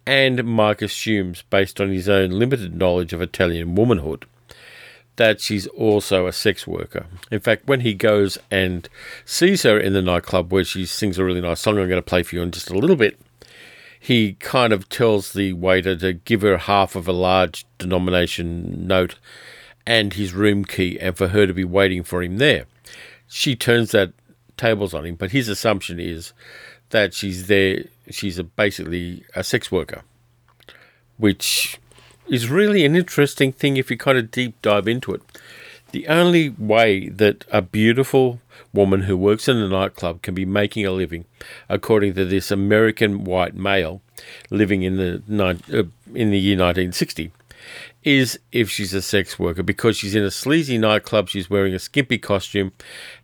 and 0.07 0.45
Mike 0.45 0.81
assumes, 0.81 1.41
based 1.49 1.81
on 1.81 1.89
his 1.89 2.07
own 2.07 2.29
limited 2.29 2.73
knowledge 2.73 3.11
of 3.11 3.21
Italian 3.21 3.75
womanhood, 3.75 4.25
that 5.17 5.41
she's 5.41 5.67
also 5.67 6.27
a 6.27 6.31
sex 6.31 6.65
worker. 6.65 7.07
In 7.29 7.41
fact, 7.41 7.67
when 7.67 7.81
he 7.81 7.93
goes 7.93 8.37
and 8.49 8.87
sees 9.25 9.63
her 9.63 9.77
in 9.77 9.91
the 9.91 10.01
nightclub 10.01 10.49
where 10.49 10.63
she 10.63 10.85
sings 10.85 11.17
a 11.17 11.25
really 11.25 11.41
nice 11.41 11.59
song, 11.59 11.77
I'm 11.77 11.89
going 11.89 12.01
to 12.01 12.01
play 12.01 12.23
for 12.23 12.35
you 12.37 12.41
in 12.41 12.51
just 12.51 12.69
a 12.69 12.77
little 12.77 12.95
bit, 12.95 13.19
he 13.99 14.33
kind 14.39 14.71
of 14.71 14.87
tells 14.87 15.33
the 15.33 15.51
waiter 15.51 15.97
to 15.97 16.13
give 16.13 16.41
her 16.41 16.57
half 16.57 16.95
of 16.95 17.09
a 17.09 17.13
large 17.13 17.65
denomination 17.77 18.87
note 18.87 19.15
and 19.87 20.13
his 20.13 20.33
room 20.33 20.65
key 20.65 20.99
and 20.99 21.17
for 21.17 21.29
her 21.29 21.47
to 21.47 21.53
be 21.53 21.63
waiting 21.63 22.03
for 22.03 22.21
him 22.21 22.37
there. 22.37 22.65
She 23.27 23.55
turns 23.55 23.91
that 23.91 24.11
tables 24.57 24.93
on 24.93 25.05
him, 25.05 25.15
but 25.15 25.31
his 25.31 25.47
assumption 25.47 25.97
is 25.97 26.33
that 26.89 27.13
she's 27.13 27.47
there, 27.47 27.85
she's 28.11 28.37
a, 28.37 28.43
basically 28.43 29.23
a 29.33 29.43
sex 29.43 29.71
worker, 29.71 30.03
which 31.15 31.79
is 32.27 32.49
really 32.49 32.83
an 32.83 32.97
interesting 32.97 33.53
thing 33.53 33.77
if 33.77 33.89
you 33.89 33.97
kind 33.97 34.17
of 34.17 34.29
deep 34.29 34.61
dive 34.61 34.89
into 34.89 35.13
it. 35.13 35.21
The 35.91 36.07
only 36.09 36.49
way 36.49 37.07
that 37.07 37.45
a 37.49 37.61
beautiful 37.61 38.41
woman 38.73 39.03
who 39.03 39.15
works 39.15 39.47
in 39.47 39.55
a 39.55 39.69
nightclub 39.69 40.21
can 40.21 40.35
be 40.35 40.45
making 40.45 40.85
a 40.85 40.91
living, 40.91 41.23
according 41.69 42.15
to 42.15 42.25
this 42.25 42.51
American 42.51 43.23
white 43.23 43.55
male 43.55 44.01
living 44.49 44.83
in 44.83 44.97
the 44.97 45.15
uh, 45.15 45.83
in 46.13 46.31
the 46.31 46.39
year 46.39 46.57
1960, 46.57 47.31
is 48.03 48.39
if 48.51 48.69
she's 48.69 48.93
a 48.93 49.01
sex 49.01 49.37
worker 49.37 49.63
because 49.63 49.97
she's 49.97 50.15
in 50.15 50.23
a 50.23 50.31
sleazy 50.31 50.77
nightclub, 50.77 51.29
she's 51.29 51.49
wearing 51.49 51.73
a 51.73 51.79
skimpy 51.79 52.17
costume, 52.17 52.71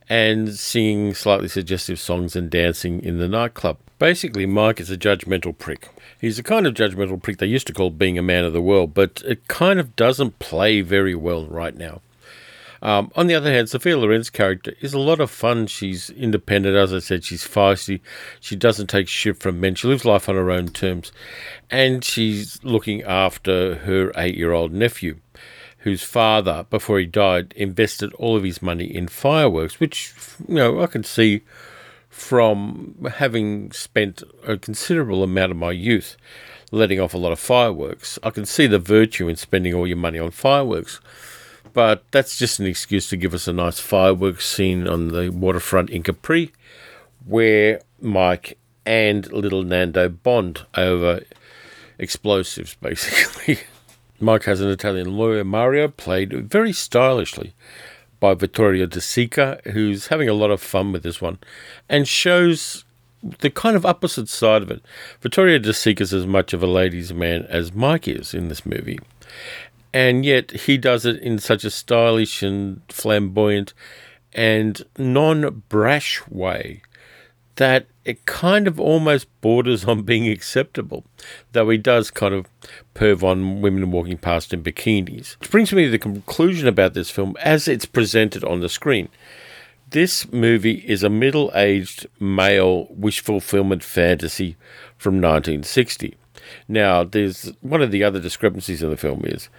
and 0.09 0.53
singing 0.53 1.13
slightly 1.13 1.47
suggestive 1.47 1.99
songs 1.99 2.35
and 2.35 2.49
dancing 2.49 3.01
in 3.03 3.17
the 3.17 3.27
nightclub. 3.27 3.77
Basically, 3.99 4.45
Mike 4.45 4.79
is 4.79 4.91
a 4.91 4.97
judgmental 4.97 5.57
prick. 5.57 5.89
He's 6.19 6.37
the 6.37 6.43
kind 6.43 6.67
of 6.67 6.73
judgmental 6.73 7.21
prick 7.21 7.37
they 7.37 7.45
used 7.45 7.67
to 7.67 7.73
call 7.73 7.89
being 7.89 8.17
a 8.17 8.23
man 8.23 8.43
of 8.43 8.53
the 8.53 8.61
world, 8.61 8.93
but 8.93 9.21
it 9.25 9.47
kind 9.47 9.79
of 9.79 9.95
doesn't 9.95 10.39
play 10.39 10.81
very 10.81 11.15
well 11.15 11.45
right 11.45 11.75
now. 11.75 12.01
Um, 12.83 13.11
on 13.15 13.27
the 13.27 13.33
other 13.33 13.49
hand, 13.49 13.69
Sophia 13.69 13.97
Loren's 13.97 14.29
character 14.29 14.75
is 14.81 14.93
a 14.93 14.99
lot 14.99 15.21
of 15.21 15.31
fun. 15.31 15.67
She's 15.67 16.09
independent, 16.09 16.75
as 16.75 16.93
I 16.93 16.99
said, 16.99 17.23
she's 17.23 17.47
feisty. 17.47 18.01
She 18.41 18.57
doesn't 18.57 18.87
take 18.87 19.07
shit 19.07 19.39
from 19.39 19.61
men. 19.61 19.75
She 19.75 19.87
lives 19.87 20.03
life 20.03 20.27
on 20.27 20.35
her 20.35 20.51
own 20.51 20.67
terms. 20.67 21.13
And 21.71 22.03
she's 22.03 22.61
looking 22.61 23.01
after 23.01 23.75
her 23.75 24.11
eight 24.17 24.35
year 24.35 24.51
old 24.51 24.73
nephew 24.73 25.19
whose 25.79 26.03
father, 26.03 26.65
before 26.69 26.99
he 26.99 27.05
died, 27.05 27.53
invested 27.55 28.13
all 28.15 28.35
of 28.35 28.43
his 28.43 28.61
money 28.61 28.85
in 28.85 29.07
fireworks, 29.07 29.79
which, 29.79 30.13
you 30.47 30.55
know, 30.55 30.81
I 30.81 30.87
can 30.87 31.03
see 31.05 31.41
from 32.09 32.95
having 33.15 33.71
spent 33.71 34.23
a 34.45 34.57
considerable 34.57 35.23
amount 35.23 35.51
of 35.51 35.57
my 35.57 35.71
youth 35.71 36.17
letting 36.71 36.99
off 36.99 37.13
a 37.13 37.17
lot 37.17 37.31
of 37.31 37.39
fireworks. 37.39 38.19
I 38.23 38.29
can 38.29 38.45
see 38.45 38.67
the 38.67 38.79
virtue 38.79 39.27
in 39.29 39.35
spending 39.35 39.73
all 39.73 39.87
your 39.87 39.97
money 39.97 40.19
on 40.19 40.31
fireworks. 40.31 40.99
But 41.73 42.03
that's 42.11 42.37
just 42.37 42.59
an 42.59 42.67
excuse 42.67 43.09
to 43.09 43.17
give 43.17 43.33
us 43.33 43.47
a 43.47 43.53
nice 43.53 43.79
fireworks 43.79 44.47
scene 44.47 44.87
on 44.87 45.07
the 45.09 45.29
waterfront 45.29 45.89
in 45.89 46.03
Capri, 46.03 46.51
where 47.25 47.81
Mike 47.99 48.57
and 48.85 49.31
little 49.31 49.63
Nando 49.63 50.09
bond 50.09 50.65
over 50.75 51.21
explosives, 51.97 52.75
basically. 52.81 53.59
Mike 54.19 54.43
has 54.43 54.61
an 54.61 54.69
Italian 54.69 55.17
lawyer, 55.17 55.43
Mario, 55.43 55.87
played 55.87 56.49
very 56.49 56.71
stylishly 56.71 57.53
by 58.19 58.33
Vittorio 58.33 58.85
De 58.85 58.99
Sica, 58.99 59.61
who's 59.71 60.07
having 60.07 60.29
a 60.29 60.33
lot 60.33 60.51
of 60.51 60.61
fun 60.61 60.93
with 60.93 61.03
this 61.03 61.19
one 61.21 61.39
and 61.89 62.07
shows 62.07 62.85
the 63.39 63.49
kind 63.49 63.75
of 63.75 63.85
opposite 63.85 64.29
side 64.29 64.61
of 64.61 64.71
it. 64.71 64.81
Vittorio 65.21 65.59
De 65.59 65.71
Sica 65.71 66.01
is 66.01 66.13
as 66.13 66.25
much 66.25 66.53
of 66.53 66.63
a 66.63 66.67
ladies' 66.67 67.13
man 67.13 67.45
as 67.49 67.73
Mike 67.73 68.07
is 68.07 68.33
in 68.33 68.47
this 68.47 68.65
movie. 68.65 68.99
And 69.93 70.25
yet 70.25 70.51
he 70.51 70.77
does 70.77 71.05
it 71.05 71.21
in 71.21 71.37
such 71.39 71.63
a 71.63 71.69
stylish 71.69 72.41
and 72.41 72.81
flamboyant 72.89 73.73
and 74.33 74.81
non 74.97 75.63
brash 75.69 76.27
way 76.27 76.81
that 77.55 77.85
it 78.03 78.25
kind 78.25 78.67
of 78.67 78.79
almost 78.79 79.27
borders 79.41 79.85
on 79.85 80.01
being 80.01 80.27
acceptable, 80.27 81.05
though 81.51 81.69
he 81.69 81.77
does 81.77 82.09
kind 82.09 82.33
of 82.33 82.47
perv 82.95 83.23
on 83.23 83.61
women 83.61 83.91
walking 83.91 84.17
past 84.17 84.53
in 84.53 84.63
bikinis. 84.63 85.39
Which 85.39 85.51
brings 85.51 85.71
me 85.71 85.85
to 85.85 85.91
the 85.91 85.99
conclusion 85.99 86.67
about 86.67 86.93
this 86.93 87.09
film 87.09 87.37
as 87.41 87.67
it's 87.67 87.85
presented 87.85 88.43
on 88.43 88.59
the 88.59 88.69
screen. 88.69 89.09
This 89.91 90.31
movie 90.31 90.83
is 90.87 91.03
a 91.03 91.09
middle 91.09 91.51
aged 91.53 92.07
male 92.19 92.87
wish 92.89 93.19
fulfillment 93.21 93.83
fantasy 93.83 94.57
from 94.97 95.15
1960. 95.15 96.15
Now, 96.67 97.03
there's 97.03 97.51
one 97.61 97.81
of 97.81 97.91
the 97.91 98.03
other 98.03 98.19
discrepancies 98.19 98.81
in 98.81 98.89
the 98.89 98.97
film 98.97 99.23
is 99.25 99.49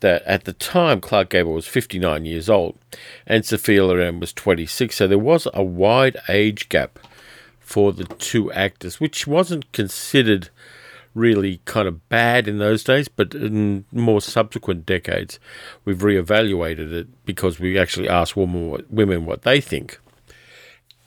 that 0.00 0.22
at 0.24 0.44
the 0.44 0.52
time 0.52 1.00
Clark 1.00 1.30
Gable 1.30 1.52
was 1.52 1.66
59 1.66 2.24
years 2.24 2.50
old 2.50 2.78
and 3.26 3.44
Sophia 3.44 3.84
Loren 3.84 4.20
was 4.20 4.32
26, 4.32 4.96
so 4.96 5.06
there 5.06 5.18
was 5.18 5.46
a 5.54 5.62
wide 5.62 6.16
age 6.28 6.68
gap 6.68 6.98
for 7.60 7.92
the 7.92 8.04
two 8.04 8.52
actors, 8.52 9.00
which 9.00 9.26
wasn't 9.26 9.72
considered 9.72 10.50
really 11.14 11.60
kind 11.64 11.86
of 11.88 12.08
bad 12.08 12.48
in 12.48 12.58
those 12.58 12.84
days, 12.84 13.08
but 13.08 13.34
in 13.34 13.84
more 13.92 14.20
subsequent 14.20 14.84
decades, 14.84 15.38
we've 15.84 15.98
reevaluated 15.98 16.92
it 16.92 17.24
because 17.24 17.58
we 17.58 17.78
actually 17.78 18.08
asked 18.08 18.36
women 18.36 19.24
what, 19.24 19.42
they 19.42 19.60
think, 19.60 19.98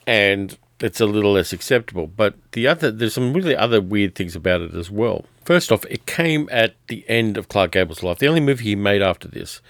and 0.06 0.58
it's 0.80 1.02
a 1.02 1.06
little 1.06 1.34
less 1.34 1.54
acceptable. 1.54 2.08
But 2.08 2.36
the 2.52 2.68
other, 2.68 2.92
there's 2.92 3.14
some 3.14 3.34
really 3.34 3.56
other 3.56 3.82
weird 3.82 4.16
things 4.16 4.36
about 4.36 4.62
it 4.62 4.74
as 4.74 4.92
well. 4.92 5.26
First 5.46 5.72
off, 5.72 5.86
it 5.86 6.06
came 6.06 6.50
at 6.52 6.76
the 6.88 7.06
end 7.08 7.38
of 7.38 7.48
Clark 7.48 7.72
Gable's 7.72 8.04
life. 8.04 8.20
The 8.20 8.28
only 8.28 8.42
movie 8.42 8.66
he 8.66 8.76
made 8.76 9.02
after 9.02 9.28
this 9.28 9.62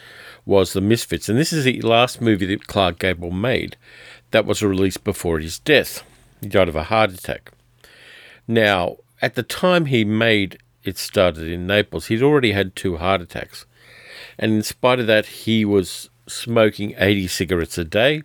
was 0.46 0.74
The 0.74 0.82
Misfits, 0.82 1.30
and 1.30 1.38
this 1.38 1.54
is 1.54 1.66
the 1.66 1.82
last 1.82 2.22
movie 2.22 2.46
that 2.48 2.68
Clark 2.68 3.00
Gable 3.00 3.32
made 3.32 3.78
that 4.32 4.46
was 4.46 4.64
released 4.64 5.04
before 5.04 5.40
his 5.40 5.60
death. 5.60 6.04
He 6.42 6.48
died 6.48 6.70
of 6.70 6.76
a 6.76 6.84
heart 6.84 7.12
attack. 7.12 7.52
Now, 8.48 8.98
at 9.22 9.36
the 9.36 9.44
time 9.44 9.86
he 9.86 10.06
made 10.06 10.60
It 10.84 10.98
Started 10.98 11.48
in 11.48 11.68
Naples, 11.68 12.08
he'd 12.08 12.24
already 12.24 12.54
had 12.54 12.76
two 12.76 12.98
heart 12.98 13.22
attacks. 13.22 13.66
And 14.40 14.54
in 14.54 14.64
spite 14.64 15.00
of 15.00 15.08
that, 15.08 15.26
he 15.26 15.66
was 15.66 16.10
smoking 16.28 16.96
80 16.98 17.28
cigarettes 17.28 17.78
a 17.78 17.84
day. 17.84 18.24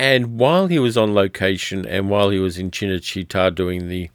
And 0.00 0.38
while 0.38 0.68
he 0.68 0.78
was 0.78 0.96
on 0.96 1.12
location 1.12 1.84
and 1.84 2.08
while 2.08 2.30
he 2.30 2.38
was 2.38 2.56
in 2.56 2.70
Cinecittà 2.70 3.54
doing 3.54 3.88
the 3.88 4.08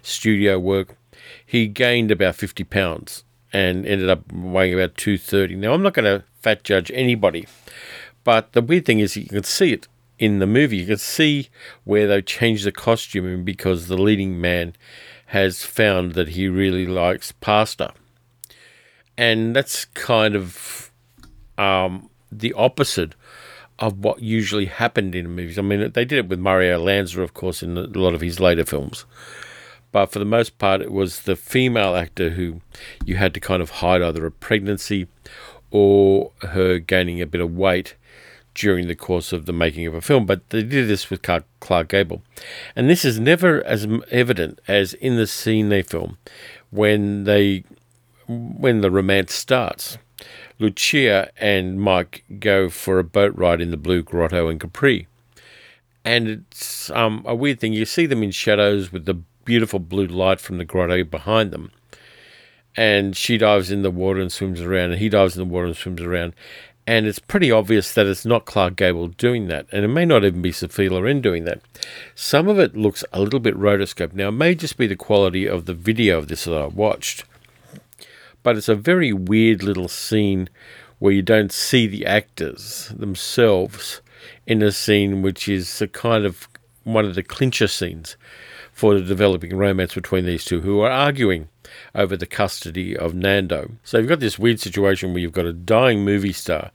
studio 0.00 0.56
work, 0.56 0.96
he 1.44 1.66
gained 1.66 2.12
about 2.12 2.36
50 2.36 2.62
pounds 2.62 3.24
and 3.52 3.84
ended 3.84 4.08
up 4.08 4.32
weighing 4.32 4.72
about 4.72 4.94
230. 4.94 5.56
Now, 5.56 5.72
I'm 5.72 5.82
not 5.82 5.94
going 5.94 6.04
to 6.04 6.24
fat 6.40 6.62
judge 6.62 6.92
anybody, 6.94 7.48
but 8.22 8.52
the 8.52 8.62
weird 8.62 8.86
thing 8.86 9.00
is 9.00 9.16
you 9.16 9.26
can 9.26 9.42
see 9.42 9.72
it 9.72 9.88
in 10.16 10.38
the 10.38 10.46
movie. 10.46 10.76
You 10.76 10.86
can 10.86 10.98
see 10.98 11.48
where 11.82 12.06
they 12.06 12.22
changed 12.22 12.64
the 12.64 12.70
costume 12.70 13.42
because 13.42 13.88
the 13.88 14.00
leading 14.00 14.40
man 14.40 14.76
has 15.26 15.64
found 15.64 16.12
that 16.12 16.28
he 16.28 16.46
really 16.46 16.86
likes 16.86 17.32
pasta. 17.32 17.92
And 19.18 19.56
that's 19.56 19.86
kind 19.86 20.36
of 20.36 20.92
um, 21.58 22.10
the 22.30 22.52
opposite 22.52 23.16
of 23.82 23.98
what 23.98 24.22
usually 24.22 24.66
happened 24.66 25.14
in 25.14 25.28
movies. 25.28 25.58
I 25.58 25.62
mean, 25.62 25.90
they 25.92 26.04
did 26.04 26.18
it 26.18 26.28
with 26.28 26.38
Mario 26.38 26.78
Lanza, 26.78 27.20
of 27.20 27.34
course, 27.34 27.64
in 27.64 27.76
a 27.76 27.82
lot 27.82 28.14
of 28.14 28.20
his 28.20 28.38
later 28.38 28.64
films. 28.64 29.04
But 29.90 30.06
for 30.06 30.20
the 30.20 30.24
most 30.24 30.56
part, 30.56 30.80
it 30.80 30.92
was 30.92 31.22
the 31.22 31.34
female 31.34 31.96
actor 31.96 32.30
who 32.30 32.60
you 33.04 33.16
had 33.16 33.34
to 33.34 33.40
kind 33.40 33.60
of 33.60 33.70
hide 33.70 34.00
either 34.00 34.24
a 34.24 34.30
pregnancy 34.30 35.08
or 35.72 36.30
her 36.42 36.78
gaining 36.78 37.20
a 37.20 37.26
bit 37.26 37.40
of 37.40 37.56
weight 37.56 37.96
during 38.54 38.86
the 38.86 38.94
course 38.94 39.32
of 39.32 39.46
the 39.46 39.52
making 39.52 39.86
of 39.86 39.94
a 39.94 40.00
film. 40.00 40.26
But 40.26 40.48
they 40.50 40.62
did 40.62 40.86
this 40.86 41.10
with 41.10 41.22
Clark 41.22 41.88
Gable. 41.88 42.22
And 42.76 42.88
this 42.88 43.04
is 43.04 43.18
never 43.18 43.64
as 43.64 43.86
evident 44.12 44.60
as 44.68 44.94
in 44.94 45.16
the 45.16 45.26
scene 45.26 45.70
they 45.70 45.82
film 45.82 46.18
when 46.70 47.24
they 47.24 47.64
when 48.28 48.80
the 48.80 48.90
romance 48.92 49.34
starts. 49.34 49.98
Lucia 50.62 51.30
and 51.36 51.80
Mike 51.80 52.24
go 52.38 52.70
for 52.70 52.98
a 52.98 53.04
boat 53.04 53.36
ride 53.36 53.60
in 53.60 53.72
the 53.72 53.76
Blue 53.76 54.02
Grotto 54.02 54.48
in 54.48 54.58
Capri. 54.58 55.08
And 56.04 56.28
it's 56.28 56.88
um, 56.90 57.22
a 57.26 57.34
weird 57.34 57.60
thing. 57.60 57.72
You 57.72 57.84
see 57.84 58.06
them 58.06 58.22
in 58.22 58.30
shadows 58.30 58.92
with 58.92 59.04
the 59.04 59.14
beautiful 59.44 59.80
blue 59.80 60.06
light 60.06 60.40
from 60.40 60.58
the 60.58 60.64
grotto 60.64 61.04
behind 61.04 61.50
them. 61.50 61.72
And 62.76 63.16
she 63.16 63.38
dives 63.38 63.70
in 63.70 63.82
the 63.82 63.90
water 63.90 64.20
and 64.20 64.32
swims 64.32 64.60
around, 64.60 64.92
and 64.92 65.00
he 65.00 65.08
dives 65.08 65.36
in 65.36 65.46
the 65.46 65.52
water 65.52 65.66
and 65.66 65.76
swims 65.76 66.00
around. 66.00 66.32
And 66.86 67.06
it's 67.06 67.18
pretty 67.18 67.50
obvious 67.50 67.92
that 67.94 68.06
it's 68.06 68.24
not 68.24 68.44
Clark 68.44 68.76
Gable 68.76 69.08
doing 69.08 69.46
that, 69.48 69.66
and 69.70 69.84
it 69.84 69.88
may 69.88 70.04
not 70.04 70.24
even 70.24 70.42
be 70.42 70.50
Sophia 70.50 70.90
Loren 70.90 71.20
doing 71.20 71.44
that. 71.44 71.60
Some 72.14 72.48
of 72.48 72.58
it 72.58 72.76
looks 72.76 73.04
a 73.12 73.20
little 73.20 73.38
bit 73.40 73.56
rotoscope. 73.56 74.14
Now, 74.14 74.28
it 74.28 74.32
may 74.32 74.54
just 74.54 74.76
be 74.76 74.86
the 74.86 74.96
quality 74.96 75.46
of 75.46 75.66
the 75.66 75.74
video 75.74 76.18
of 76.18 76.28
this 76.28 76.44
that 76.44 76.60
I 76.60 76.66
watched, 76.66 77.24
but 78.42 78.56
it's 78.56 78.68
a 78.68 78.74
very 78.74 79.12
weird 79.12 79.62
little 79.62 79.88
scene 79.88 80.48
where 80.98 81.12
you 81.12 81.22
don't 81.22 81.52
see 81.52 81.86
the 81.86 82.06
actors 82.06 82.92
themselves 82.96 84.00
in 84.46 84.62
a 84.62 84.72
scene 84.72 85.22
which 85.22 85.48
is 85.48 85.82
a 85.82 85.88
kind 85.88 86.24
of 86.24 86.48
one 86.84 87.04
of 87.04 87.14
the 87.14 87.22
clincher 87.22 87.68
scenes 87.68 88.16
for 88.72 88.94
the 88.94 89.02
developing 89.02 89.56
romance 89.56 89.94
between 89.94 90.24
these 90.24 90.44
two 90.44 90.60
who 90.60 90.80
are 90.80 90.90
arguing 90.90 91.48
over 91.94 92.16
the 92.16 92.26
custody 92.26 92.96
of 92.96 93.14
Nando. 93.14 93.72
So 93.84 93.98
you've 93.98 94.08
got 94.08 94.20
this 94.20 94.38
weird 94.38 94.60
situation 94.60 95.12
where 95.12 95.20
you've 95.20 95.32
got 95.32 95.46
a 95.46 95.52
dying 95.52 96.04
movie 96.04 96.32
star 96.32 96.70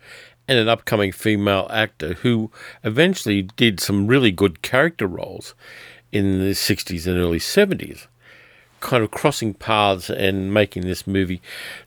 and 0.47 0.57
an 0.57 0.69
upcoming 0.69 1.11
female 1.11 1.67
actor 1.71 2.13
who 2.13 2.51
eventually 2.83 3.43
did 3.43 3.79
some 3.79 4.07
really 4.07 4.31
good 4.31 4.61
character 4.61 5.07
roles 5.07 5.55
in 6.11 6.39
the 6.39 6.51
60s 6.51 7.05
and 7.05 7.17
early 7.17 7.39
70s 7.39 8.07
kind 8.87 9.03
of 9.03 9.11
crossing 9.11 9.53
paths 9.53 10.09
and 10.09 10.53
making 10.53 10.83
this 10.83 11.05
movie. 11.05 11.41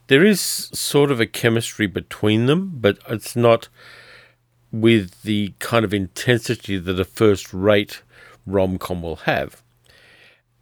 There 0.09 0.23
is 0.23 0.39
sort 0.39 1.11
of 1.11 1.19
a 1.19 1.25
chemistry 1.25 1.87
between 1.87 2.45
them, 2.45 2.73
but 2.75 2.99
it's 3.09 3.35
not 3.35 3.69
with 4.71 5.23
the 5.23 5.55
kind 5.61 5.87
of 5.87 5.95
intensity 5.95 6.77
that 6.77 7.01
a 7.01 7.05
first 7.07 7.55
rate 7.55 8.03
rom 8.47 8.77
com 8.79 9.01
will 9.01 9.17
have. 9.17 9.63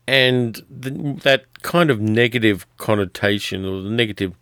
And 0.06 0.62
the, 0.70 1.18
that 1.24 1.62
kind 1.62 1.90
of 1.90 2.00
negative 2.00 2.66
connotation 2.76 3.64
or 3.64 3.82
the 3.82 3.90
negative 3.90 4.32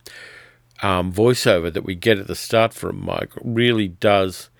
um, 0.82 1.10
voiceover 1.10 1.72
that 1.72 1.84
we 1.84 1.94
get 1.94 2.18
at 2.18 2.26
the 2.26 2.34
start 2.34 2.74
from 2.74 3.02
Mike 3.02 3.32
really 3.42 3.88
does, 3.88 4.50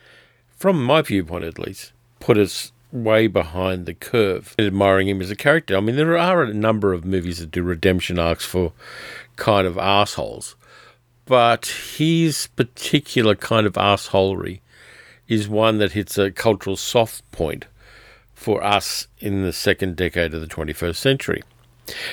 from 0.49 0.83
my 0.83 1.03
viewpoint 1.03 1.45
at 1.45 1.59
least, 1.59 1.93
put 2.19 2.39
us 2.39 2.73
way 2.93 3.27
behind 3.27 3.87
the 3.87 3.95
curve 3.95 4.55
admiring 4.59 5.09
him 5.09 5.21
as 5.21 5.31
a 5.31 5.37
character. 5.37 5.77
I 5.77 5.81
mean, 5.81 5.97
there 5.97 6.17
are 6.19 6.43
a 6.43 6.55
number 6.55 6.93
of 6.93 7.05
movies 7.05 7.39
that 7.39 7.51
do 7.51 7.63
redemption 7.63 8.19
arcs 8.19 8.45
for 8.45 8.73
kind 9.37 9.67
of 9.67 9.77
assholes, 9.77 10.57
but 11.25 11.67
his 11.97 12.49
particular 12.57 13.35
kind 13.35 13.67
of 13.67 13.75
assholery 13.75 14.61
is 15.29 15.49
one 15.49 15.79
that 15.79 15.93
hits 15.93 16.17
a 16.17 16.31
cultural 16.31 16.77
soft 16.77 17.29
point 17.33 17.67
for 18.35 18.63
us 18.63 19.09
in 19.19 19.43
the 19.43 19.53
second 19.53 19.97
decade 19.97 20.33
of 20.33 20.41
the 20.41 20.47
21st 20.47 20.97
century. 20.97 21.43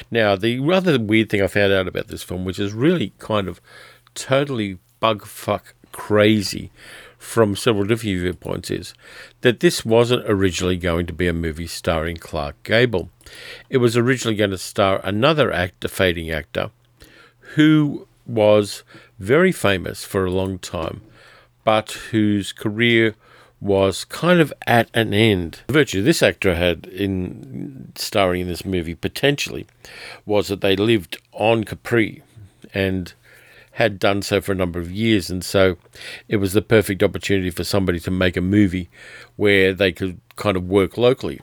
Now, 0.10 0.36
the 0.36 0.60
rather 0.60 1.00
weird 1.00 1.30
thing 1.30 1.42
I 1.42 1.48
found 1.48 1.74
out 1.74 1.88
about 1.88 2.08
this 2.08 2.24
film, 2.24 2.46
which 2.46 2.60
is 2.60 2.74
really 2.74 3.14
kind 3.20 3.48
of 3.48 3.62
totally 4.16 4.80
bugfuck 5.02 5.74
crazy 5.92 6.72
from 7.24 7.56
several 7.56 7.86
different 7.86 8.20
viewpoints 8.20 8.70
is 8.70 8.94
that 9.42 9.62
this 9.62 9.86
wasn't 9.86 10.30
originally 10.30 10.78
going 10.78 11.06
to 11.06 11.14
be 11.14 11.28
a 11.28 11.34
movie 11.34 11.66
starring 11.66 12.18
Clark 12.18 12.62
Gable. 12.64 13.10
It 13.70 13.78
was 13.78 13.96
originally 13.96 14.36
going 14.36 14.52
to 14.52 14.58
star 14.58 15.00
another 15.04 15.52
actor, 15.52 15.88
fading 15.88 16.30
actor, 16.30 16.70
who 17.56 18.08
was 18.28 18.84
very 19.18 19.52
famous 19.52 20.04
for 20.04 20.26
a 20.26 20.32
long 20.32 20.60
time, 20.60 21.02
but 21.64 21.92
whose 22.12 22.52
career 22.52 23.16
was 23.62 24.04
kind 24.04 24.42
of 24.42 24.54
at 24.68 24.90
an 24.94 25.14
end. 25.14 25.62
The 25.68 25.74
virtue 25.74 26.04
this 26.04 26.22
actor 26.22 26.56
had 26.56 26.86
in 26.88 27.94
starring 27.96 28.42
in 28.42 28.48
this 28.48 28.66
movie 28.66 28.96
potentially 28.96 29.66
was 30.26 30.50
that 30.50 30.60
they 30.60 30.76
lived 30.76 31.18
on 31.32 31.64
Capri 31.64 32.22
and 32.74 33.14
had 33.74 33.98
done 33.98 34.22
so 34.22 34.40
for 34.40 34.52
a 34.52 34.56
number 34.56 34.80
of 34.80 34.92
years, 34.92 35.30
and 35.30 35.44
so 35.44 35.78
it 36.28 36.38
was 36.38 36.54
the 36.54 36.62
perfect 36.62 37.02
opportunity 37.02 37.50
for 37.50 37.64
somebody 37.64 38.00
to 38.02 38.12
make 38.12 38.38
a 38.38 38.42
movie 38.42 38.90
where 39.36 39.74
they 39.74 39.92
could 39.92 40.20
kind 40.36 40.56
of 40.56 40.68
work 40.68 40.98
locally. 40.98 41.42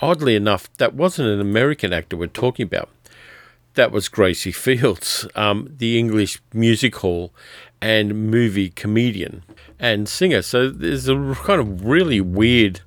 Oddly 0.00 0.36
enough, 0.36 0.72
that 0.76 0.94
wasn't 0.94 1.28
an 1.28 1.40
American 1.40 1.92
actor 1.92 2.16
we're 2.16 2.28
talking 2.28 2.64
about. 2.64 2.88
That 3.74 3.90
was 3.90 4.08
Gracie 4.08 4.52
Fields, 4.64 5.26
um, 5.34 5.72
the 5.76 5.98
English 5.98 6.40
music 6.52 6.96
hall 6.96 7.32
and 7.80 8.30
movie 8.30 8.70
comedian 8.70 9.42
and 9.78 10.08
singer. 10.08 10.42
So 10.42 10.70
there's 10.70 11.08
a 11.08 11.34
kind 11.34 11.60
of 11.60 11.84
really 11.84 12.20
weird 12.20 12.80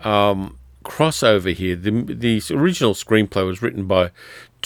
um, 0.00 0.58
crossover 0.84 1.52
here. 1.52 1.76
The, 1.76 1.90
the 1.90 2.42
original 2.54 2.94
screenplay 2.94 3.44
was 3.44 3.60
written 3.62 3.86
by 3.86 4.10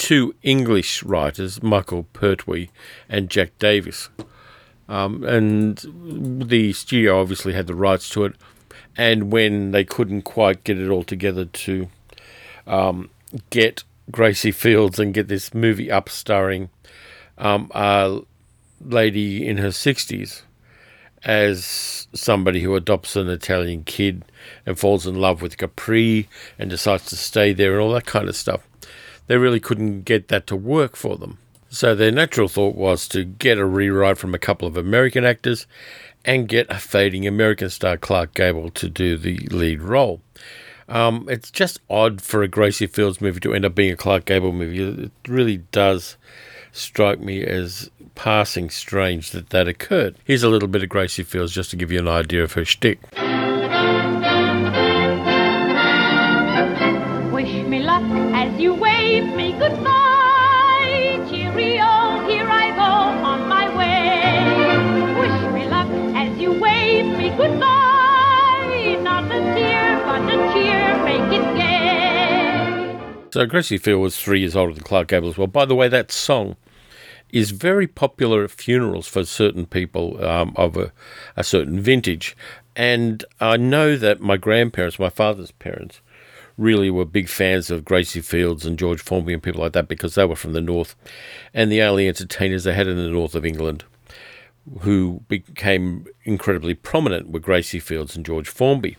two 0.00 0.34
English 0.42 1.02
writers, 1.02 1.62
Michael 1.62 2.04
Pertwee 2.14 2.70
and 3.06 3.28
Jack 3.28 3.50
Davis. 3.58 4.08
Um, 4.88 5.22
and 5.24 5.78
the 6.42 6.72
studio 6.72 7.20
obviously 7.20 7.52
had 7.52 7.66
the 7.66 7.74
rights 7.74 8.08
to 8.10 8.24
it. 8.24 8.34
And 8.96 9.30
when 9.30 9.72
they 9.72 9.84
couldn't 9.84 10.22
quite 10.22 10.64
get 10.64 10.78
it 10.78 10.88
all 10.88 11.04
together 11.04 11.44
to 11.44 11.88
um, 12.66 13.10
get 13.50 13.84
Gracie 14.10 14.50
Fields 14.64 14.98
and 14.98 15.12
get 15.12 15.28
this 15.28 15.52
movie 15.52 15.90
up 15.90 16.08
starring 16.08 16.70
um, 17.36 17.70
a 17.74 18.22
lady 18.80 19.46
in 19.46 19.58
her 19.58 19.68
60s 19.68 20.42
as 21.24 22.08
somebody 22.14 22.62
who 22.62 22.74
adopts 22.74 23.16
an 23.16 23.28
Italian 23.28 23.84
kid 23.84 24.24
and 24.64 24.78
falls 24.78 25.06
in 25.06 25.16
love 25.16 25.42
with 25.42 25.58
Capri 25.58 26.26
and 26.58 26.70
decides 26.70 27.04
to 27.06 27.16
stay 27.16 27.52
there 27.52 27.72
and 27.72 27.82
all 27.82 27.92
that 27.92 28.06
kind 28.06 28.26
of 28.26 28.34
stuff 28.34 28.66
they 29.26 29.37
really 29.37 29.61
couldn't 29.61 30.02
get 30.02 30.28
that 30.28 30.46
to 30.48 30.56
work 30.56 30.96
for 30.96 31.16
them. 31.16 31.38
So 31.68 31.94
their 31.94 32.11
natural 32.11 32.48
thought 32.48 32.74
was 32.74 33.06
to 33.09 33.24
get 33.24 33.59
a 33.59 33.64
rewrite 33.64 34.18
from 34.18 34.35
a 34.35 34.38
couple 34.38 34.66
of 34.66 34.76
American 34.76 35.24
actors 35.24 35.66
and 36.24 36.48
get 36.48 36.66
a 36.68 36.78
fading 36.78 37.26
American 37.26 37.70
star 37.70 37.96
Clark 37.96 38.35
Gable 38.35 38.70
to 38.70 38.88
do 38.88 39.16
the 39.16 39.38
lead 39.50 39.80
role. 39.80 40.20
Um, 40.88 41.28
it's 41.30 41.50
just 41.50 41.78
odd 41.88 42.20
for 42.20 42.42
a 42.42 42.48
Gracie 42.48 42.88
Fields 42.88 43.20
movie 43.20 43.38
to 43.40 43.54
end 43.54 43.64
up 43.64 43.76
being 43.76 43.92
a 43.92 43.96
Clark 43.96 44.24
Gable 44.24 44.52
movie. 44.52 45.04
It 45.04 45.12
really 45.28 45.59
does 45.70 46.16
strike 46.72 47.20
me 47.20 47.44
as 47.44 47.88
passing 48.16 48.68
strange 48.68 49.30
that 49.30 49.50
that 49.50 49.68
occurred. 49.68 50.16
Here's 50.24 50.42
a 50.42 50.48
little 50.48 50.68
bit 50.68 50.83
of 50.83 50.88
Gracie 50.88 51.22
Fields 51.22 51.52
just 51.52 51.70
to 51.70 51.76
give 51.76 51.92
you 51.92 52.00
an 52.00 52.09
idea 52.09 52.42
of 52.42 52.54
her 52.54 52.64
shtick. 52.64 52.98
So 73.32 73.46
Gracie 73.46 73.78
Field 73.78 74.02
was 74.02 74.18
three 74.18 74.40
years 74.40 74.56
older 74.56 74.74
than 74.74 74.82
Clark 74.82 75.08
Gable 75.08 75.28
as 75.28 75.38
well. 75.38 75.46
By 75.46 75.64
the 75.64 75.76
way, 75.76 75.86
that 75.88 76.10
song 76.10 76.56
is 77.28 77.52
very 77.52 77.86
popular 77.86 78.42
at 78.42 78.50
funerals 78.50 79.06
for 79.06 79.24
certain 79.24 79.66
people 79.66 80.24
um, 80.24 80.52
of 80.56 80.76
a, 80.76 80.92
a 81.36 81.44
certain 81.44 81.80
vintage. 81.80 82.36
And 82.74 83.24
I 83.40 83.56
know 83.56 83.96
that 83.96 84.20
my 84.20 84.36
grandparents, 84.36 84.98
my 84.98 85.10
father's 85.10 85.52
parents, 85.52 86.00
really 86.58 86.90
were 86.90 87.04
big 87.04 87.28
fans 87.28 87.70
of 87.70 87.84
Gracie 87.84 88.20
Fields 88.20 88.66
and 88.66 88.76
George 88.76 89.00
Formby 89.00 89.32
and 89.32 89.42
people 89.42 89.60
like 89.60 89.74
that 89.74 89.86
because 89.86 90.16
they 90.16 90.24
were 90.24 90.34
from 90.34 90.52
the 90.52 90.60
north. 90.60 90.96
And 91.54 91.70
the 91.70 91.82
only 91.82 92.08
entertainers 92.08 92.64
they 92.64 92.74
had 92.74 92.88
in 92.88 92.96
the 92.96 93.08
north 93.08 93.36
of 93.36 93.46
England 93.46 93.84
who 94.80 95.22
became 95.28 96.06
incredibly 96.24 96.74
prominent 96.74 97.30
were 97.30 97.38
Gracie 97.38 97.80
Fields 97.80 98.16
and 98.16 98.26
George 98.26 98.48
Formby. 98.48 98.96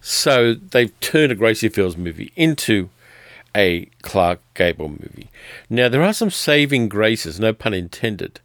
So 0.00 0.54
they've 0.54 0.98
turned 0.98 1.30
a 1.30 1.36
Gracie 1.36 1.68
Fields 1.68 1.96
movie 1.96 2.32
into 2.34 2.90
a 3.54 3.86
Clark 4.02 4.40
Gable 4.54 4.88
movie. 4.88 5.30
Now, 5.68 5.88
there 5.88 6.02
are 6.02 6.12
some 6.12 6.30
saving 6.30 6.88
graces, 6.88 7.40
no 7.40 7.52
pun 7.52 7.74
intended, 7.74 8.40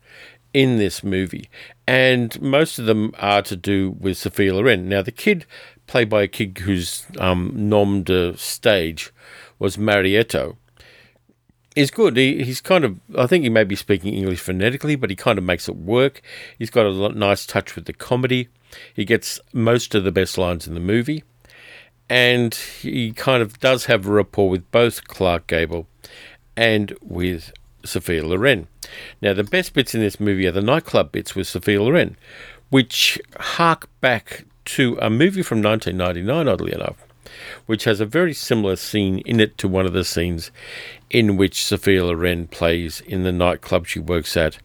in 0.54 0.78
this 0.78 1.04
movie, 1.04 1.50
and 1.86 2.42
most 2.42 2.80
of 2.80 2.86
them 2.86 3.14
are 3.20 3.42
to 3.42 3.56
do 3.56 3.92
with 4.00 4.18
Sophia 4.18 4.54
Loren. 4.56 4.88
Now, 4.88 5.02
the 5.02 5.12
kid, 5.12 5.46
played 5.86 6.10
by 6.10 6.24
a 6.24 6.28
kid 6.28 6.58
whose 6.60 7.06
um, 7.20 7.52
nom 7.54 8.04
de 8.04 8.38
stage 8.38 9.12
was 9.60 9.78
Marietto, 9.78 10.56
is 11.76 11.92
good. 11.92 12.16
He, 12.16 12.44
he's 12.44 12.62
kind 12.62 12.86
of, 12.86 13.00
I 13.18 13.28
think 13.28 13.44
he 13.44 13.50
may 13.50 13.66
be 13.66 13.76
speaking 13.76 14.14
English 14.14 14.40
phonetically, 14.40 14.96
but 14.96 15.10
he 15.10 15.16
kind 15.16 15.38
of 15.38 15.44
makes 15.44 15.68
it 15.68 15.76
work. 15.76 16.22
He's 16.58 16.70
got 16.70 16.86
a 16.86 17.10
nice 17.10 17.46
touch 17.46 17.76
with 17.76 17.86
the 17.86 17.94
comedy. 17.94 18.48
He 18.94 19.06
gets 19.06 19.40
most 19.54 19.94
of 19.94 20.04
the 20.04 20.12
best 20.12 20.38
lines 20.38 20.68
in 20.68 20.74
the 20.74 20.80
movie. 20.80 21.24
And 22.10 22.54
he 22.54 23.12
kind 23.14 23.42
of 23.42 23.60
does 23.60 23.86
have 23.86 24.06
a 24.06 24.12
rapport 24.12 24.50
with 24.50 24.70
both 24.72 25.08
Clark 25.08 25.48
Gable 25.48 25.88
and 26.56 26.96
with 27.02 27.52
Sophia 27.84 28.26
Loren. 28.26 28.68
Now, 29.22 29.34
the 29.34 29.44
best 29.44 29.74
bits 29.74 29.96
in 29.96 30.02
this 30.02 30.20
movie 30.20 30.48
are 30.48 30.52
the 30.52 30.62
nightclub 30.62 31.12
bits 31.12 31.36
with 31.36 31.48
Sophia 31.48 31.82
Loren, 31.82 32.16
which 32.70 33.20
hark 33.40 33.90
back 34.02 34.46
to 34.66 34.98
a 35.02 35.10
movie 35.10 35.42
from 35.42 35.62
1999, 35.62 36.48
oddly 36.48 36.74
enough, 36.74 36.98
which 37.66 37.84
has 37.84 38.00
a 38.00 38.06
very 38.06 38.34
similar 38.34 38.76
scene 38.76 39.20
in 39.20 39.40
it 39.40 39.58
to 39.58 39.68
one 39.68 39.86
of 39.86 39.94
the 39.94 40.04
scenes 40.04 40.52
in 41.10 41.38
which 41.38 41.64
Sophia 41.64 42.04
Loren 42.04 42.48
plays 42.48 43.02
in 43.02 43.24
the 43.24 43.32
nightclub 43.32 43.88
she 43.88 44.00
works 44.00 44.36
at, 44.36 44.58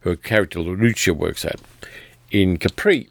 her 0.00 0.16
character 0.16 0.60
Lucia 0.60 1.12
works 1.12 1.44
at, 1.44 1.60
in 2.30 2.58
Capri. 2.58 3.08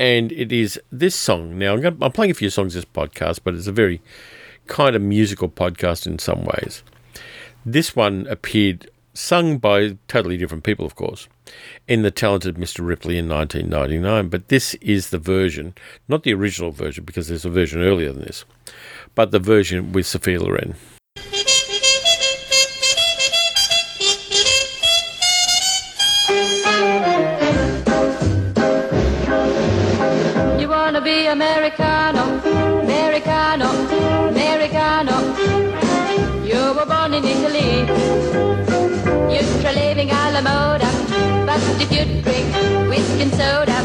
And 0.00 0.32
it 0.32 0.50
is 0.50 0.80
this 0.90 1.14
song. 1.14 1.58
Now, 1.58 1.74
I'm, 1.74 1.82
gonna, 1.82 1.96
I'm 2.00 2.12
playing 2.12 2.30
a 2.30 2.34
few 2.34 2.48
songs 2.48 2.72
this 2.72 2.86
podcast, 2.86 3.40
but 3.44 3.54
it's 3.54 3.66
a 3.66 3.72
very 3.72 4.00
kind 4.66 4.96
of 4.96 5.02
musical 5.02 5.50
podcast 5.50 6.06
in 6.06 6.18
some 6.18 6.42
ways. 6.42 6.82
This 7.66 7.94
one 7.94 8.26
appeared 8.28 8.90
sung 9.12 9.58
by 9.58 9.98
totally 10.08 10.38
different 10.38 10.64
people, 10.64 10.86
of 10.86 10.94
course, 10.94 11.28
in 11.86 12.00
The 12.00 12.10
Talented 12.10 12.56
Mr. 12.56 12.86
Ripley 12.86 13.18
in 13.18 13.28
1999. 13.28 14.30
But 14.30 14.48
this 14.48 14.72
is 14.76 15.10
the 15.10 15.18
version, 15.18 15.74
not 16.08 16.22
the 16.22 16.32
original 16.32 16.70
version, 16.70 17.04
because 17.04 17.28
there's 17.28 17.44
a 17.44 17.50
version 17.50 17.82
earlier 17.82 18.10
than 18.10 18.22
this, 18.22 18.46
but 19.14 19.32
the 19.32 19.38
version 19.38 19.92
with 19.92 20.06
Sophia 20.06 20.40
Loren. 20.40 20.76
If 41.82 41.90
you 41.92 42.04
drink 42.22 42.48
whiskey 42.88 43.22
and 43.22 43.32
soda, 43.32 43.78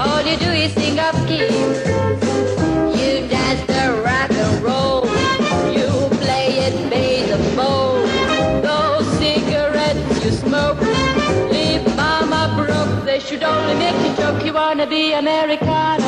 all 0.00 0.22
you 0.22 0.36
do 0.36 0.50
is 0.50 0.72
sing 0.72 0.98
up 0.98 1.14
key. 1.28 1.46
You 2.98 3.28
dance 3.28 3.62
the 3.72 4.02
rock 4.04 4.30
and 4.30 4.62
roll. 4.62 5.06
You 5.76 5.88
play 6.24 6.48
it 6.66 6.90
baseball. 6.90 8.02
Those 8.68 9.06
cigarettes 9.18 10.24
you 10.24 10.32
smoke 10.32 10.80
leave 11.52 11.84
mama 11.96 12.42
broke. 12.56 13.04
They 13.04 13.20
should 13.20 13.42
only 13.42 13.74
make 13.74 13.98
you 14.06 14.16
joke. 14.16 14.44
You 14.44 14.52
wanna 14.52 14.86
be 14.86 15.12
Americano, 15.12 16.03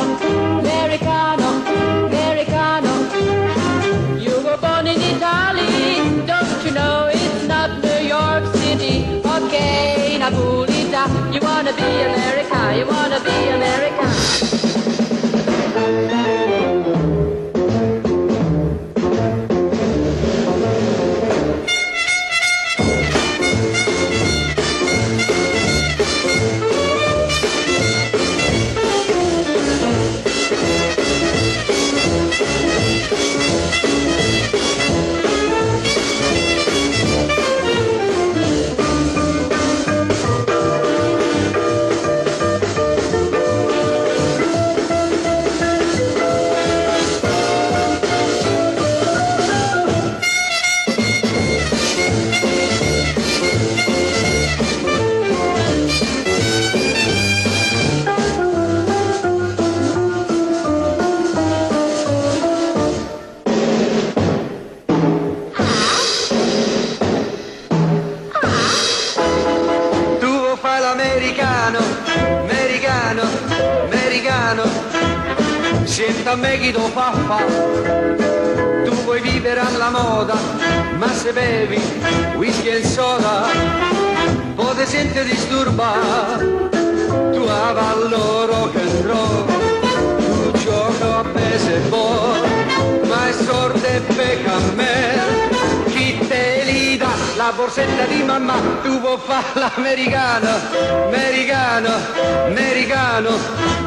Senta 76.37 76.47
a 76.47 76.51
me 76.51 76.59
chi 76.59 76.71
lo 76.71 76.87
fa 76.93 77.11
fa. 77.25 77.37
Tu 78.85 78.91
vuoi 79.03 79.21
vivere 79.21 79.59
alla 79.59 79.89
moda, 79.89 80.35
ma 80.97 81.11
se 81.11 81.33
bevi 81.33 81.81
whisky 82.35 82.67
e 82.67 82.85
soda, 82.85 83.47
poi 84.53 84.75
ti 84.75 84.85
senti 84.85 85.23
disturbare. 85.23 86.45
Tu 87.31 87.41
avallo 87.41 88.45
rock 88.45 88.75
and 88.75 89.05
roll, 89.05 89.45
tu 90.17 90.51
gioca 90.59 91.17
a 91.17 91.23
baseball, 91.23 92.39
ma 93.07 93.27
è 93.27 93.31
sordo 93.31 93.85
e 93.85 93.99
pecca 94.01 94.53
a 94.53 94.59
me. 94.75 95.19
Chi 95.87 96.19
te 96.27 96.61
li 96.65 96.97
dà 96.97 97.13
la 97.35 97.51
borsetta 97.55 98.05
di 98.05 98.21
mamma, 98.21 98.53
tu 98.83 98.99
vuoi 98.99 99.17
fare 99.25 99.45
l'americano, 99.53 100.49
americano, 101.07 101.89
americano. 102.45 103.86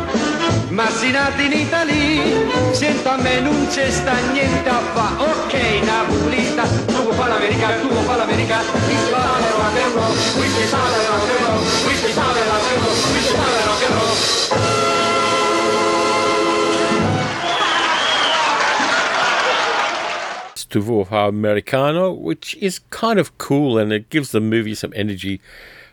Ma 0.81 0.89
si 0.89 1.11
nati 1.11 1.45
in 1.45 1.53
Italia, 1.53 2.73
sento 2.73 3.11
a 3.11 3.19
me 3.19 3.41
non 3.41 3.67
c'è 3.69 3.91
sta 3.91 4.19
niente 4.33 4.67
a 4.67 4.79
fa. 4.79 5.13
Ok, 5.19 5.53
Napolita, 5.85 6.63
tu 6.63 7.03
vuoi 7.03 7.15
fare 7.15 7.33
l'americano, 7.33 7.83
tu 7.83 7.89
vuoi 7.89 8.03
fare 8.05 8.19
l'americano. 8.21 8.73
Qui 8.73 8.97
si 8.97 9.11
sale 9.11 9.51
rock 9.59 9.77
and 9.77 9.93
roll, 9.93 10.17
qui 10.33 10.49
si 10.49 10.67
sale 10.67 11.05
rock 11.07 11.29
and 11.29 11.45
roll, 11.45 11.61
qui 11.85 11.95
si 11.95 12.13
sale 12.13 12.45
rock 12.49 12.65
and 12.73 12.81
roll, 12.81 12.97
qui 13.11 13.21
si 13.21 13.29
sale 13.29 13.61
rock 13.67 13.83
and 13.83 13.93
roll. 20.89 21.29
Americano, 21.29 22.11
which 22.11 22.55
is 22.55 22.81
kind 22.89 23.19
of 23.19 23.37
cool 23.37 23.77
and 23.77 23.93
it 23.93 24.09
gives 24.09 24.31
the 24.31 24.41
movie 24.41 24.75
some 24.75 24.95
energy, 24.97 25.43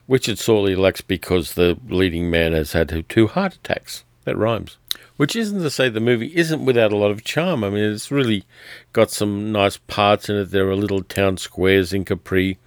which 0.05 0.29
it 0.29 0.39
sorely 0.39 0.77
lacks 0.77 1.01
because 1.01 1.55
the 1.55 1.77
leading 1.89 2.29
man 2.29 2.53
has 2.53 2.71
had 2.71 3.03
two 3.09 3.27
heart 3.27 3.55
attacks. 3.55 4.05
That 4.27 4.35
rhymes. 4.35 4.77
Which 5.15 5.37
isn't 5.37 5.61
to 5.61 5.69
say 5.69 5.87
the 5.87 6.01
movie 6.01 6.35
isn't 6.35 6.65
without 6.65 6.91
a 6.91 6.97
lot 6.97 7.11
of 7.11 7.23
charm. 7.23 7.63
I 7.63 7.69
mean, 7.69 7.85
it's 7.85 8.11
really 8.11 8.43
got 8.91 9.09
some 9.09 9.53
nice 9.53 9.77
parts 9.77 10.27
in 10.27 10.35
it. 10.35 10.51
There 10.51 10.67
are 10.67 10.75
little 10.75 11.01
town 11.01 11.37
squares 11.37 11.93
in 11.93 12.03
Capri, 12.03 12.57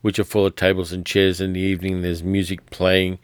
which 0.00 0.20
are 0.20 0.24
full 0.24 0.46
of 0.46 0.54
tables 0.54 0.92
and 0.92 1.04
chairs 1.04 1.40
in 1.40 1.54
the 1.54 1.60
evening. 1.60 2.02
There's 2.02 2.22
music 2.22 2.70
playing, 2.70 3.18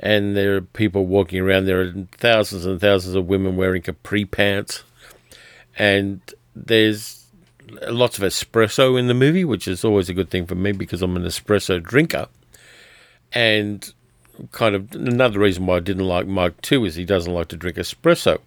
and 0.00 0.36
there 0.36 0.56
are 0.56 0.62
people 0.62 1.06
walking 1.06 1.38
around. 1.38 1.66
There 1.66 1.80
are 1.80 1.94
thousands 2.18 2.66
and 2.66 2.80
thousands 2.80 3.14
of 3.14 3.28
women 3.28 3.56
wearing 3.56 3.82
Capri 3.82 4.24
pants, 4.24 4.82
and 5.78 6.20
there's 6.56 7.24
lots 7.88 8.18
of 8.18 8.24
espresso 8.24 8.98
in 8.98 9.06
the 9.06 9.14
movie, 9.14 9.44
which 9.44 9.68
is 9.68 9.84
always 9.84 10.08
a 10.08 10.14
good 10.14 10.28
thing 10.28 10.44
for 10.44 10.56
me 10.56 10.72
because 10.72 11.02
I'm 11.02 11.16
an 11.16 11.22
espresso 11.22 11.80
drinker. 11.80 12.26
And 13.32 13.92
kind 14.52 14.74
of 14.74 14.92
another 14.92 15.40
reason 15.40 15.66
why 15.66 15.76
I 15.76 15.80
didn't 15.80 16.04
like 16.04 16.26
Mike 16.26 16.60
too 16.62 16.84
is 16.84 16.94
he 16.94 17.04
doesn't 17.04 17.32
like 17.32 17.48
to 17.48 17.56
drink 17.56 17.76
espresso, 17.76 18.38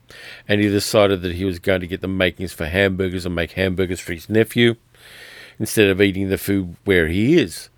and 0.47 0.61
he 0.61 0.69
decided 0.69 1.21
that 1.21 1.35
he 1.35 1.45
was 1.45 1.59
going 1.59 1.81
to 1.81 1.87
get 1.87 2.01
the 2.01 2.07
makings 2.07 2.53
for 2.53 2.65
hamburgers 2.65 3.25
and 3.25 3.35
make 3.35 3.51
hamburgers 3.51 3.99
for 3.99 4.13
his 4.13 4.29
nephew 4.29 4.75
instead 5.59 5.89
of 5.89 6.01
eating 6.01 6.29
the 6.29 6.37
food 6.37 6.75
where 6.85 7.07
he 7.07 7.37
is. 7.37 7.69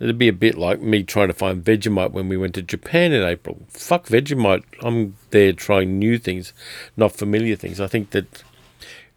It'd 0.00 0.18
be 0.18 0.28
a 0.28 0.32
bit 0.32 0.58
like 0.58 0.80
me 0.80 1.02
trying 1.02 1.28
to 1.28 1.34
find 1.34 1.64
Vegemite 1.64 2.10
when 2.10 2.28
we 2.28 2.36
went 2.36 2.54
to 2.54 2.62
Japan 2.62 3.12
in 3.12 3.22
April. 3.22 3.60
Fuck 3.68 4.06
Vegemite. 4.06 4.64
I'm 4.82 5.16
there 5.30 5.52
trying 5.52 5.98
new 5.98 6.18
things, 6.18 6.52
not 6.96 7.12
familiar 7.12 7.56
things. 7.56 7.80
I 7.80 7.86
think 7.86 8.10
that 8.10 8.42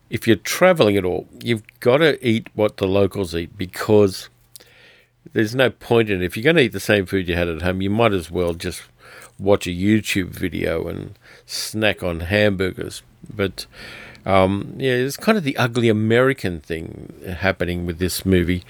if 0.09 0.27
you're 0.27 0.37
traveling 0.37 0.95
at 0.95 1.03
all, 1.03 1.27
you've 1.43 1.63
got 1.79 1.97
to 1.97 2.25
eat 2.25 2.47
what 2.53 2.77
the 2.77 2.87
locals 2.87 3.35
eat 3.35 3.57
because 3.57 4.29
there's 5.34 5.55
no 5.55 5.69
point 5.69 6.09
in 6.09 6.21
it. 6.21 6.25
If 6.25 6.38
you're 6.38 6.43
going 6.43 6.55
to 6.57 6.63
eat 6.63 6.73
the 6.73 6.80
same 6.80 7.05
food 7.05 7.28
you 7.28 7.36
had 7.36 7.47
at 7.47 7.61
home, 7.61 7.82
you 7.82 7.89
might 7.89 8.13
as 8.13 8.32
well 8.32 8.53
just 8.53 8.84
watch 9.39 9.67
a 9.67 9.71
YouTube 9.71 10.30
video 10.30 10.88
and 10.88 11.17
snack 11.45 12.03
on 12.03 12.21
hamburgers. 12.21 13.03
But 13.34 13.65
um, 14.25 14.75
yeah, 14.78 14.91
it's 14.91 15.17
kind 15.17 15.38
of 15.38 15.43
the 15.43 15.57
ugly 15.57 15.89
American 15.89 16.59
thing 16.59 17.13
happening 17.39 17.86
with 17.86 17.99
this 17.99 18.25
movie 18.25 18.63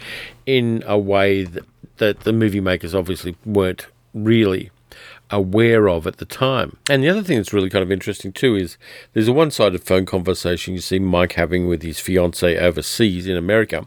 in 0.46 0.84
a 0.86 0.98
way 0.98 1.44
that, 1.44 1.66
that 1.98 2.20
the 2.22 2.34
movie 2.34 2.62
makers 2.62 2.94
obviously 2.94 3.36
weren't 3.46 3.88
really 4.14 4.72
aware 5.30 5.90
of 5.90 6.08
at 6.08 6.18
the 6.18 6.26
time. 6.26 6.78
And 6.90 7.04
the 7.04 7.10
other 7.10 7.24
thing 7.24 7.38
that's 7.38 7.54
really 7.54 7.70
kind 7.70 7.84
of 7.84 7.92
interesting 7.92 8.32
too 8.32 8.56
is 8.56 8.78
there's 9.14 9.28
a 9.28 9.34
one 9.34 9.52
sided 9.52 9.84
phone 9.84 10.06
conversation 10.06 10.74
you 10.74 10.80
see 10.80 11.00
Mike 11.00 11.34
having 11.34 11.68
with 11.68 11.82
his 11.82 12.00
fiancee 12.00 12.58
overseas 12.58 13.28
in 13.28 13.36
America. 13.36 13.86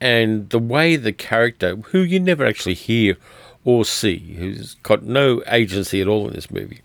And 0.00 0.48
the 0.50 0.58
way 0.58 0.96
the 0.96 1.12
character, 1.12 1.76
who 1.76 2.00
you 2.00 2.20
never 2.20 2.46
actually 2.46 2.74
hear 2.74 3.16
or 3.64 3.84
see, 3.84 4.34
who's 4.38 4.74
got 4.82 5.02
no 5.02 5.42
agency 5.48 6.00
at 6.00 6.08
all 6.08 6.28
in 6.28 6.34
this 6.34 6.50
movie, 6.50 6.82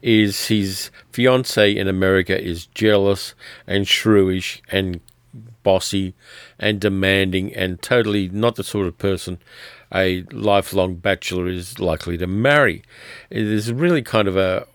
is 0.00 0.48
his 0.48 0.90
fiancee 1.12 1.78
in 1.78 1.88
America 1.88 2.40
is 2.40 2.66
jealous 2.66 3.34
and 3.66 3.86
shrewish 3.86 4.60
and 4.70 5.00
bossy 5.62 6.14
and 6.58 6.80
demanding 6.80 7.54
and 7.54 7.82
totally 7.82 8.28
not 8.30 8.56
the 8.56 8.64
sort 8.64 8.86
of 8.86 8.96
person 8.96 9.38
a 9.94 10.22
lifelong 10.32 10.96
bachelor 10.96 11.48
is 11.48 11.78
likely 11.78 12.18
to 12.18 12.26
marry. 12.26 12.82
It 13.30 13.46
is 13.46 13.72
really 13.72 14.02
kind 14.02 14.28
of 14.28 14.36
a. 14.36 14.66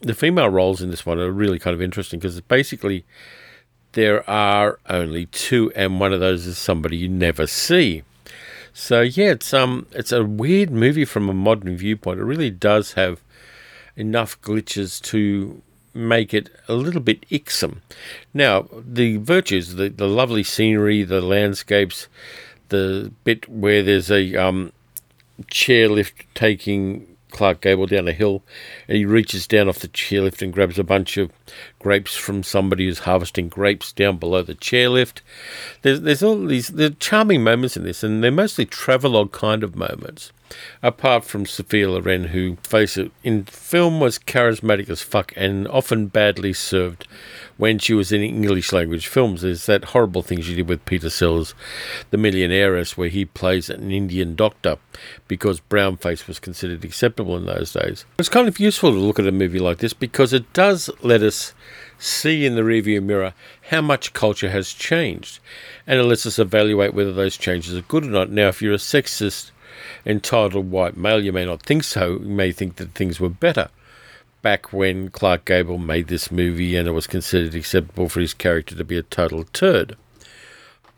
The 0.00 0.14
female 0.14 0.48
roles 0.48 0.82
in 0.82 0.90
this 0.90 1.06
one 1.06 1.18
are 1.18 1.30
really 1.30 1.58
kind 1.58 1.74
of 1.74 1.80
interesting 1.80 2.18
because 2.20 2.36
it's 2.36 2.46
basically 2.46 3.04
there 3.94 4.28
are 4.28 4.78
only 4.88 5.26
two, 5.26 5.72
and 5.74 5.98
one 5.98 6.12
of 6.12 6.20
those 6.20 6.46
is 6.46 6.58
somebody 6.58 6.96
you 6.96 7.08
never 7.08 7.46
see. 7.46 8.02
So 8.72 9.00
yeah, 9.00 9.30
it's 9.30 9.54
um, 9.54 9.86
it's 9.92 10.12
a 10.12 10.24
weird 10.24 10.70
movie 10.70 11.04
from 11.04 11.28
a 11.28 11.34
modern 11.34 11.76
viewpoint. 11.76 12.20
It 12.20 12.24
really 12.24 12.50
does 12.50 12.92
have 12.94 13.20
enough 13.96 14.40
glitches 14.42 15.00
to 15.02 15.62
make 15.94 16.34
it 16.34 16.50
a 16.68 16.74
little 16.74 17.00
bit 17.00 17.24
icksome. 17.30 17.78
Now, 18.34 18.68
the 18.72 19.18
virtues, 19.18 19.76
the, 19.76 19.88
the 19.88 20.08
lovely 20.08 20.42
scenery, 20.42 21.04
the 21.04 21.20
landscapes, 21.20 22.08
the 22.70 23.12
bit 23.22 23.48
where 23.48 23.82
there's 23.82 24.10
a 24.10 24.34
um, 24.34 24.72
chairlift 25.42 26.24
taking 26.34 27.13
Clark 27.34 27.60
Gable 27.60 27.86
down 27.86 28.08
a 28.08 28.12
hill, 28.12 28.42
and 28.88 28.96
he 28.96 29.04
reaches 29.04 29.46
down 29.46 29.68
off 29.68 29.80
the 29.80 29.88
chairlift 29.88 30.40
and 30.40 30.52
grabs 30.52 30.78
a 30.78 30.84
bunch 30.84 31.18
of 31.18 31.30
grapes 31.78 32.16
from 32.16 32.42
somebody 32.42 32.86
who's 32.86 33.00
harvesting 33.00 33.48
grapes 33.48 33.92
down 33.92 34.16
below 34.16 34.42
the 34.42 34.54
chairlift. 34.54 35.20
There's 35.82 36.00
there's 36.00 36.22
all 36.22 36.46
these 36.46 36.68
there 36.68 36.90
charming 36.90 37.44
moments 37.44 37.76
in 37.76 37.84
this, 37.84 38.02
and 38.02 38.24
they're 38.24 38.30
mostly 38.30 38.64
travelogue 38.64 39.32
kind 39.32 39.62
of 39.62 39.76
moments. 39.76 40.32
Apart 40.82 41.24
from 41.24 41.46
Sophia 41.46 41.90
Loren, 41.90 42.24
who, 42.24 42.56
face 42.62 42.96
it, 42.96 43.10
in 43.22 43.44
film 43.44 44.00
was 44.00 44.18
charismatic 44.18 44.88
as 44.88 45.02
fuck 45.02 45.32
and 45.36 45.66
often 45.68 46.08
badly 46.08 46.52
served 46.52 47.06
when 47.56 47.78
she 47.78 47.94
was 47.94 48.12
in 48.12 48.22
English 48.22 48.72
language 48.72 49.06
films. 49.06 49.42
There's 49.42 49.66
that 49.66 49.86
horrible 49.86 50.22
thing 50.22 50.40
she 50.40 50.54
did 50.54 50.68
with 50.68 50.84
Peter 50.84 51.10
Sellers, 51.10 51.54
The 52.10 52.16
Millionairess, 52.16 52.96
where 52.96 53.08
he 53.08 53.24
plays 53.24 53.70
an 53.70 53.90
Indian 53.90 54.34
doctor 54.34 54.78
because 55.28 55.60
brownface 55.60 56.26
was 56.26 56.38
considered 56.38 56.84
acceptable 56.84 57.36
in 57.36 57.46
those 57.46 57.72
days. 57.72 58.04
It's 58.18 58.28
kind 58.28 58.48
of 58.48 58.60
useful 58.60 58.90
to 58.90 58.98
look 58.98 59.18
at 59.18 59.26
a 59.26 59.32
movie 59.32 59.58
like 59.58 59.78
this 59.78 59.92
because 59.92 60.32
it 60.32 60.52
does 60.52 60.90
let 61.02 61.22
us 61.22 61.54
see 61.98 62.44
in 62.44 62.54
the 62.54 62.62
rearview 62.62 63.02
mirror 63.02 63.34
how 63.70 63.80
much 63.80 64.12
culture 64.12 64.50
has 64.50 64.72
changed. 64.72 65.38
And 65.86 65.98
it 65.98 66.04
lets 66.04 66.26
us 66.26 66.38
evaluate 66.38 66.94
whether 66.94 67.12
those 67.12 67.36
changes 67.36 67.74
are 67.74 67.82
good 67.82 68.04
or 68.04 68.10
not. 68.10 68.30
Now, 68.30 68.48
if 68.48 68.60
you're 68.60 68.74
a 68.74 68.78
sexist, 68.78 69.50
entitled 70.06 70.70
white 70.70 70.96
male, 70.96 71.22
you 71.22 71.32
may 71.32 71.44
not 71.44 71.62
think 71.62 71.84
so. 71.84 72.12
You 72.12 72.28
may 72.28 72.52
think 72.52 72.76
that 72.76 72.92
things 72.92 73.20
were 73.20 73.28
better 73.28 73.68
back 74.42 74.74
when 74.74 75.08
Clark 75.08 75.46
Gable 75.46 75.78
made 75.78 76.08
this 76.08 76.30
movie 76.30 76.76
and 76.76 76.86
it 76.86 76.92
was 76.92 77.06
considered 77.06 77.54
acceptable 77.54 78.10
for 78.10 78.20
his 78.20 78.34
character 78.34 78.74
to 78.74 78.84
be 78.84 78.98
a 78.98 79.02
total 79.02 79.44
turd. 79.44 79.96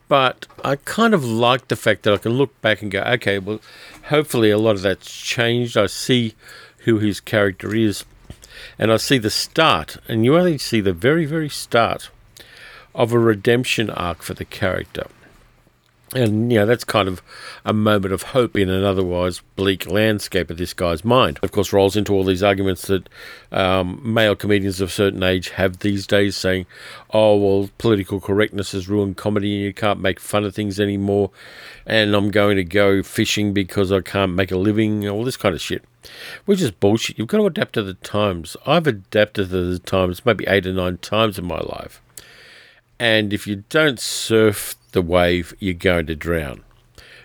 But 0.09 0.46
I 0.64 0.76
kind 0.76 1.14
of 1.14 1.24
like 1.24 1.68
the 1.68 1.76
fact 1.76 2.02
that 2.02 2.14
I 2.14 2.18
can 2.18 2.32
look 2.32 2.61
back 2.61 2.82
and 2.82 2.90
go, 2.90 3.02
okay, 3.02 3.38
well, 3.38 3.61
hopefully 4.04 4.50
a 4.50 4.59
lot 4.59 4.76
of 4.76 4.82
that's 4.82 5.11
changed. 5.11 5.76
I 5.76 5.86
see 5.86 6.34
who 6.78 6.98
his 6.98 7.20
character 7.20 7.74
is, 7.74 8.04
and 8.78 8.92
I 8.92 8.96
see 8.96 9.18
the 9.18 9.30
start, 9.30 9.96
and 10.09 10.24
you 10.24 10.36
only 10.36 10.59
see 10.59 10.80
the 10.80 10.92
very, 10.92 11.24
very 11.24 11.48
start 11.48 12.11
of 12.94 13.12
a 13.12 13.18
redemption 13.18 13.90
arc 13.90 14.22
for 14.22 14.34
the 14.34 14.44
character. 14.44 15.07
And, 16.14 16.52
you 16.52 16.61
know, 16.61 16.66
that's 16.66 16.84
kind 16.84 17.09
of 17.09 17.20
a 17.64 17.72
moment 17.72 18.14
of 18.14 18.22
hope 18.22 18.57
in 18.57 18.70
an 18.70 18.84
otherwise 18.84 19.42
bleak 19.57 19.86
landscape 19.86 20.50
of 20.50 20.57
this 20.57 20.72
guy's 20.72 21.04
mind. 21.04 21.40
Of 21.42 21.50
course, 21.50 21.72
rolls 21.72 21.96
into 21.96 22.14
all 22.14 22.22
these 22.22 22.44
arguments 22.44 22.86
that 22.86 23.09
um, 23.50 24.00
male 24.04 24.36
comedians 24.36 24.80
of 24.80 24.88
a 24.88 24.92
certain 24.92 25.24
age 25.24 25.48
have 25.50 25.80
these 25.80 26.07
days 26.07 26.36
saying, 26.36 26.66
oh, 27.11 27.36
well, 27.36 27.70
political 27.78 28.20
correctness 28.20 28.70
has 28.70 28.88
ruined 28.88 29.16
comedy 29.16 29.57
and 29.57 29.64
you 29.64 29.74
can't 29.74 30.00
make 30.00 30.20
fun 30.20 30.44
of 30.44 30.54
things 30.54 30.78
anymore. 30.78 31.32
And 31.86 32.14
I'm 32.14 32.30
going 32.30 32.57
to 32.57 32.64
go 32.64 33.02
fishing 33.02 33.52
because 33.52 33.90
I 33.90 34.00
can't 34.00 34.34
make 34.34 34.52
a 34.52 34.57
living, 34.57 35.09
all 35.09 35.24
this 35.24 35.36
kind 35.36 35.57
of 35.57 35.61
shit. 35.61 35.82
Which 36.44 36.61
is 36.61 36.70
bullshit. 36.70 37.18
You've 37.18 37.26
got 37.26 37.38
to 37.38 37.46
adapt 37.46 37.72
to 37.72 37.82
the 37.82 37.94
times. 37.94 38.57
I've 38.64 38.86
adapted 38.86 39.50
to 39.50 39.70
the 39.72 39.78
times 39.80 40.24
maybe 40.24 40.46
eight 40.46 40.68
or 40.68 40.72
nine 40.72 40.98
times 40.98 41.36
in 41.36 41.46
my 41.46 41.59
life. 41.59 42.00
And 42.98 43.32
if 43.32 43.46
you 43.46 43.64
don't 43.68 43.98
surf 43.98 44.76
the 44.97 45.03
wave, 45.03 45.55
you're 45.61 45.74
going 45.74 46.07
to 46.07 46.16
drown. 46.16 46.64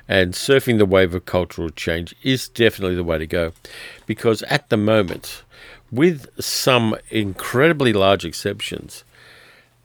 And 0.05 0.33
surfing 0.33 0.77
the 0.77 0.85
wave 0.85 1.15
of 1.15 1.25
cultural 1.25 1.69
change 1.69 2.13
is 2.21 2.49
definitely 2.49 2.95
the 2.95 3.03
way 3.03 3.17
to 3.17 3.25
go. 3.25 3.53
Because 4.05 4.43
at 4.43 4.69
the 4.69 4.75
moment, 4.75 5.43
with 5.89 6.27
some 6.37 6.97
incredibly 7.09 7.93
large 7.93 8.25
exceptions, 8.25 9.05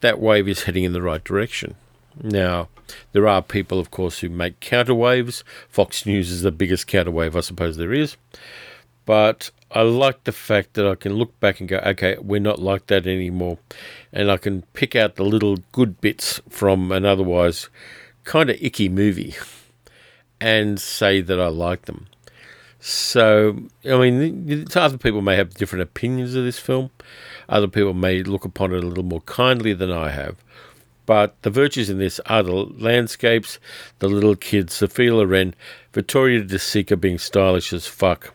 that 0.01 0.18
wave 0.18 0.49
is 0.49 0.64
heading 0.64 0.82
in 0.82 0.95
the 0.95 1.01
right 1.01 1.22
direction. 1.22 1.76
Now, 2.20 2.68
there 3.12 3.28
are 3.28 3.41
people, 3.41 3.78
of 3.78 3.93
course, 3.93 4.18
who 4.18 4.30
make 4.30 4.59
counterwaves. 4.59 5.45
Fox 5.68 6.05
News 6.05 6.32
is 6.32 6.43
the 6.43 6.51
biggest 6.51 6.89
counterwave, 6.89 7.37
I 7.37 7.41
suppose, 7.41 7.76
there 7.76 7.93
is. 7.93 8.16
But 9.05 9.53
I 9.77 9.83
like 9.83 10.24
the 10.24 10.33
fact 10.33 10.72
that 10.72 10.87
I 10.87 10.95
can 10.95 11.12
look 11.12 11.39
back 11.39 11.61
and 11.61 11.68
go, 11.68 11.77
okay, 11.85 12.16
we're 12.18 12.41
not 12.41 12.59
like 12.59 12.87
that 12.87 13.07
anymore. 13.07 13.59
And 14.11 14.31
I 14.31 14.39
can 14.39 14.62
pick 14.72 14.97
out 14.97 15.16
the 15.16 15.22
little 15.22 15.59
good 15.72 16.01
bits 16.01 16.41
from 16.49 16.91
an 16.93 17.05
otherwise 17.05 17.68
kind 18.24 18.49
of 18.49 18.57
icky 18.59 18.89
movie 18.89 19.35
and 20.41 20.81
say 20.81 21.20
that 21.20 21.39
I 21.39 21.49
like 21.49 21.83
them. 21.83 22.07
So, 22.81 23.64
I 23.85 23.99
mean, 23.99 24.66
other 24.74 24.97
people 24.97 25.20
may 25.20 25.37
have 25.37 25.53
different 25.53 25.83
opinions 25.83 26.35
of 26.35 26.45
this 26.45 26.59
film. 26.59 26.91
Other 27.47 27.68
people 27.68 27.93
may 27.93 28.22
look 28.22 28.47
upon 28.47 28.72
it 28.72 28.83
a 28.83 28.87
little 28.87 29.05
more 29.05 29.20
kindly 29.20 29.74
than 29.74 29.93
I 29.93 30.09
have. 30.09 30.37
But 31.05 31.37
the 31.43 31.51
virtues 31.51 31.91
in 31.91 31.99
this 31.99 32.18
are 32.24 32.43
the 32.43 32.53
landscapes, 32.55 33.59
the 33.99 34.09
little 34.09 34.37
kids, 34.37 34.72
Sophia 34.72 35.14
Loren, 35.14 35.55
Vittorio 35.93 36.45
De 36.45 36.57
Sica 36.57 36.99
being 36.99 37.18
stylish 37.18 37.74
as 37.74 37.87
fuck, 37.87 38.33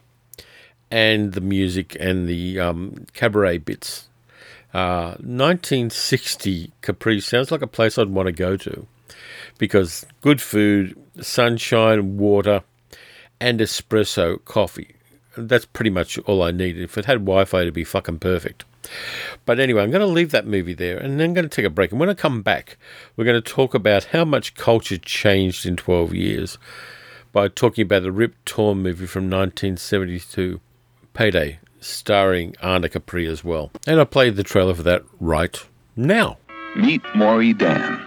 and 0.91 1.33
the 1.33 1.41
music 1.41 1.95
and 1.99 2.27
the 2.27 2.59
um, 2.59 3.05
cabaret 3.13 3.59
bits. 3.59 4.09
Uh, 4.73 5.15
1960 5.19 6.71
Capri 6.81 7.19
sounds 7.19 7.51
like 7.51 7.61
a 7.61 7.67
place 7.67 7.97
I'd 7.97 8.09
want 8.09 8.27
to 8.27 8.31
go 8.31 8.55
to 8.55 8.87
because 9.57 10.05
good 10.21 10.41
food, 10.41 10.97
sunshine, 11.19 12.17
water, 12.17 12.63
and 13.39 13.59
espresso 13.59 14.43
coffee. 14.45 14.95
That's 15.37 15.65
pretty 15.65 15.89
much 15.89 16.17
all 16.19 16.43
I 16.43 16.51
needed. 16.51 16.83
If 16.83 16.97
it 16.97 17.05
had 17.05 17.19
Wi 17.19 17.45
Fi, 17.45 17.61
it'd 17.61 17.73
be 17.73 17.83
fucking 17.83 18.19
perfect. 18.19 18.65
But 19.45 19.59
anyway, 19.59 19.83
I'm 19.83 19.91
going 19.91 20.01
to 20.01 20.07
leave 20.07 20.31
that 20.31 20.47
movie 20.47 20.73
there 20.73 20.97
and 20.97 21.19
then 21.19 21.29
I'm 21.29 21.33
going 21.33 21.47
to 21.47 21.55
take 21.55 21.65
a 21.65 21.69
break. 21.69 21.91
And 21.91 21.99
when 21.99 22.09
I 22.09 22.13
come 22.13 22.41
back, 22.41 22.77
we're 23.15 23.25
going 23.25 23.41
to 23.41 23.51
talk 23.51 23.73
about 23.73 24.05
how 24.05 24.25
much 24.25 24.55
culture 24.55 24.97
changed 24.97 25.65
in 25.65 25.75
12 25.75 26.13
years 26.13 26.57
by 27.31 27.47
talking 27.47 27.83
about 27.83 28.03
the 28.03 28.11
Rip 28.11 28.33
Torn 28.45 28.79
movie 28.79 29.05
from 29.05 29.25
1972. 29.25 30.59
Payday, 31.13 31.59
starring 31.79 32.53
Ahna 32.63 32.89
Capri 32.91 33.27
as 33.27 33.43
well. 33.43 33.71
And 33.85 33.99
I 33.99 34.05
played 34.05 34.35
the 34.35 34.43
trailer 34.43 34.73
for 34.73 34.83
that 34.83 35.03
right 35.19 35.63
now. 35.95 36.37
Meet 36.75 37.01
Maury 37.15 37.53
Dan. 37.53 37.99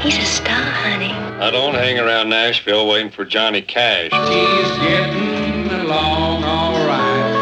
He's 0.00 0.16
a 0.16 0.22
star, 0.22 0.54
honey. 0.54 1.12
I 1.12 1.50
don't 1.50 1.74
hang 1.74 1.98
around 1.98 2.30
Nashville 2.30 2.88
waiting 2.88 3.10
for 3.10 3.24
Johnny 3.26 3.60
Cash. 3.60 4.10
She's 4.10 4.78
getting 4.78 5.70
along 5.80 6.42
all 6.44 6.86
right. 6.86 7.36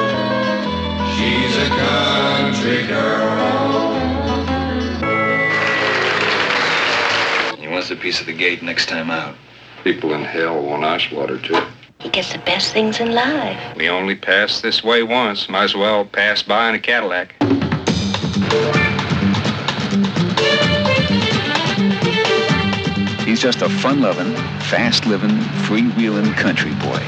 She's 1.16 1.56
a 1.56 1.68
country 1.68 2.86
girl. 2.88 3.94
He 7.60 7.68
wants 7.68 7.90
a 7.92 7.96
piece 7.96 8.20
of 8.20 8.26
the 8.26 8.32
gate 8.32 8.62
next 8.62 8.86
time 8.86 9.10
out. 9.10 9.36
People 9.84 10.12
in 10.14 10.24
hell 10.24 10.60
want 10.60 10.82
ice 10.82 11.08
water 11.12 11.38
too. 11.38 11.60
He 12.00 12.08
gets 12.10 12.32
the 12.32 12.38
best 12.38 12.72
things 12.72 13.00
in 13.00 13.12
life. 13.12 13.76
We 13.76 13.88
only 13.88 14.14
pass 14.14 14.60
this 14.60 14.84
way 14.84 15.02
once. 15.02 15.48
Might 15.48 15.64
as 15.64 15.74
well 15.74 16.04
pass 16.04 16.42
by 16.42 16.68
in 16.68 16.76
a 16.76 16.78
Cadillac. 16.78 17.34
He's 23.24 23.38
He's 23.38 23.54
just 23.54 23.62
a 23.62 23.68
fun-loving, 23.68 24.34
fast-living, 24.62 25.30
freewheeling 25.68 26.34
country 26.36 26.72
boy. 26.82 26.98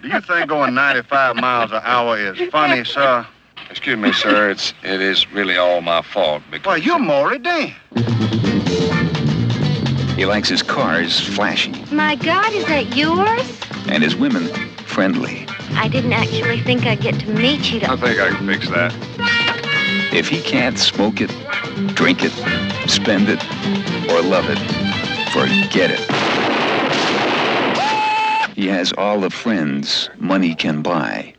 Do 0.00 0.08
you 0.08 0.20
think 0.22 0.48
going 0.48 0.72
95 0.72 1.36
miles 1.36 1.70
an 1.70 1.80
hour 1.82 2.18
is 2.18 2.50
funny, 2.50 2.82
sir? 2.84 3.26
Excuse 3.68 3.98
me, 3.98 4.12
sir. 4.12 4.48
It's 4.48 4.72
it 4.82 5.02
is 5.02 5.30
really 5.32 5.58
all 5.58 5.82
my 5.82 6.00
fault 6.00 6.42
because. 6.50 6.66
Well, 6.66 6.78
you're 6.78 6.98
Maury 6.98 7.38
Dan. 7.38 7.74
He 10.18 10.26
likes 10.26 10.48
his 10.48 10.64
cars 10.64 11.20
flashy 11.20 11.70
My 11.92 12.16
God, 12.16 12.52
is 12.52 12.64
that 12.66 12.96
yours? 12.96 13.60
and 13.88 14.02
his 14.02 14.16
women 14.16 14.48
friendly. 14.78 15.46
I 15.74 15.86
didn't 15.86 16.12
actually 16.12 16.60
think 16.60 16.86
I'd 16.86 17.00
get 17.00 17.20
to 17.20 17.28
meet 17.28 17.70
you. 17.72 17.80
I 17.82 17.94
think 17.94 18.18
I 18.18 18.30
can 18.30 18.44
fix 18.48 18.68
that. 18.68 18.92
If 20.12 20.28
he 20.28 20.42
can't 20.42 20.76
smoke 20.76 21.20
it, 21.20 21.30
drink 21.94 22.24
it, 22.24 22.32
spend 22.90 23.28
it, 23.28 23.40
or 24.10 24.20
love 24.22 24.46
it, 24.48 24.58
forget 25.30 25.92
it. 25.92 26.00
He 28.56 28.66
has 28.66 28.92
all 28.94 29.20
the 29.20 29.30
friends 29.30 30.10
money 30.18 30.56
can 30.56 30.82
buy. 30.82 31.32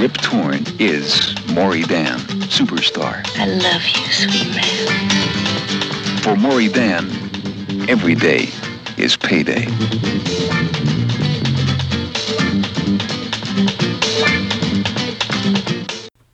Rip 0.00 0.16
Torn 0.16 0.64
is 0.78 1.34
Maury 1.52 1.82
Dan, 1.82 2.20
superstar. 2.48 3.22
I 3.36 3.44
love 3.44 3.84
you, 3.84 4.10
sweet 4.10 4.48
man. 4.56 6.20
For 6.22 6.36
Maury 6.36 6.68
Dan, 6.68 7.04
every 7.86 8.14
day 8.14 8.48
is 8.96 9.18
payday. 9.18 9.66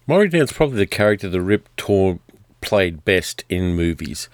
Maury 0.06 0.28
Dan's 0.28 0.52
probably 0.52 0.76
the 0.76 0.86
character 0.86 1.28
the 1.28 1.40
Rip 1.40 1.68
Torn 1.76 2.20
played 2.60 3.04
best 3.04 3.42
in 3.48 3.74
movies. 3.74 4.28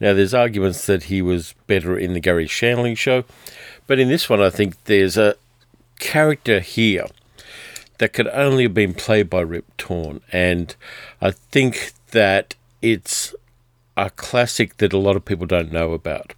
Now, 0.00 0.14
there's 0.14 0.32
arguments 0.32 0.86
that 0.86 1.04
he 1.04 1.20
was 1.20 1.56
better 1.66 1.98
in 1.98 2.12
the 2.12 2.20
Garry 2.20 2.46
Shandling 2.46 2.96
show, 2.96 3.24
but 3.88 3.98
in 3.98 4.06
this 4.06 4.30
one, 4.30 4.40
I 4.40 4.50
think 4.50 4.84
there's 4.84 5.16
a 5.16 5.34
character 5.98 6.60
here 6.60 7.06
that 7.98 8.12
could 8.12 8.28
only 8.28 8.64
have 8.64 8.74
been 8.74 8.94
played 8.94 9.30
by 9.30 9.40
Rip 9.40 9.76
Torn, 9.76 10.20
and 10.32 10.74
I 11.20 11.30
think 11.30 11.92
that 12.10 12.54
it's 12.82 13.34
a 13.96 14.10
classic 14.10 14.76
that 14.76 14.92
a 14.92 14.98
lot 14.98 15.16
of 15.16 15.24
people 15.24 15.46
don't 15.46 15.72
know 15.72 15.92
about. 15.92 16.34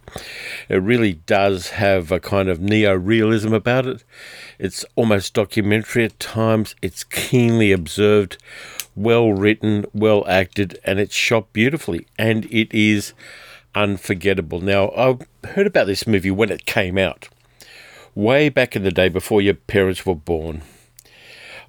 It 0.69 0.81
really 0.81 1.13
does 1.13 1.71
have 1.71 2.11
a 2.11 2.19
kind 2.19 2.47
of 2.47 2.61
neo 2.61 2.93
realism 2.93 3.53
about 3.53 3.85
it. 3.85 4.03
It's 4.57 4.85
almost 4.95 5.33
documentary 5.33 6.05
at 6.05 6.19
times. 6.19 6.73
It's 6.81 7.03
keenly 7.03 7.73
observed, 7.73 8.37
well 8.95 9.33
written, 9.33 9.85
well 9.93 10.25
acted, 10.27 10.79
and 10.85 10.99
it's 10.99 11.13
shot 11.13 11.51
beautifully. 11.51 12.07
And 12.17 12.45
it 12.45 12.73
is 12.73 13.13
unforgettable. 13.75 14.61
Now, 14.61 14.89
I 14.91 15.17
heard 15.47 15.67
about 15.67 15.87
this 15.87 16.07
movie 16.07 16.31
when 16.31 16.51
it 16.51 16.65
came 16.65 16.97
out, 16.97 17.27
way 18.15 18.47
back 18.47 18.75
in 18.75 18.83
the 18.83 18.91
day 18.91 19.09
before 19.09 19.41
your 19.41 19.55
parents 19.55 20.05
were 20.05 20.15
born. 20.15 20.61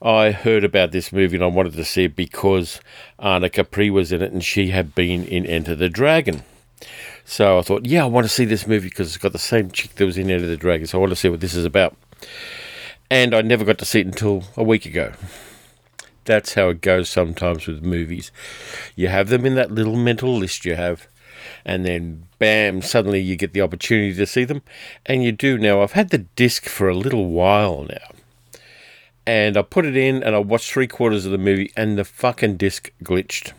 I 0.02 0.30
heard 0.30 0.64
about 0.64 0.92
this 0.92 1.12
movie 1.12 1.36
and 1.36 1.44
I 1.44 1.48
wanted 1.48 1.74
to 1.74 1.84
see 1.84 2.04
it 2.04 2.16
because 2.16 2.80
Ahna 3.18 3.52
Capri 3.52 3.90
was 3.90 4.12
in 4.12 4.22
it 4.22 4.32
and 4.32 4.42
she 4.42 4.68
had 4.68 4.94
been 4.94 5.24
in 5.26 5.44
Enter 5.44 5.74
the 5.74 5.90
Dragon. 5.90 6.42
So 7.26 7.58
I 7.58 7.62
thought, 7.62 7.84
yeah, 7.84 8.04
I 8.04 8.06
want 8.06 8.24
to 8.24 8.32
see 8.32 8.46
this 8.46 8.66
movie 8.66 8.88
because 8.88 9.08
it's 9.08 9.22
got 9.22 9.32
the 9.32 9.38
same 9.38 9.70
chick 9.70 9.94
that 9.96 10.06
was 10.06 10.16
in 10.16 10.30
Enter 10.30 10.46
the 10.46 10.56
Dragon. 10.56 10.86
So 10.86 10.96
I 10.96 11.00
want 11.00 11.10
to 11.10 11.16
see 11.16 11.28
what 11.28 11.40
this 11.40 11.54
is 11.54 11.66
about. 11.66 11.96
And 13.10 13.34
I 13.34 13.42
never 13.42 13.62
got 13.62 13.76
to 13.78 13.84
see 13.84 14.00
it 14.00 14.06
until 14.06 14.44
a 14.56 14.62
week 14.62 14.86
ago. 14.86 15.12
That's 16.24 16.54
how 16.54 16.70
it 16.70 16.80
goes 16.80 17.10
sometimes 17.10 17.66
with 17.66 17.82
movies. 17.82 18.32
You 18.96 19.08
have 19.08 19.28
them 19.28 19.44
in 19.44 19.54
that 19.56 19.70
little 19.70 19.96
mental 19.96 20.34
list 20.34 20.64
you 20.64 20.76
have, 20.76 21.08
and 21.64 21.84
then 21.84 22.26
bam, 22.38 22.82
suddenly 22.82 23.20
you 23.20 23.36
get 23.36 23.52
the 23.52 23.62
opportunity 23.62 24.14
to 24.14 24.26
see 24.26 24.44
them. 24.44 24.62
And 25.04 25.24
you 25.24 25.32
do 25.32 25.58
now. 25.58 25.82
I've 25.82 25.92
had 25.92 26.10
the 26.10 26.18
disc 26.18 26.66
for 26.66 26.88
a 26.88 26.94
little 26.94 27.26
while 27.26 27.84
now 27.84 28.19
and 29.26 29.56
I 29.56 29.62
put 29.62 29.86
it 29.86 29.96
in 29.96 30.22
and 30.22 30.34
I 30.34 30.38
watched 30.38 30.72
three 30.72 30.86
quarters 30.86 31.26
of 31.26 31.32
the 31.32 31.38
movie 31.38 31.72
and 31.76 31.98
the 31.98 32.04
fucking 32.04 32.56
disc 32.56 32.90
glitched. 33.02 33.52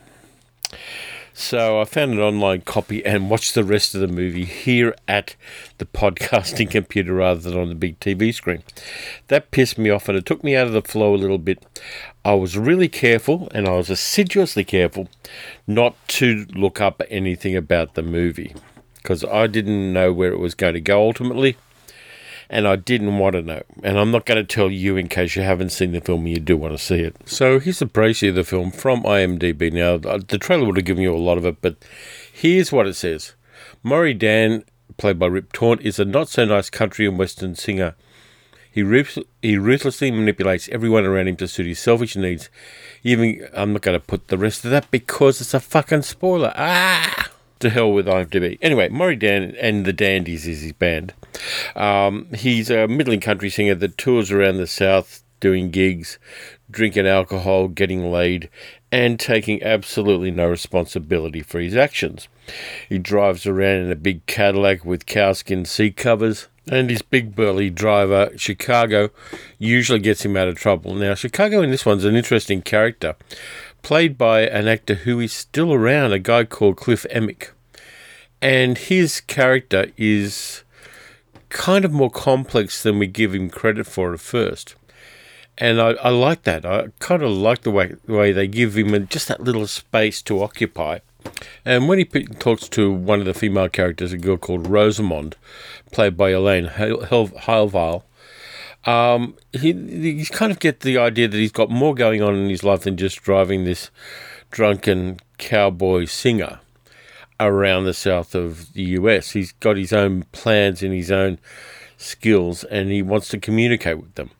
So 1.34 1.80
I 1.80 1.84
found 1.84 2.12
an 2.12 2.20
online 2.20 2.60
copy 2.60 3.04
and 3.06 3.30
watched 3.30 3.54
the 3.54 3.64
rest 3.64 3.94
of 3.94 4.02
the 4.02 4.08
movie 4.08 4.44
here 4.44 4.94
at 5.08 5.34
the 5.78 5.86
podcasting 5.86 6.70
computer 6.70 7.14
rather 7.14 7.40
than 7.40 7.58
on 7.58 7.68
the 7.70 7.74
big 7.74 7.98
TV 8.00 8.34
screen. 8.34 8.62
That 9.28 9.50
pissed 9.50 9.78
me 9.78 9.88
off 9.88 10.08
and 10.08 10.18
it 10.18 10.26
took 10.26 10.44
me 10.44 10.54
out 10.54 10.66
of 10.66 10.74
the 10.74 10.82
flow 10.82 11.14
a 11.14 11.16
little 11.16 11.38
bit. 11.38 11.64
I 12.24 12.34
was 12.34 12.58
really 12.58 12.88
careful 12.88 13.48
and 13.54 13.66
I 13.66 13.72
was 13.72 13.88
assiduously 13.88 14.64
careful 14.64 15.08
not 15.66 15.96
to 16.08 16.46
look 16.54 16.80
up 16.80 17.00
anything 17.08 17.56
about 17.56 17.94
the 17.94 18.02
movie 18.02 18.54
because 18.96 19.24
I 19.24 19.46
didn't 19.46 19.92
know 19.92 20.12
where 20.12 20.32
it 20.32 20.38
was 20.38 20.54
going 20.54 20.74
to 20.74 20.80
go 20.80 21.00
ultimately 21.00 21.56
and 22.52 22.68
I 22.68 22.76
didn't 22.76 23.18
want 23.18 23.32
to 23.32 23.42
know. 23.42 23.62
And 23.82 23.98
I'm 23.98 24.10
not 24.10 24.26
going 24.26 24.36
to 24.36 24.44
tell 24.44 24.70
you 24.70 24.98
in 24.98 25.08
case 25.08 25.34
you 25.34 25.42
haven't 25.42 25.70
seen 25.70 25.92
the 25.92 26.02
film 26.02 26.20
and 26.26 26.28
you 26.28 26.38
do 26.38 26.56
want 26.56 26.74
to 26.74 26.78
see 26.78 27.00
it. 27.00 27.16
So 27.24 27.58
here's 27.58 27.80
a 27.80 27.86
preview 27.86 28.28
of 28.28 28.34
the 28.34 28.44
film 28.44 28.70
from 28.70 29.02
IMDb. 29.04 29.72
Now, 29.72 29.96
the 29.96 30.38
trailer 30.38 30.66
would 30.66 30.76
have 30.76 30.84
given 30.84 31.02
you 31.02 31.14
a 31.14 31.16
lot 31.16 31.38
of 31.38 31.46
it, 31.46 31.62
but 31.62 31.76
here's 32.30 32.70
what 32.70 32.86
it 32.86 32.94
says 32.94 33.32
Murray 33.82 34.12
Dan, 34.12 34.64
played 34.98 35.18
by 35.18 35.26
Rip 35.26 35.52
Torn, 35.52 35.78
is 35.80 35.98
a 35.98 36.04
not 36.04 36.28
so 36.28 36.44
nice 36.44 36.68
country 36.68 37.06
and 37.06 37.18
western 37.18 37.54
singer. 37.54 37.94
He, 38.70 38.82
he 39.42 39.58
ruthlessly 39.58 40.10
manipulates 40.10 40.68
everyone 40.68 41.04
around 41.04 41.28
him 41.28 41.36
to 41.36 41.48
suit 41.48 41.66
his 41.66 41.78
selfish 41.78 42.16
needs. 42.16 42.50
Even 43.02 43.48
I'm 43.54 43.72
not 43.72 43.82
going 43.82 43.98
to 43.98 44.06
put 44.06 44.28
the 44.28 44.38
rest 44.38 44.64
of 44.64 44.70
that 44.70 44.90
because 44.90 45.40
it's 45.40 45.54
a 45.54 45.60
fucking 45.60 46.02
spoiler. 46.02 46.52
Ah! 46.54 47.30
To 47.62 47.70
hell 47.70 47.92
with 47.92 48.06
IMDb. 48.06 48.58
Anyway, 48.60 48.88
Murray 48.88 49.14
Dan 49.14 49.54
and 49.60 49.84
the 49.84 49.92
Dandies 49.92 50.48
is 50.48 50.62
his 50.62 50.72
band. 50.72 51.14
Um, 51.76 52.26
he's 52.34 52.70
a 52.70 52.88
middling 52.88 53.20
country 53.20 53.50
singer 53.50 53.76
that 53.76 53.96
tours 53.96 54.32
around 54.32 54.56
the 54.56 54.66
South 54.66 55.22
doing 55.38 55.70
gigs, 55.70 56.18
drinking 56.68 57.06
alcohol, 57.06 57.68
getting 57.68 58.10
laid, 58.10 58.48
and 58.90 59.20
taking 59.20 59.62
absolutely 59.62 60.32
no 60.32 60.48
responsibility 60.48 61.40
for 61.40 61.60
his 61.60 61.76
actions. 61.76 62.26
He 62.88 62.98
drives 62.98 63.46
around 63.46 63.82
in 63.82 63.92
a 63.92 63.96
big 63.96 64.26
Cadillac 64.26 64.84
with 64.84 65.06
cowskin 65.06 65.64
seat 65.64 65.96
covers, 65.96 66.48
and 66.68 66.90
his 66.90 67.02
big 67.02 67.36
burly 67.36 67.70
driver, 67.70 68.30
Chicago, 68.36 69.10
usually 69.58 70.00
gets 70.00 70.24
him 70.24 70.36
out 70.36 70.48
of 70.48 70.56
trouble. 70.56 70.94
Now, 70.96 71.14
Chicago 71.14 71.62
in 71.62 71.70
this 71.70 71.86
one's 71.86 72.04
an 72.04 72.16
interesting 72.16 72.60
character, 72.60 73.14
played 73.82 74.16
by 74.16 74.42
an 74.42 74.68
actor 74.68 74.94
who 74.94 75.20
is 75.20 75.32
still 75.32 75.72
around, 75.72 76.12
a 76.12 76.18
guy 76.18 76.44
called 76.44 76.76
Cliff 76.76 77.04
Emmich. 77.10 77.50
And 78.40 78.78
his 78.78 79.20
character 79.20 79.86
is 79.96 80.64
kind 81.48 81.84
of 81.84 81.92
more 81.92 82.10
complex 82.10 82.82
than 82.82 82.98
we 82.98 83.06
give 83.06 83.34
him 83.34 83.50
credit 83.50 83.86
for 83.86 84.14
at 84.14 84.20
first. 84.20 84.74
And 85.58 85.80
I, 85.80 85.90
I 85.90 86.08
like 86.08 86.44
that. 86.44 86.64
I 86.64 86.88
kind 86.98 87.22
of 87.22 87.30
like 87.30 87.62
the 87.62 87.70
way, 87.70 87.94
the 88.06 88.14
way 88.14 88.32
they 88.32 88.48
give 88.48 88.76
him 88.76 89.06
just 89.08 89.28
that 89.28 89.42
little 89.42 89.66
space 89.66 90.22
to 90.22 90.42
occupy. 90.42 91.00
And 91.64 91.88
when 91.88 91.98
he 91.98 92.04
talks 92.04 92.68
to 92.70 92.90
one 92.90 93.20
of 93.20 93.26
the 93.26 93.34
female 93.34 93.68
characters, 93.68 94.12
a 94.12 94.18
girl 94.18 94.38
called 94.38 94.66
Rosamond, 94.66 95.36
played 95.92 96.16
by 96.16 96.32
Elayne 96.32 96.68
Heilveil, 96.68 98.02
um, 98.84 99.36
he, 99.52 99.70
you 99.72 100.26
kind 100.26 100.50
of 100.50 100.58
get 100.58 100.80
the 100.80 100.98
idea 100.98 101.28
that 101.28 101.36
he's 101.36 101.52
got 101.52 101.70
more 101.70 101.94
going 101.94 102.22
on 102.22 102.34
in 102.34 102.48
his 102.48 102.64
life 102.64 102.82
than 102.82 102.96
just 102.96 103.22
driving 103.22 103.64
this 103.64 103.90
drunken 104.50 105.18
cowboy 105.38 106.04
singer 106.04 106.60
around 107.38 107.84
the 107.84 107.94
south 107.94 108.34
of 108.34 108.72
the 108.72 108.82
US. 108.82 109.32
He's 109.32 109.52
got 109.52 109.76
his 109.76 109.92
own 109.92 110.24
plans 110.32 110.82
and 110.82 110.92
his 110.92 111.10
own 111.10 111.38
skills, 111.96 112.64
and 112.64 112.90
he 112.90 113.02
wants 113.02 113.28
to 113.28 113.38
communicate 113.38 113.98
with 113.98 114.14
them. 114.14 114.30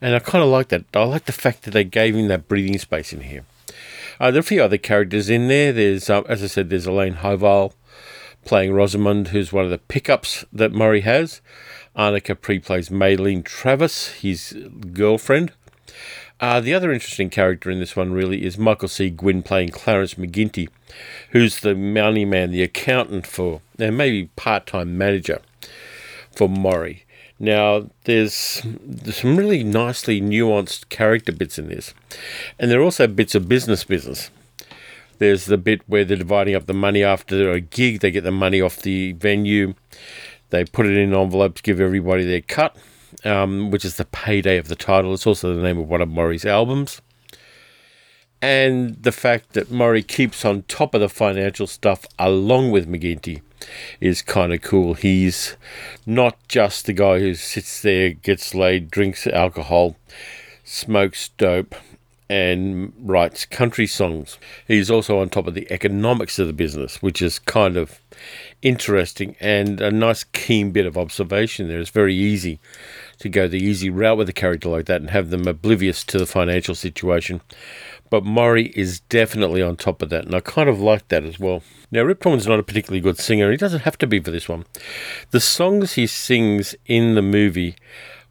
And 0.00 0.14
I 0.14 0.18
kind 0.18 0.44
of 0.44 0.50
like 0.50 0.68
that. 0.68 0.84
I 0.94 1.04
like 1.04 1.24
the 1.24 1.32
fact 1.32 1.62
that 1.62 1.70
they 1.70 1.84
gave 1.84 2.14
him 2.14 2.28
that 2.28 2.48
breathing 2.48 2.78
space 2.78 3.12
in 3.12 3.22
here. 3.22 3.44
Uh, 4.20 4.30
there 4.30 4.38
are 4.38 4.40
a 4.40 4.44
few 4.44 4.62
other 4.62 4.78
characters 4.78 5.28
in 5.30 5.48
there. 5.48 5.72
There's, 5.72 6.08
um, 6.10 6.24
as 6.28 6.42
I 6.42 6.46
said, 6.46 6.70
there's 6.70 6.86
Elaine 6.86 7.16
Hoval 7.16 7.72
playing 8.44 8.72
Rosamund, 8.72 9.28
who's 9.28 9.52
one 9.52 9.64
of 9.64 9.70
the 9.70 9.78
pickups 9.78 10.44
that 10.52 10.72
Murray 10.72 11.00
has. 11.00 11.40
Ahna 11.96 12.22
Capri 12.22 12.58
plays 12.58 12.88
Maylene 12.88 13.44
Travis, 13.44 14.08
his 14.14 14.56
girlfriend. 14.92 15.52
Uh, 16.40 16.60
the 16.60 16.74
other 16.74 16.92
interesting 16.92 17.30
character 17.30 17.70
in 17.70 17.78
this 17.78 17.94
one 17.94 18.12
really 18.12 18.44
is 18.44 18.58
Michael 18.58 18.88
C. 18.88 19.10
Gwynne 19.10 19.44
playing 19.44 19.68
Clarence 19.68 20.14
McGinty, 20.14 20.68
who's 21.30 21.60
the 21.60 21.76
money 21.76 22.24
man, 22.24 22.50
the 22.50 22.64
accountant 22.64 23.26
for, 23.26 23.60
and 23.78 23.96
maybe 23.96 24.28
part 24.34 24.66
time 24.66 24.98
manager 24.98 25.40
for 26.34 26.48
Maury. 26.48 27.04
Now, 27.38 27.90
there's, 28.04 28.62
there's 28.64 29.18
some 29.18 29.36
really 29.36 29.62
nicely 29.62 30.20
nuanced 30.20 30.88
character 30.88 31.30
bits 31.30 31.58
in 31.58 31.68
this, 31.68 31.94
and 32.58 32.70
there 32.70 32.80
are 32.80 32.84
also 32.84 33.06
bits 33.06 33.36
of 33.36 33.48
business 33.48 33.84
business. 33.84 34.30
There's 35.18 35.46
the 35.46 35.58
bit 35.58 35.82
where 35.86 36.04
they're 36.04 36.16
dividing 36.16 36.56
up 36.56 36.66
the 36.66 36.74
money 36.74 37.04
after 37.04 37.52
a 37.52 37.60
gig, 37.60 38.00
they 38.00 38.10
get 38.10 38.24
the 38.24 38.32
money 38.32 38.60
off 38.60 38.82
the 38.82 39.12
venue, 39.12 39.74
they 40.50 40.64
put 40.64 40.86
it 40.86 40.96
in 40.96 41.14
envelopes, 41.14 41.60
give 41.60 41.80
everybody 41.80 42.24
their 42.24 42.40
cut, 42.40 42.76
um, 43.24 43.70
which 43.70 43.84
is 43.84 43.96
the 43.96 44.04
payday 44.04 44.58
of 44.58 44.68
the 44.68 44.76
title. 44.76 45.14
It's 45.14 45.26
also 45.26 45.54
the 45.54 45.62
name 45.62 45.78
of 45.78 45.88
one 45.88 46.00
of 46.00 46.08
Murray's 46.08 46.44
albums. 46.44 47.00
And 48.42 49.02
the 49.02 49.12
fact 49.12 49.54
that 49.54 49.70
Murray 49.70 50.02
keeps 50.02 50.44
on 50.44 50.64
top 50.64 50.94
of 50.94 51.00
the 51.00 51.08
financial 51.08 51.66
stuff 51.66 52.04
along 52.18 52.72
with 52.72 52.86
McGinty 52.86 53.40
is 54.00 54.20
kind 54.20 54.52
of 54.52 54.60
cool. 54.60 54.94
He's 54.94 55.56
not 56.04 56.36
just 56.46 56.84
the 56.84 56.92
guy 56.92 57.20
who 57.20 57.34
sits 57.34 57.80
there, 57.80 58.10
gets 58.10 58.54
laid, 58.54 58.90
drinks 58.90 59.26
alcohol, 59.26 59.96
smokes 60.62 61.30
dope, 61.30 61.74
and 62.28 62.92
writes 62.98 63.44
country 63.44 63.86
songs. 63.86 64.38
He's 64.66 64.90
also 64.90 65.18
on 65.18 65.28
top 65.28 65.46
of 65.46 65.54
the 65.54 65.70
economics 65.70 66.38
of 66.38 66.46
the 66.46 66.52
business, 66.52 67.02
which 67.02 67.20
is 67.20 67.38
kind 67.38 67.76
of 67.76 68.00
interesting 68.62 69.36
and 69.40 69.80
a 69.80 69.90
nice 69.90 70.24
keen 70.24 70.70
bit 70.70 70.86
of 70.86 70.96
observation 70.96 71.68
there. 71.68 71.80
It's 71.80 71.90
very 71.90 72.14
easy 72.14 72.60
to 73.18 73.28
go 73.28 73.46
the 73.46 73.62
easy 73.62 73.90
route 73.90 74.16
with 74.16 74.28
a 74.28 74.32
character 74.32 74.68
like 74.68 74.86
that 74.86 75.00
and 75.00 75.10
have 75.10 75.30
them 75.30 75.46
oblivious 75.46 76.02
to 76.04 76.18
the 76.18 76.26
financial 76.26 76.74
situation. 76.74 77.42
But 78.10 78.24
Murray 78.24 78.72
is 78.76 79.00
definitely 79.00 79.62
on 79.62 79.76
top 79.76 80.00
of 80.00 80.10
that, 80.10 80.24
and 80.24 80.34
I 80.34 80.40
kind 80.40 80.68
of 80.68 80.80
like 80.80 81.08
that 81.08 81.24
as 81.24 81.38
well. 81.38 81.62
Now, 81.90 82.02
Rip 82.02 82.20
Torn's 82.20 82.46
not 82.46 82.58
a 82.58 82.62
particularly 82.62 83.00
good 83.00 83.18
singer, 83.18 83.50
he 83.50 83.56
doesn't 83.56 83.80
have 83.80 83.98
to 83.98 84.06
be 84.06 84.20
for 84.20 84.30
this 84.30 84.48
one. 84.48 84.64
The 85.30 85.40
songs 85.40 85.94
he 85.94 86.06
sings 86.06 86.74
in 86.86 87.14
the 87.14 87.22
movie 87.22 87.76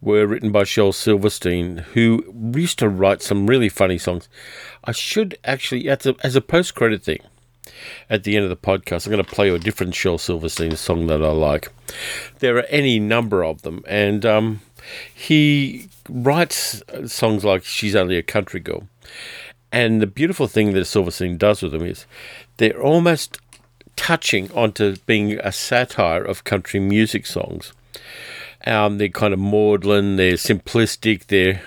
were 0.04 0.28
written 0.28 0.51
by 0.51 0.64
Shel 0.64 0.91
Silverstein, 0.91 1.78
who 1.93 2.51
used 2.56 2.80
to 2.80 2.89
write 2.89 3.22
some 3.22 3.47
really 3.47 3.70
funny 3.70 3.97
songs. 3.97 4.28
I 4.84 4.91
should 4.91 5.38
actually, 5.43 5.88
as 5.89 6.06
a, 6.06 6.16
as 6.24 6.36
a 6.36 6.41
post 6.41 6.76
credit 6.76 7.04
thing, 7.04 7.20
at 8.10 8.24
the 8.24 8.36
end 8.36 8.43
of 8.43 8.49
the 8.49 8.58
podcast, 8.58 9.06
I'm 9.06 9.14
going 9.14 9.24
to 9.24 9.32
play 9.32 9.47
you 9.47 9.56
a 9.56 9.60
different 9.60 9.95
Shel 9.95 10.18
Silverstein 10.18 10.76
song 10.76 11.08
that 11.08 11.24
I 11.24 11.32
like. 11.32 11.72
There 12.39 12.58
are 12.58 12.66
any 12.70 12.99
number 12.99 13.43
of 13.43 13.62
them, 13.62 13.84
and 13.88 14.26
um, 14.26 14.62
he 15.14 15.88
writes 16.10 16.84
songs 17.06 17.45
like 17.45 17.64
She's 17.64 17.95
Only 17.95 18.18
a 18.18 18.24
Country 18.24 18.60
Girl. 18.60 18.88
And 19.72 20.01
the 20.01 20.08
beautiful 20.08 20.47
thing 20.47 20.74
that 20.74 20.86
Silverstein 20.86 21.38
does 21.38 21.64
with 21.64 21.72
them 21.72 21.86
is 21.86 22.06
they're 22.58 22.82
almost 22.82 23.39
touching 23.95 24.51
onto 24.51 24.97
being 25.06 25.39
a 25.39 25.51
satire 25.51 26.24
of 26.24 26.43
country 26.43 26.80
music 26.80 27.26
songs. 27.26 27.74
Um, 28.66 28.97
they're 28.97 29.09
kind 29.09 29.34
of 29.34 29.39
maudlin, 29.39 30.16
they're 30.16 30.34
simplistic, 30.34 31.28
they're 31.28 31.61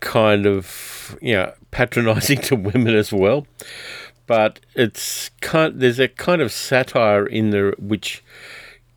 kind 0.00 0.46
of, 0.46 1.16
you 1.22 1.34
know, 1.34 1.52
patronizing 1.70 2.40
to 2.42 2.56
women 2.56 2.94
as 2.94 3.12
well. 3.12 3.46
But 4.26 4.60
it's 4.74 5.30
kind, 5.40 5.80
there's 5.80 5.98
a 5.98 6.08
kind 6.08 6.42
of 6.42 6.52
satire 6.52 7.26
in 7.26 7.50
there 7.50 7.72
which 7.78 8.22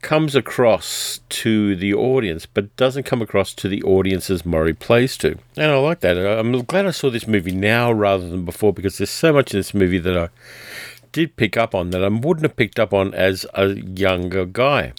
comes 0.05 0.36
across 0.36 1.20
to 1.30 1.76
the 1.76 1.91
audience, 1.91 2.45
but 2.45 2.76
doesn't 2.76 3.07
come 3.07 3.24
across 3.24 3.55
to 3.55 3.68
the 3.68 3.82
audience 3.82 4.30
as 4.30 4.45
Murray 4.45 4.74
plays 4.74 5.18
to. 5.18 5.36
And 5.57 5.72
I 5.72 5.78
like 5.78 6.01
that. 6.01 6.16
I'm 6.16 6.63
glad 6.66 6.86
I 6.86 6.91
saw 6.91 7.09
this 7.09 7.28
movie 7.28 7.55
now 7.55 7.91
rather 7.91 8.30
than 8.30 8.45
before 8.45 8.72
because 8.72 8.99
there's 8.99 9.09
so 9.09 9.34
much 9.34 9.51
in 9.51 9.59
this 9.59 9.74
movie 9.74 9.97
that 9.97 10.16
I 10.16 10.30
did 11.11 11.36
pick 11.38 11.57
up 11.57 11.74
on 11.74 11.89
that 11.89 12.03
I 12.03 12.09
wouldn't 12.09 12.43
have 12.43 12.55
picked 12.55 12.80
up 12.80 12.93
on 12.93 13.16
as 13.16 13.47
a 13.55 13.70
younger 13.70 14.45
guy. 14.45 14.93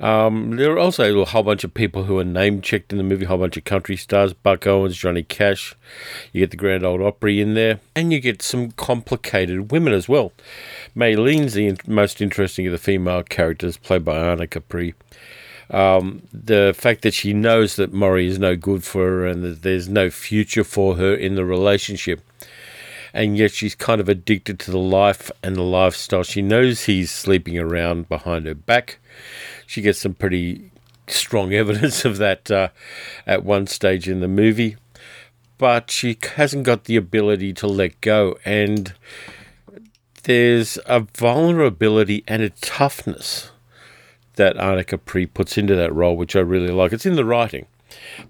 Um, 0.00 0.56
there 0.56 0.72
are 0.72 0.78
also 0.78 1.20
a 1.20 1.24
whole 1.26 1.42
bunch 1.42 1.62
of 1.62 1.74
people 1.74 2.04
who 2.04 2.18
are 2.18 2.24
name 2.24 2.62
checked 2.62 2.90
in 2.90 2.98
the 2.98 3.04
movie, 3.04 3.26
a 3.26 3.28
whole 3.28 3.38
bunch 3.38 3.58
of 3.58 3.64
country 3.64 3.96
stars, 3.96 4.32
Buck 4.32 4.66
Owens, 4.66 4.96
Johnny 4.96 5.22
Cash. 5.22 5.76
You 6.32 6.40
get 6.40 6.50
the 6.50 6.56
Grand 6.56 6.84
Old 6.84 7.02
Opry 7.02 7.40
in 7.40 7.52
there, 7.52 7.80
and 7.94 8.10
you 8.10 8.18
get 8.18 8.40
some 8.40 8.70
complicated 8.72 9.70
women 9.70 9.92
as 9.92 10.08
well. 10.08 10.32
Maylene's 10.96 11.52
the 11.52 11.78
most 11.86 12.22
interesting 12.22 12.66
of 12.66 12.72
the 12.72 12.78
female 12.78 13.22
characters, 13.22 13.76
played 13.76 14.04
by 14.04 14.16
Ahna 14.16 14.48
Capri. 14.48 14.94
Um, 15.70 16.22
the 16.32 16.74
fact 16.76 17.02
that 17.02 17.14
she 17.14 17.32
knows 17.32 17.76
that 17.76 17.92
Maury 17.92 18.26
is 18.26 18.38
no 18.38 18.56
good 18.56 18.82
for 18.82 19.06
her 19.06 19.26
and 19.26 19.44
that 19.44 19.62
there's 19.62 19.88
no 19.88 20.10
future 20.10 20.64
for 20.64 20.96
her 20.96 21.14
in 21.14 21.36
the 21.36 21.44
relationship 21.44 22.20
and 23.12 23.36
yet 23.36 23.52
she's 23.52 23.74
kind 23.74 24.00
of 24.00 24.08
addicted 24.08 24.58
to 24.60 24.70
the 24.70 24.78
life 24.78 25.30
and 25.42 25.56
the 25.56 25.62
lifestyle. 25.62 26.22
She 26.22 26.42
knows 26.42 26.84
he's 26.84 27.10
sleeping 27.10 27.58
around 27.58 28.08
behind 28.08 28.46
her 28.46 28.54
back. 28.54 28.98
She 29.66 29.82
gets 29.82 30.00
some 30.00 30.14
pretty 30.14 30.70
strong 31.06 31.52
evidence 31.54 32.04
of 32.04 32.18
that 32.18 32.50
uh, 32.50 32.68
at 33.26 33.44
one 33.44 33.66
stage 33.66 34.08
in 34.08 34.20
the 34.20 34.28
movie, 34.28 34.76
but 35.58 35.90
she 35.90 36.16
hasn't 36.36 36.64
got 36.64 36.84
the 36.84 36.96
ability 36.96 37.52
to 37.54 37.66
let 37.66 38.00
go. 38.00 38.38
And 38.44 38.94
there's 40.24 40.78
a 40.86 41.00
vulnerability 41.16 42.24
and 42.28 42.42
a 42.42 42.50
toughness 42.50 43.50
that 44.34 44.56
Ahna 44.56 44.86
Capri 44.86 45.26
puts 45.26 45.58
into 45.58 45.74
that 45.76 45.94
role, 45.94 46.16
which 46.16 46.36
I 46.36 46.40
really 46.40 46.72
like. 46.72 46.92
It's 46.92 47.06
in 47.06 47.16
the 47.16 47.24
writing. 47.24 47.66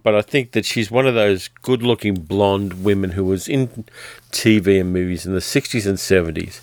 But 0.02 0.14
I 0.14 0.22
think 0.22 0.52
that 0.52 0.64
she's 0.64 0.90
one 0.90 1.06
of 1.06 1.14
those 1.14 1.48
good 1.48 1.82
looking 1.82 2.14
blonde 2.14 2.84
women 2.84 3.10
who 3.10 3.24
was 3.24 3.48
in 3.48 3.84
TV 4.30 4.80
and 4.80 4.92
movies 4.92 5.26
in 5.26 5.32
the 5.32 5.40
60s 5.40 5.86
and 5.86 5.98
70s 5.98 6.60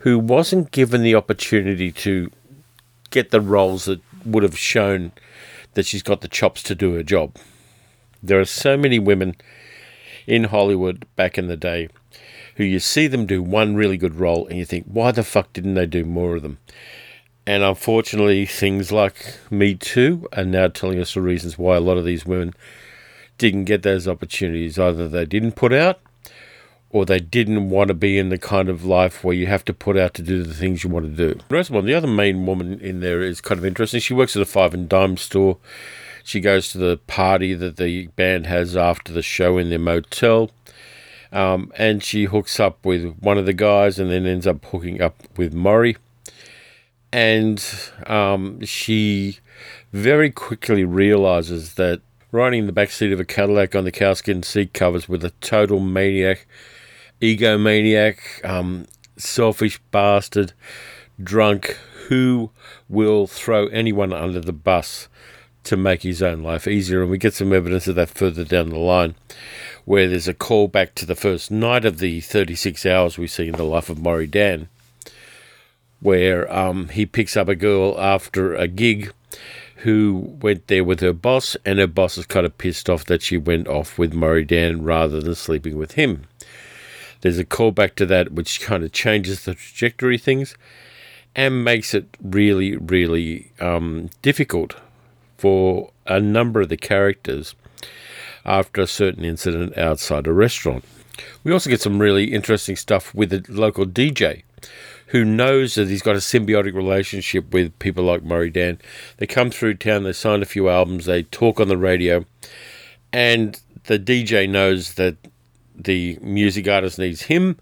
who 0.00 0.18
wasn't 0.18 0.72
given 0.72 1.02
the 1.02 1.14
opportunity 1.14 1.92
to 1.92 2.30
get 3.10 3.30
the 3.30 3.40
roles 3.40 3.84
that 3.84 4.00
would 4.24 4.42
have 4.42 4.58
shown 4.58 5.12
that 5.74 5.86
she's 5.86 6.02
got 6.02 6.20
the 6.20 6.28
chops 6.28 6.62
to 6.64 6.74
do 6.74 6.94
her 6.94 7.04
job. 7.04 7.36
There 8.22 8.40
are 8.40 8.44
so 8.44 8.76
many 8.76 8.98
women 8.98 9.36
in 10.26 10.44
Hollywood 10.44 11.06
back 11.14 11.38
in 11.38 11.46
the 11.46 11.56
day 11.56 11.88
who 12.56 12.64
you 12.64 12.80
see 12.80 13.06
them 13.06 13.26
do 13.26 13.42
one 13.42 13.76
really 13.76 13.96
good 13.96 14.16
role 14.16 14.46
and 14.46 14.58
you 14.58 14.64
think, 14.64 14.86
why 14.86 15.12
the 15.12 15.22
fuck 15.22 15.52
didn't 15.52 15.74
they 15.74 15.86
do 15.86 16.04
more 16.04 16.36
of 16.36 16.42
them? 16.42 16.58
And 17.46 17.62
unfortunately, 17.62 18.46
things 18.46 18.92
like 18.92 19.38
Me 19.50 19.74
Too 19.74 20.28
are 20.36 20.44
now 20.44 20.68
telling 20.68 21.00
us 21.00 21.14
the 21.14 21.22
reasons 21.22 21.58
why 21.58 21.76
a 21.76 21.80
lot 21.80 21.96
of 21.96 22.04
these 22.04 22.24
women 22.24 22.54
didn't 23.36 23.64
get 23.64 23.82
those 23.82 24.06
opportunities. 24.06 24.78
Either 24.78 25.08
they 25.08 25.26
didn't 25.26 25.52
put 25.52 25.72
out, 25.72 26.00
or 26.90 27.06
they 27.06 27.18
didn't 27.18 27.70
want 27.70 27.88
to 27.88 27.94
be 27.94 28.18
in 28.18 28.28
the 28.28 28.38
kind 28.38 28.68
of 28.68 28.84
life 28.84 29.24
where 29.24 29.34
you 29.34 29.46
have 29.46 29.64
to 29.64 29.72
put 29.72 29.96
out 29.96 30.14
to 30.14 30.22
do 30.22 30.42
the 30.42 30.54
things 30.54 30.84
you 30.84 30.90
want 30.90 31.06
to 31.06 31.28
do. 31.28 31.40
The 31.48 31.94
other 31.94 32.06
main 32.06 32.46
woman 32.46 32.78
in 32.80 33.00
there 33.00 33.22
is 33.22 33.40
kind 33.40 33.58
of 33.58 33.64
interesting. 33.64 33.98
She 33.98 34.14
works 34.14 34.36
at 34.36 34.42
a 34.42 34.46
five 34.46 34.74
and 34.74 34.88
dime 34.88 35.16
store. 35.16 35.56
She 36.22 36.38
goes 36.38 36.70
to 36.70 36.78
the 36.78 36.98
party 37.06 37.54
that 37.54 37.78
the 37.78 38.08
band 38.08 38.46
has 38.46 38.76
after 38.76 39.12
the 39.12 39.22
show 39.22 39.58
in 39.58 39.70
their 39.70 39.78
motel. 39.78 40.50
Um, 41.32 41.72
and 41.76 42.04
she 42.04 42.24
hooks 42.24 42.60
up 42.60 42.84
with 42.84 43.16
one 43.18 43.38
of 43.38 43.46
the 43.46 43.54
guys 43.54 43.98
and 43.98 44.10
then 44.10 44.26
ends 44.26 44.46
up 44.46 44.62
hooking 44.66 45.00
up 45.00 45.16
with 45.36 45.54
Maury 45.54 45.96
and 47.12 47.62
um, 48.06 48.64
she 48.64 49.38
very 49.92 50.30
quickly 50.30 50.84
realizes 50.84 51.74
that 51.74 52.00
riding 52.30 52.60
in 52.60 52.66
the 52.66 52.72
back 52.72 52.90
seat 52.90 53.12
of 53.12 53.20
a 53.20 53.24
Cadillac 53.24 53.74
on 53.74 53.84
the 53.84 53.92
cowskin 53.92 54.42
seat 54.42 54.72
covers 54.72 55.08
with 55.08 55.22
a 55.22 55.30
total 55.40 55.78
maniac, 55.78 56.46
egomaniac, 57.20 58.44
um, 58.48 58.86
selfish 59.16 59.78
bastard, 59.90 60.54
drunk 61.22 61.78
who 62.08 62.50
will 62.88 63.26
throw 63.26 63.66
anyone 63.68 64.12
under 64.12 64.40
the 64.40 64.52
bus 64.52 65.08
to 65.64 65.76
make 65.76 66.02
his 66.02 66.22
own 66.22 66.42
life 66.42 66.66
easier. 66.66 67.02
And 67.02 67.10
we 67.10 67.18
get 67.18 67.34
some 67.34 67.52
evidence 67.52 67.86
of 67.86 67.94
that 67.96 68.08
further 68.08 68.44
down 68.44 68.70
the 68.70 68.78
line, 68.78 69.14
where 69.84 70.08
there's 70.08 70.26
a 70.26 70.34
call 70.34 70.66
back 70.66 70.94
to 70.96 71.06
the 71.06 71.14
first 71.14 71.50
night 71.50 71.84
of 71.84 71.98
the 71.98 72.20
36 72.20 72.84
hours 72.86 73.18
we 73.18 73.26
see 73.26 73.48
in 73.48 73.56
the 73.56 73.62
life 73.62 73.90
of 73.90 73.98
Maury 73.98 74.26
Dan 74.26 74.68
where 76.02 76.52
um, 76.52 76.88
he 76.88 77.06
picks 77.06 77.36
up 77.36 77.48
a 77.48 77.54
girl 77.54 77.98
after 77.98 78.54
a 78.54 78.66
gig 78.66 79.12
who 79.76 80.36
went 80.40 80.66
there 80.66 80.84
with 80.84 81.00
her 81.00 81.12
boss, 81.12 81.56
and 81.64 81.78
her 81.78 81.86
boss 81.86 82.18
is 82.18 82.26
kind 82.26 82.46
of 82.46 82.58
pissed 82.58 82.90
off 82.90 83.04
that 83.06 83.22
she 83.22 83.36
went 83.36 83.66
off 83.66 83.98
with 83.98 84.12
Maury 84.12 84.44
Dan 84.44 84.82
rather 84.82 85.20
than 85.20 85.34
sleeping 85.34 85.76
with 85.76 85.92
him. 85.92 86.24
There's 87.20 87.38
a 87.38 87.44
callback 87.44 87.94
to 87.96 88.06
that 88.06 88.32
which 88.32 88.60
kind 88.60 88.84
of 88.84 88.92
changes 88.92 89.44
the 89.44 89.54
trajectory 89.54 90.16
of 90.16 90.22
things 90.22 90.56
and 91.34 91.64
makes 91.64 91.94
it 91.94 92.16
really, 92.20 92.76
really 92.76 93.52
um, 93.60 94.10
difficult 94.22 94.76
for 95.38 95.90
a 96.06 96.20
number 96.20 96.60
of 96.60 96.68
the 96.68 96.76
characters 96.76 97.54
after 98.44 98.82
a 98.82 98.86
certain 98.86 99.24
incident 99.24 99.76
outside 99.78 100.26
a 100.26 100.32
restaurant. 100.32 100.84
We 101.44 101.52
also 101.52 101.70
get 101.70 101.80
some 101.80 102.00
really 102.00 102.32
interesting 102.32 102.76
stuff 102.76 103.14
with 103.14 103.30
the 103.30 103.44
local 103.52 103.86
DJ 103.86 104.42
who 105.12 105.26
knows 105.26 105.74
that 105.74 105.88
he's 105.88 106.00
got 106.00 106.16
a 106.16 106.20
symbiotic 106.20 106.74
relationship 106.74 107.52
with 107.52 107.78
people 107.78 108.02
like 108.02 108.22
Murray 108.22 108.48
Dan. 108.48 108.78
They 109.18 109.26
come 109.26 109.50
through 109.50 109.74
town, 109.74 110.04
they 110.04 110.14
sign 110.14 110.40
a 110.40 110.46
few 110.46 110.70
albums, 110.70 111.04
they 111.04 111.24
talk 111.24 111.60
on 111.60 111.68
the 111.68 111.76
radio, 111.76 112.24
and 113.12 113.60
the 113.84 113.98
DJ 113.98 114.48
knows 114.48 114.94
that 114.94 115.16
the 115.76 116.18
music 116.22 116.66
artist 116.66 116.98
needs 116.98 117.22
him, 117.22 117.58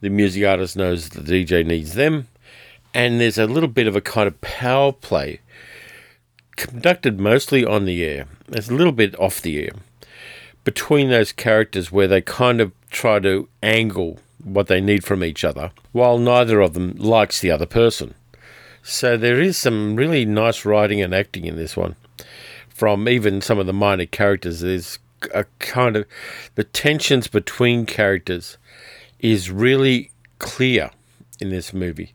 the 0.00 0.10
music 0.10 0.44
artist 0.44 0.76
knows 0.76 1.10
the 1.10 1.20
DJ 1.20 1.64
needs 1.64 1.94
them, 1.94 2.26
and 2.92 3.20
there's 3.20 3.38
a 3.38 3.46
little 3.46 3.68
bit 3.68 3.86
of 3.86 3.94
a 3.94 4.00
kind 4.00 4.26
of 4.26 4.40
power 4.40 4.92
play 4.92 5.38
conducted 6.56 7.20
mostly 7.20 7.64
on 7.64 7.84
the 7.84 8.04
air. 8.04 8.26
There's 8.48 8.68
a 8.68 8.74
little 8.74 8.92
bit 8.92 9.18
off 9.20 9.40
the 9.40 9.62
air 9.62 9.72
between 10.64 11.08
those 11.08 11.30
characters 11.30 11.92
where 11.92 12.08
they 12.08 12.20
kind 12.20 12.60
of 12.60 12.72
try 12.90 13.20
to 13.20 13.48
angle 13.62 14.18
what 14.44 14.66
they 14.66 14.80
need 14.80 15.04
from 15.04 15.22
each 15.22 15.44
other, 15.44 15.72
while 15.92 16.18
neither 16.18 16.60
of 16.60 16.74
them 16.74 16.94
likes 16.96 17.40
the 17.40 17.50
other 17.50 17.66
person. 17.66 18.14
So 18.82 19.16
there 19.16 19.40
is 19.40 19.58
some 19.58 19.96
really 19.96 20.24
nice 20.24 20.64
writing 20.64 21.02
and 21.02 21.14
acting 21.14 21.44
in 21.44 21.56
this 21.56 21.76
one. 21.76 21.96
from 22.80 23.06
even 23.10 23.42
some 23.42 23.58
of 23.58 23.66
the 23.66 23.74
minor 23.74 24.06
characters. 24.06 24.60
There's 24.60 24.98
a 25.34 25.44
kind 25.58 25.96
of 25.96 26.06
the 26.54 26.64
tensions 26.64 27.28
between 27.28 27.84
characters 27.84 28.56
is 29.18 29.50
really 29.50 30.12
clear 30.38 30.90
in 31.38 31.50
this 31.50 31.74
movie 31.74 32.10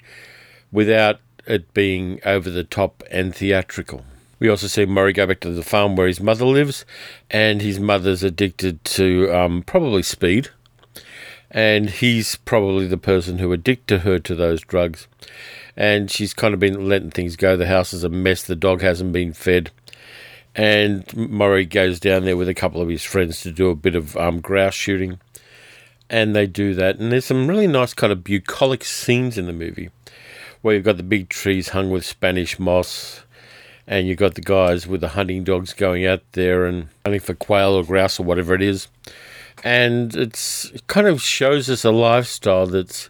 without 0.72 1.20
it 1.46 1.72
being 1.76 2.20
over 2.26 2.50
the 2.50 2.64
top 2.64 3.04
and 3.12 3.36
theatrical. 3.36 4.04
We 4.40 4.50
also 4.50 4.66
see 4.66 4.88
Murray 4.88 5.14
go 5.14 5.28
back 5.28 5.40
to 5.42 5.52
the 5.52 5.62
farm 5.62 5.96
where 5.96 6.08
his 6.08 6.20
mother 6.20 6.46
lives, 6.46 6.84
and 7.30 7.62
his 7.62 7.80
mother's 7.80 8.24
addicted 8.24 8.84
to 8.86 9.32
um, 9.32 9.62
probably 9.62 10.02
speed, 10.02 10.50
and 11.52 11.90
he's 11.90 12.36
probably 12.38 12.88
the 12.88 12.98
person 12.98 13.40
who 13.40 13.52
addicted 13.52 14.02
her 14.02 14.20
to 14.20 14.36
those 14.36 14.62
drugs. 14.62 15.08
And 15.78 16.10
she's 16.10 16.34
kind 16.34 16.54
of 16.54 16.60
been 16.60 16.88
letting 16.88 17.12
things 17.12 17.36
go. 17.36 17.58
The 17.58 17.68
house 17.68 17.94
is 17.94 18.04
a 18.04 18.10
mess. 18.10 18.44
The 18.44 18.56
dog 18.56 18.82
hasn't 18.82 19.14
been 19.14 19.34
fed. 19.34 19.72
And 20.56 21.06
Murray 21.16 21.66
goes 21.66 22.00
down 22.00 22.24
there 22.24 22.38
with 22.38 22.48
a 22.48 22.54
couple 22.54 22.82
of 22.82 22.88
his 22.88 23.04
friends 23.04 23.42
to 23.42 23.52
do 23.52 23.70
a 23.70 23.76
bit 23.76 23.96
of 23.96 24.16
um, 24.16 24.40
grouse 24.40 24.74
shooting. 24.74 25.20
And 26.10 26.36
they 26.36 26.48
do 26.48 26.74
that. 26.76 26.98
And 26.98 27.12
there's 27.12 27.26
some 27.26 27.48
really 27.48 27.68
nice 27.68 27.94
kind 27.94 28.14
of 28.14 28.24
bucolic 28.24 28.86
scenes 28.86 29.38
in 29.38 29.48
the 29.48 29.54
movie 29.54 29.90
where 30.62 30.76
you've 30.76 30.86
got 30.86 30.98
the 30.98 31.04
big 31.04 31.30
trees 31.30 31.70
hung 31.70 31.90
with 31.90 32.06
Spanish 32.06 32.58
moss 32.58 33.22
and 33.88 34.08
you've 34.08 34.18
got 34.18 34.36
the 34.36 34.42
guys 34.42 34.88
with 34.88 35.02
the 35.02 35.10
hunting 35.10 35.44
dogs 35.44 35.74
going 35.74 36.06
out 36.06 36.22
there 36.32 36.66
and 36.66 36.88
hunting 37.06 37.20
for 37.20 37.36
quail 37.36 37.74
or 37.74 37.84
grouse 37.84 38.20
or 38.20 38.24
whatever 38.24 38.56
it 38.56 38.62
is. 38.62 38.88
And 39.66 40.16
it's 40.16 40.72
it 40.72 40.88
kind 40.88 41.08
of 41.08 41.22
shows 41.22 41.70
us 41.70 41.84
a 41.84 41.92
lifestyle 41.92 42.68
that's 42.68 43.10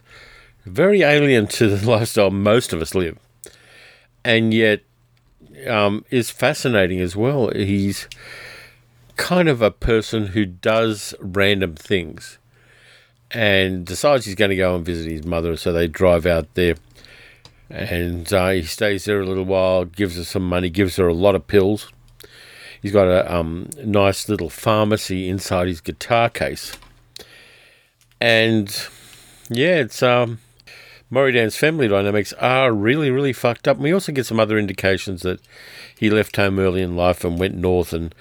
very 0.64 1.02
alien 1.02 1.46
to 1.46 1.68
the 1.68 1.88
lifestyle 1.90 2.30
most 2.30 2.72
of 2.72 2.82
us 2.82 2.94
live, 2.94 3.18
and 4.24 4.52
yet 4.52 4.80
um, 5.68 6.04
is 6.10 6.30
fascinating 6.30 7.00
as 7.00 7.14
well. 7.14 7.50
He's 7.50 8.08
kind 9.16 9.48
of 9.48 9.62
a 9.62 9.70
person 9.70 10.28
who 10.28 10.44
does 10.44 11.14
random 11.20 11.74
things 11.76 12.38
and 13.30 13.84
decides 13.84 14.24
he's 14.24 14.34
going 14.34 14.50
to 14.50 14.56
go 14.56 14.74
and 14.74 14.84
visit 14.84 15.10
his 15.10 15.24
mother, 15.24 15.56
so 15.56 15.72
they 15.72 15.86
drive 15.86 16.26
out 16.26 16.52
there 16.54 16.74
and 17.68 18.32
uh, 18.32 18.50
he 18.50 18.62
stays 18.62 19.04
there 19.04 19.20
a 19.20 19.26
little 19.26 19.44
while, 19.44 19.84
gives 19.84 20.16
her 20.16 20.24
some 20.24 20.48
money, 20.48 20.70
gives 20.70 20.96
her 20.96 21.08
a 21.08 21.14
lot 21.14 21.34
of 21.34 21.46
pills. 21.46 21.90
He's 22.80 22.92
got 22.92 23.08
a 23.08 23.34
um, 23.34 23.70
nice 23.84 24.28
little 24.28 24.50
pharmacy 24.50 25.28
inside 25.28 25.68
his 25.68 25.80
guitar 25.80 26.28
case, 26.28 26.76
and 28.20 28.68
yeah, 29.48 29.76
it's 29.76 30.02
um, 30.02 30.38
Murray 31.08 31.32
Dan's 31.32 31.56
family 31.56 31.86
dynamics 31.86 32.32
are 32.34 32.72
really, 32.72 33.10
really 33.10 33.32
fucked 33.32 33.68
up. 33.68 33.76
And 33.76 33.84
we 33.84 33.92
also 33.92 34.10
get 34.10 34.26
some 34.26 34.40
other 34.40 34.58
indications 34.58 35.22
that 35.22 35.40
he 35.96 36.10
left 36.10 36.36
home 36.36 36.58
early 36.58 36.82
in 36.82 36.96
life 36.96 37.24
and 37.24 37.38
went 37.38 37.54
north 37.54 37.92
and 37.92 38.12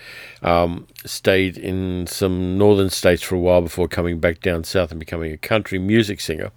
um, 0.43 0.87
stayed 1.03 1.57
in 1.57 2.05
some 2.05 2.57
northern 2.57 2.91
states 2.91 3.23
for 3.23 3.35
a 3.35 3.39
while 3.39 3.61
before 3.61 3.87
coming 3.87 4.19
back 4.19 4.39
down 4.39 4.63
south 4.63 4.91
and 4.91 4.99
becoming 4.99 5.31
a 5.31 5.37
country 5.37 5.79
music 5.79 6.19
singer. 6.19 6.51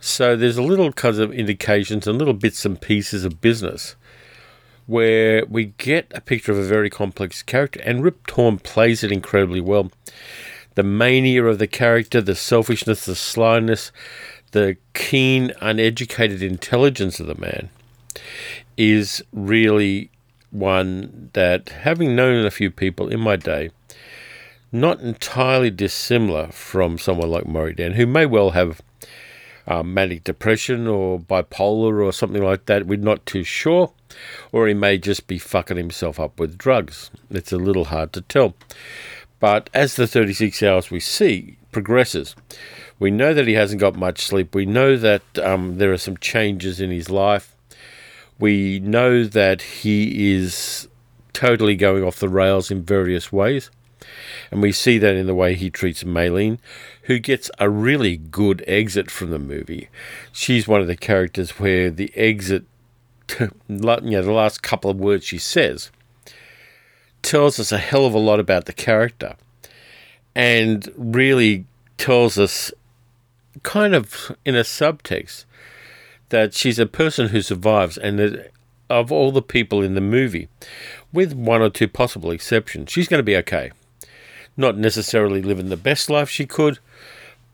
So 0.00 0.36
there's 0.36 0.58
a 0.58 0.62
little 0.62 0.92
kinds 0.92 1.18
of 1.18 1.32
indications 1.32 2.06
and 2.06 2.18
little 2.18 2.34
bits 2.34 2.64
and 2.64 2.80
pieces 2.80 3.24
of 3.24 3.40
business 3.40 3.96
where 4.86 5.44
we 5.46 5.66
get 5.78 6.10
a 6.14 6.20
picture 6.20 6.52
of 6.52 6.58
a 6.58 6.64
very 6.64 6.90
complex 6.90 7.42
character, 7.42 7.80
and 7.84 8.02
Rip 8.02 8.26
Torn 8.26 8.58
plays 8.58 9.02
it 9.02 9.12
incredibly 9.12 9.60
well. 9.60 9.90
The 10.74 10.82
mania 10.82 11.44
of 11.44 11.58
the 11.58 11.66
character, 11.66 12.20
the 12.20 12.34
selfishness, 12.34 13.06
the 13.06 13.14
slyness, 13.14 13.90
the 14.52 14.76
keen, 14.94 15.52
uneducated 15.60 16.42
intelligence 16.42 17.18
of 17.18 17.26
the 17.26 17.34
man 17.34 17.70
is 18.76 19.22
really 19.32 20.10
one 20.50 21.30
that, 21.32 21.70
having 21.70 22.14
known 22.14 22.44
a 22.46 22.50
few 22.50 22.70
people 22.70 23.08
in 23.08 23.20
my 23.20 23.36
day, 23.36 23.70
not 24.70 25.00
entirely 25.00 25.70
dissimilar 25.70 26.48
from 26.48 26.98
someone 26.98 27.30
like 27.30 27.46
Murray 27.46 27.74
Dan, 27.74 27.92
who 27.92 28.06
may 28.06 28.26
well 28.26 28.50
have 28.50 28.80
um, 29.66 29.92
manic 29.92 30.24
depression 30.24 30.86
or 30.86 31.18
bipolar 31.18 32.04
or 32.04 32.12
something 32.12 32.42
like 32.42 32.66
that. 32.66 32.86
We're 32.86 32.98
not 32.98 33.26
too 33.26 33.44
sure. 33.44 33.92
Or 34.52 34.66
he 34.68 34.74
may 34.74 34.98
just 34.98 35.26
be 35.26 35.38
fucking 35.38 35.76
himself 35.76 36.20
up 36.20 36.38
with 36.38 36.56
drugs. 36.56 37.10
It's 37.30 37.52
a 37.52 37.58
little 37.58 37.86
hard 37.86 38.12
to 38.14 38.20
tell. 38.22 38.54
But 39.40 39.68
as 39.74 39.96
the 39.96 40.06
36 40.06 40.62
hours 40.62 40.90
we 40.90 41.00
see 41.00 41.58
progresses, 41.72 42.34
we 42.98 43.10
know 43.10 43.34
that 43.34 43.46
he 43.46 43.54
hasn't 43.54 43.80
got 43.80 43.96
much 43.96 44.22
sleep. 44.22 44.54
We 44.54 44.64
know 44.64 44.96
that 44.96 45.22
um, 45.38 45.78
there 45.78 45.92
are 45.92 45.98
some 45.98 46.16
changes 46.16 46.80
in 46.80 46.90
his 46.90 47.10
life. 47.10 47.54
We 48.38 48.80
know 48.80 49.24
that 49.24 49.62
he 49.62 50.34
is 50.34 50.88
totally 51.32 51.76
going 51.76 52.02
off 52.02 52.18
the 52.18 52.28
rails 52.28 52.70
in 52.70 52.82
various 52.82 53.30
ways. 53.30 53.70
And 54.50 54.62
we 54.62 54.72
see 54.72 54.98
that 54.98 55.16
in 55.16 55.26
the 55.26 55.34
way 55.34 55.54
he 55.54 55.70
treats 55.70 56.04
Maylene, 56.04 56.58
who 57.06 57.20
gets 57.20 57.50
a 57.60 57.70
really 57.70 58.16
good 58.16 58.64
exit 58.66 59.10
from 59.10 59.30
the 59.30 59.38
movie. 59.38 59.88
She's 60.32 60.66
one 60.66 60.80
of 60.80 60.88
the 60.88 60.96
characters 60.96 61.52
where 61.52 61.88
the 61.88 62.12
exit, 62.16 62.64
you 63.38 63.50
know, 63.68 64.22
the 64.22 64.32
last 64.32 64.62
couple 64.62 64.90
of 64.90 64.98
words 64.98 65.24
she 65.24 65.38
says, 65.38 65.92
tells 67.22 67.60
us 67.60 67.70
a 67.70 67.78
hell 67.78 68.06
of 68.06 68.14
a 68.14 68.18
lot 68.18 68.40
about 68.40 68.64
the 68.66 68.72
character 68.72 69.36
and 70.34 70.92
really 70.96 71.64
tells 71.96 72.38
us, 72.38 72.72
kind 73.62 73.94
of 73.94 74.36
in 74.44 74.56
a 74.56 74.62
subtext, 74.62 75.44
that 76.30 76.54
she's 76.54 76.80
a 76.80 76.86
person 76.86 77.28
who 77.28 77.40
survives 77.40 77.96
and 77.96 78.18
that 78.18 78.50
of 78.90 79.12
all 79.12 79.30
the 79.30 79.42
people 79.42 79.80
in 79.80 79.94
the 79.94 80.00
movie, 80.00 80.48
with 81.12 81.32
one 81.32 81.62
or 81.62 81.70
two 81.70 81.88
possible 81.88 82.32
exceptions, 82.32 82.90
she's 82.90 83.08
going 83.08 83.20
to 83.20 83.24
be 83.24 83.36
okay 83.36 83.70
not 84.56 84.76
necessarily 84.76 85.42
living 85.42 85.68
the 85.68 85.76
best 85.76 86.08
life 86.08 86.30
she 86.30 86.46
could, 86.46 86.78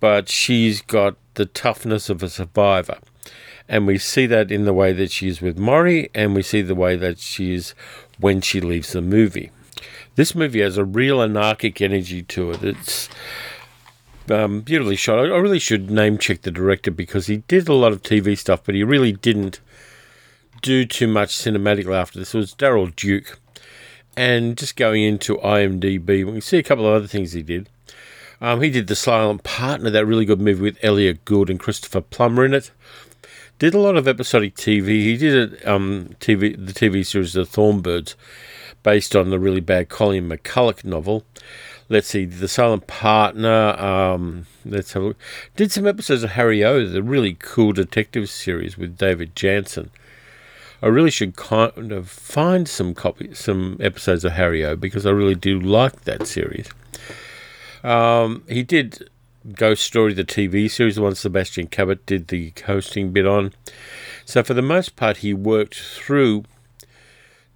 but 0.00 0.28
she's 0.28 0.82
got 0.82 1.16
the 1.34 1.46
toughness 1.46 2.08
of 2.08 2.22
a 2.22 2.28
survivor. 2.28 2.98
And 3.68 3.86
we 3.86 3.98
see 3.98 4.26
that 4.26 4.50
in 4.50 4.64
the 4.64 4.74
way 4.74 4.92
that 4.92 5.10
she 5.10 5.28
is 5.28 5.40
with 5.40 5.58
Murray, 5.58 6.10
and 6.14 6.34
we 6.34 6.42
see 6.42 6.62
the 6.62 6.74
way 6.74 6.96
that 6.96 7.18
she 7.18 7.54
is 7.54 7.74
when 8.18 8.40
she 8.40 8.60
leaves 8.60 8.92
the 8.92 9.00
movie. 9.00 9.50
This 10.14 10.34
movie 10.34 10.60
has 10.60 10.76
a 10.76 10.84
real 10.84 11.22
anarchic 11.22 11.80
energy 11.80 12.22
to 12.22 12.50
it. 12.50 12.62
It's 12.62 13.08
um, 14.30 14.60
beautifully 14.60 14.96
shot. 14.96 15.20
I 15.20 15.36
really 15.36 15.58
should 15.58 15.90
name 15.90 16.18
check 16.18 16.42
the 16.42 16.50
director 16.50 16.90
because 16.90 17.26
he 17.26 17.38
did 17.48 17.68
a 17.68 17.74
lot 17.74 17.92
of 17.92 18.02
TV 18.02 18.36
stuff, 18.36 18.62
but 18.64 18.74
he 18.74 18.84
really 18.84 19.12
didn't 19.12 19.60
do 20.60 20.84
too 20.84 21.08
much 21.08 21.36
cinematically 21.36 21.94
after 21.94 22.18
this. 22.18 22.34
It 22.34 22.38
was 22.38 22.54
Daryl 22.54 22.94
Duke. 22.94 23.38
And 24.16 24.56
just 24.58 24.76
going 24.76 25.02
into 25.02 25.36
IMDb, 25.38 26.24
we 26.30 26.40
see 26.40 26.58
a 26.58 26.62
couple 26.62 26.86
of 26.86 26.94
other 26.94 27.06
things 27.06 27.32
he 27.32 27.42
did. 27.42 27.68
Um, 28.40 28.60
he 28.60 28.70
did 28.70 28.88
The 28.88 28.96
Silent 28.96 29.44
Partner, 29.44 29.88
that 29.90 30.04
really 30.04 30.24
good 30.24 30.40
movie 30.40 30.62
with 30.62 30.78
Elliott 30.82 31.24
Gould 31.24 31.48
and 31.48 31.60
Christopher 31.60 32.00
Plummer 32.00 32.44
in 32.44 32.54
it. 32.54 32.72
Did 33.58 33.74
a 33.74 33.78
lot 33.78 33.96
of 33.96 34.08
episodic 34.08 34.56
TV. 34.56 34.88
He 34.88 35.16
did 35.16 35.62
a, 35.62 35.72
um, 35.72 36.16
TV, 36.20 36.56
the 36.56 36.72
TV 36.72 37.06
series 37.06 37.34
The 37.34 37.46
Thornbirds, 37.46 38.16
based 38.82 39.14
on 39.14 39.30
the 39.30 39.38
really 39.38 39.60
bad 39.60 39.88
Colleen 39.88 40.28
McCullough 40.28 40.84
novel. 40.84 41.24
Let's 41.88 42.08
see, 42.08 42.24
The 42.24 42.48
Silent 42.48 42.86
Partner. 42.88 43.78
Um, 43.78 44.46
let's 44.64 44.92
have 44.94 45.02
a 45.02 45.06
look. 45.06 45.18
Did 45.54 45.70
some 45.70 45.86
episodes 45.86 46.24
of 46.24 46.30
Harry 46.30 46.64
O, 46.64 46.84
the 46.86 47.02
really 47.02 47.34
cool 47.38 47.72
detective 47.72 48.28
series 48.28 48.76
with 48.76 48.98
David 48.98 49.36
Janssen. 49.36 49.90
I 50.82 50.88
really 50.88 51.10
should 51.10 51.36
kind 51.36 51.92
of 51.92 52.10
find 52.10 52.68
some 52.68 52.94
copy, 52.94 53.32
some 53.34 53.76
episodes 53.80 54.24
of 54.24 54.32
Harry 54.32 54.64
O 54.64 54.74
because 54.74 55.06
I 55.06 55.10
really 55.10 55.36
do 55.36 55.60
like 55.60 56.02
that 56.02 56.26
series. 56.26 56.68
Um, 57.84 58.42
he 58.48 58.64
did 58.64 59.08
Ghost 59.54 59.84
Story, 59.84 60.12
the 60.12 60.24
TV 60.24 60.68
series, 60.70 60.96
the 60.96 61.02
one 61.02 61.14
Sebastian 61.14 61.68
Cabot 61.68 62.04
did 62.04 62.26
the 62.28 62.52
hosting 62.66 63.12
bit 63.12 63.26
on. 63.26 63.52
So 64.24 64.42
for 64.42 64.54
the 64.54 64.62
most 64.62 64.96
part, 64.96 65.18
he 65.18 65.32
worked 65.32 65.78
through 65.78 66.44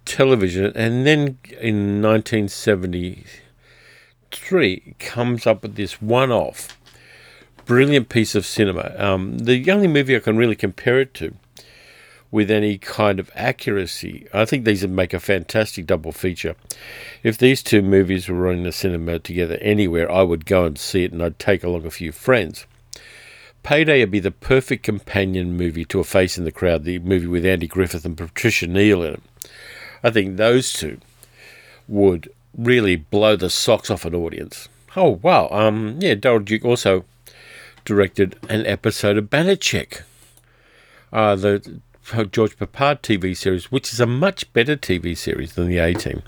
television, 0.05 0.71
and 0.75 1.05
then 1.05 1.37
in 1.59 2.01
1973 2.01 4.95
comes 4.99 5.45
up 5.45 5.63
with 5.63 5.75
this 5.75 6.01
one-off 6.01 6.77
brilliant 7.65 8.07
piece 8.09 8.33
of 8.33 8.45
cinema. 8.45 8.95
Um, 8.97 9.37
the 9.37 9.69
only 9.69 9.87
movie 9.87 10.15
I 10.15 10.19
can 10.19 10.37
really 10.37 10.55
compare 10.55 11.01
it 11.01 11.13
to 11.15 11.35
with 12.31 12.51
any 12.51 12.77
kind 12.77 13.19
of 13.19 13.31
accuracy. 13.35 14.27
I 14.33 14.45
think 14.45 14.65
these 14.65 14.81
would 14.81 14.91
make 14.91 15.13
a 15.13 15.19
fantastic 15.19 15.85
double 15.85 16.11
feature. 16.11 16.55
If 17.23 17.37
these 17.37 17.63
two 17.63 17.81
movies 17.81 18.27
were 18.27 18.51
in 18.51 18.63
the 18.63 18.71
cinema 18.71 19.19
together 19.19 19.57
anywhere, 19.61 20.11
I 20.11 20.23
would 20.23 20.45
go 20.45 20.65
and 20.65 20.77
see 20.77 21.03
it 21.03 21.13
and 21.13 21.23
I'd 21.23 21.39
take 21.39 21.63
along 21.63 21.85
a 21.85 21.91
few 21.91 22.11
friends. 22.11 22.65
Payday 23.63 24.01
would 24.01 24.11
be 24.11 24.19
the 24.19 24.31
perfect 24.31 24.83
companion 24.83 25.57
movie 25.57 25.85
to 25.85 25.99
A 25.99 26.03
Face 26.03 26.37
in 26.37 26.45
the 26.45 26.51
Crowd, 26.51 26.83
the 26.83 26.99
movie 26.99 27.27
with 27.27 27.45
Andy 27.45 27.67
Griffith 27.67 28.05
and 28.05 28.17
Patricia 28.17 28.67
Neal 28.67 29.03
in 29.03 29.15
it. 29.15 29.23
I 30.03 30.09
think 30.09 30.37
those 30.37 30.71
two 30.71 30.99
would 31.87 32.29
really 32.57 32.95
blow 32.95 33.35
the 33.35 33.49
socks 33.49 33.89
off 33.89 34.05
an 34.05 34.15
audience. 34.15 34.69
Oh 34.95 35.19
wow! 35.21 35.49
Um, 35.51 35.97
yeah, 35.99 36.15
Daryl 36.15 36.43
Duke 36.43 36.65
also 36.65 37.05
directed 37.85 38.37
an 38.49 38.65
episode 38.65 39.17
of 39.17 39.29
Banacek. 39.29 40.01
Uh, 41.11 41.35
the 41.35 41.79
George 42.31 42.57
Peppard 42.57 43.01
TV 43.01 43.35
series, 43.35 43.71
which 43.71 43.91
is 43.91 43.99
a 43.99 44.05
much 44.05 44.51
better 44.53 44.75
TV 44.75 45.17
series 45.17 45.53
than 45.53 45.67
the 45.67 45.77
A 45.77 45.93
Team. 45.93 46.23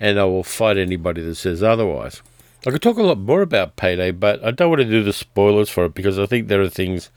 And 0.00 0.18
I 0.18 0.24
will 0.24 0.42
fight 0.42 0.76
anybody 0.76 1.22
that 1.22 1.34
says 1.34 1.62
otherwise. 1.62 2.22
I 2.66 2.70
could 2.70 2.82
talk 2.82 2.96
a 2.96 3.02
lot 3.02 3.18
more 3.18 3.42
about 3.42 3.76
Payday, 3.76 4.12
but 4.12 4.42
I 4.42 4.50
don't 4.50 4.70
want 4.70 4.80
to 4.80 4.88
do 4.88 5.02
the 5.02 5.12
spoilers 5.12 5.68
for 5.68 5.84
it 5.84 5.94
because 5.94 6.18
I 6.18 6.26
think 6.26 6.48
there 6.48 6.62
are 6.62 6.70
things 6.70 7.10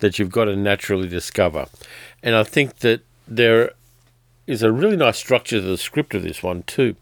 that 0.00 0.18
you've 0.18 0.30
got 0.30 0.44
to 0.44 0.56
naturally 0.56 1.08
discover. 1.08 1.66
And 2.22 2.34
I 2.34 2.44
think 2.44 2.80
that 2.80 3.00
there 3.26 3.72
is 4.46 4.62
a 4.62 4.70
really 4.70 4.96
nice 4.96 5.16
structure 5.16 5.60
to 5.60 5.66
the 5.66 5.78
script 5.78 6.14
of 6.14 6.22
this 6.22 6.42
one, 6.42 6.64
too. 6.64 6.96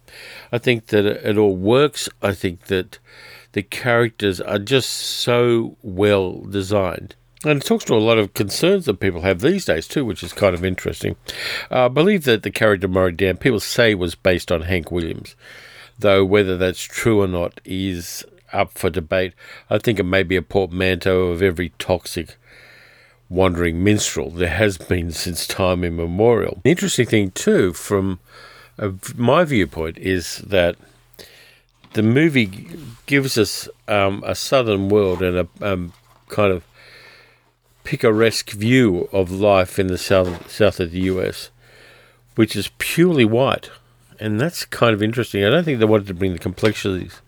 I 0.53 0.59
think 0.59 0.87
that 0.87 1.05
it 1.05 1.37
all 1.37 1.57
works. 1.57 2.09
I 2.23 2.33
think 2.33 2.67
that 2.67 3.01
the 3.53 3.63
characters 3.63 4.41
are 4.41 4.61
just 4.61 4.91
so 4.91 5.77
well 5.83 6.43
designed. 6.43 7.17
And 7.45 7.61
it 7.61 7.67
talks 7.67 7.85
to 7.87 7.95
a 7.95 7.97
lot 7.97 8.19
of 8.19 8.35
concerns 8.35 8.87
that 8.87 9.01
people 9.01 9.23
have 9.23 9.41
these 9.41 9.65
days 9.65 9.89
too, 9.89 10.05
which 10.05 10.23
is 10.23 10.33
kind 10.33 10.55
of 10.55 10.65
interesting. 10.65 11.17
Uh, 11.71 11.87
I 11.87 11.89
believe 11.89 12.25
that 12.25 12.43
the 12.43 12.51
character 12.51 12.87
Murray 12.89 13.13
Dan, 13.13 13.37
people 13.37 13.61
say 13.61 13.95
was 13.95 14.15
based 14.15 14.53
on 14.53 14.63
Hank 14.63 14.93
Williams, 14.93 15.35
though 15.99 16.25
whether 16.25 16.57
that's 16.57 16.83
true 16.83 17.21
or 17.21 17.27
not 17.27 17.61
is 17.65 18.25
up 18.53 18.73
for 18.73 18.91
debate. 18.91 19.33
I 19.71 19.79
think 19.79 19.99
it 19.99 20.05
may 20.05 20.23
be 20.23 20.37
a 20.37 20.43
portmanteau 20.43 21.29
of 21.29 21.43
every 21.43 21.71
toxic 21.79 22.37
wandering 23.29 23.83
minstrel 23.83 24.31
there 24.31 24.49
has 24.49 24.79
been 24.79 25.11
since 25.11 25.47
time 25.47 25.83
immemorial. 25.85 26.61
The 26.63 26.71
interesting 26.71 27.07
thing 27.07 27.31
too, 27.33 27.73
from 27.73 28.21
my 29.17 29.45
viewpoint, 29.45 29.99
is 29.99 30.39
that 30.39 30.77
the 31.95 32.03
movie 32.03 32.69
gives 33.07 33.37
us 33.37 33.69
um, 33.89 34.23
a 34.27 34.35
southern 34.35 34.89
world 34.89 35.23
and 35.23 35.39
a 35.39 35.49
um, 35.61 35.93
kind 36.29 36.53
of 36.53 36.65
picaresque 37.85 38.51
view 38.51 39.09
of 39.13 39.31
life 39.31 39.79
in 39.79 39.89
the 39.89 39.99
south 39.99 40.51
south 40.51 40.81
of 40.81 40.91
the 40.91 41.01
US, 41.01 41.51
which 42.35 42.57
is 42.57 42.71
purely 42.79 43.25
white, 43.25 43.71
and 44.21 44.41
that's 44.41 44.65
kind 44.65 44.95
of 44.95 45.03
interesting. 45.03 45.45
I 45.45 45.51
don't 45.51 45.65
think 45.65 45.79
they 45.79 45.85
wanted 45.85 46.07
to 46.09 46.15
bring 46.15 46.33
the 46.33 46.39
complexities 46.39 47.21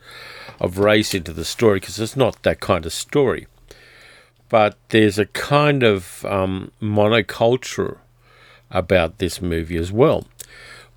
of 0.60 0.78
race 0.78 1.14
into 1.14 1.32
the 1.32 1.44
story 1.44 1.80
because 1.80 1.98
it's 1.98 2.16
not 2.16 2.42
that 2.42 2.60
kind 2.60 2.86
of 2.86 2.92
story, 2.92 3.46
but 4.48 4.76
there's 4.90 5.18
a 5.18 5.26
kind 5.26 5.82
of 5.82 6.24
um, 6.24 6.70
monoculture 6.80 7.98
about 8.70 9.18
this 9.18 9.42
movie 9.42 9.76
as 9.76 9.92
well, 9.92 10.26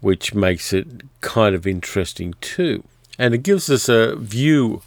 which 0.01 0.33
makes 0.33 0.73
it 0.73 0.87
kind 1.21 1.55
of 1.55 1.65
interesting 1.65 2.33
too, 2.41 2.83
and 3.17 3.33
it 3.33 3.43
gives 3.43 3.69
us 3.69 3.89
a 3.89 4.15
view 4.15 4.81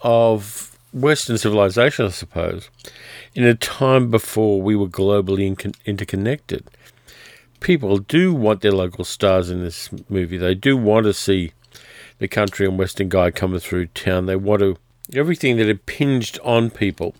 of 0.00 0.73
Western 0.94 1.36
civilization, 1.36 2.06
I 2.06 2.10
suppose, 2.10 2.70
in 3.34 3.42
a 3.42 3.56
time 3.56 4.12
before 4.12 4.62
we 4.62 4.76
were 4.76 4.86
globally 4.86 5.44
in- 5.44 5.74
interconnected. 5.84 6.64
People 7.58 7.98
do 7.98 8.32
want 8.32 8.60
their 8.60 8.72
local 8.72 9.04
stars 9.04 9.50
in 9.50 9.60
this 9.60 9.90
movie. 10.08 10.36
They 10.36 10.54
do 10.54 10.76
want 10.76 11.06
to 11.06 11.12
see 11.12 11.52
the 12.18 12.28
country 12.28 12.64
and 12.64 12.78
Western 12.78 13.08
guy 13.08 13.32
coming 13.32 13.58
through 13.58 13.86
town. 13.86 14.26
They 14.26 14.36
want 14.36 14.60
to. 14.60 14.76
Everything 15.12 15.56
that 15.56 15.68
impinged 15.68 16.38
on 16.44 16.70
people 16.70 17.14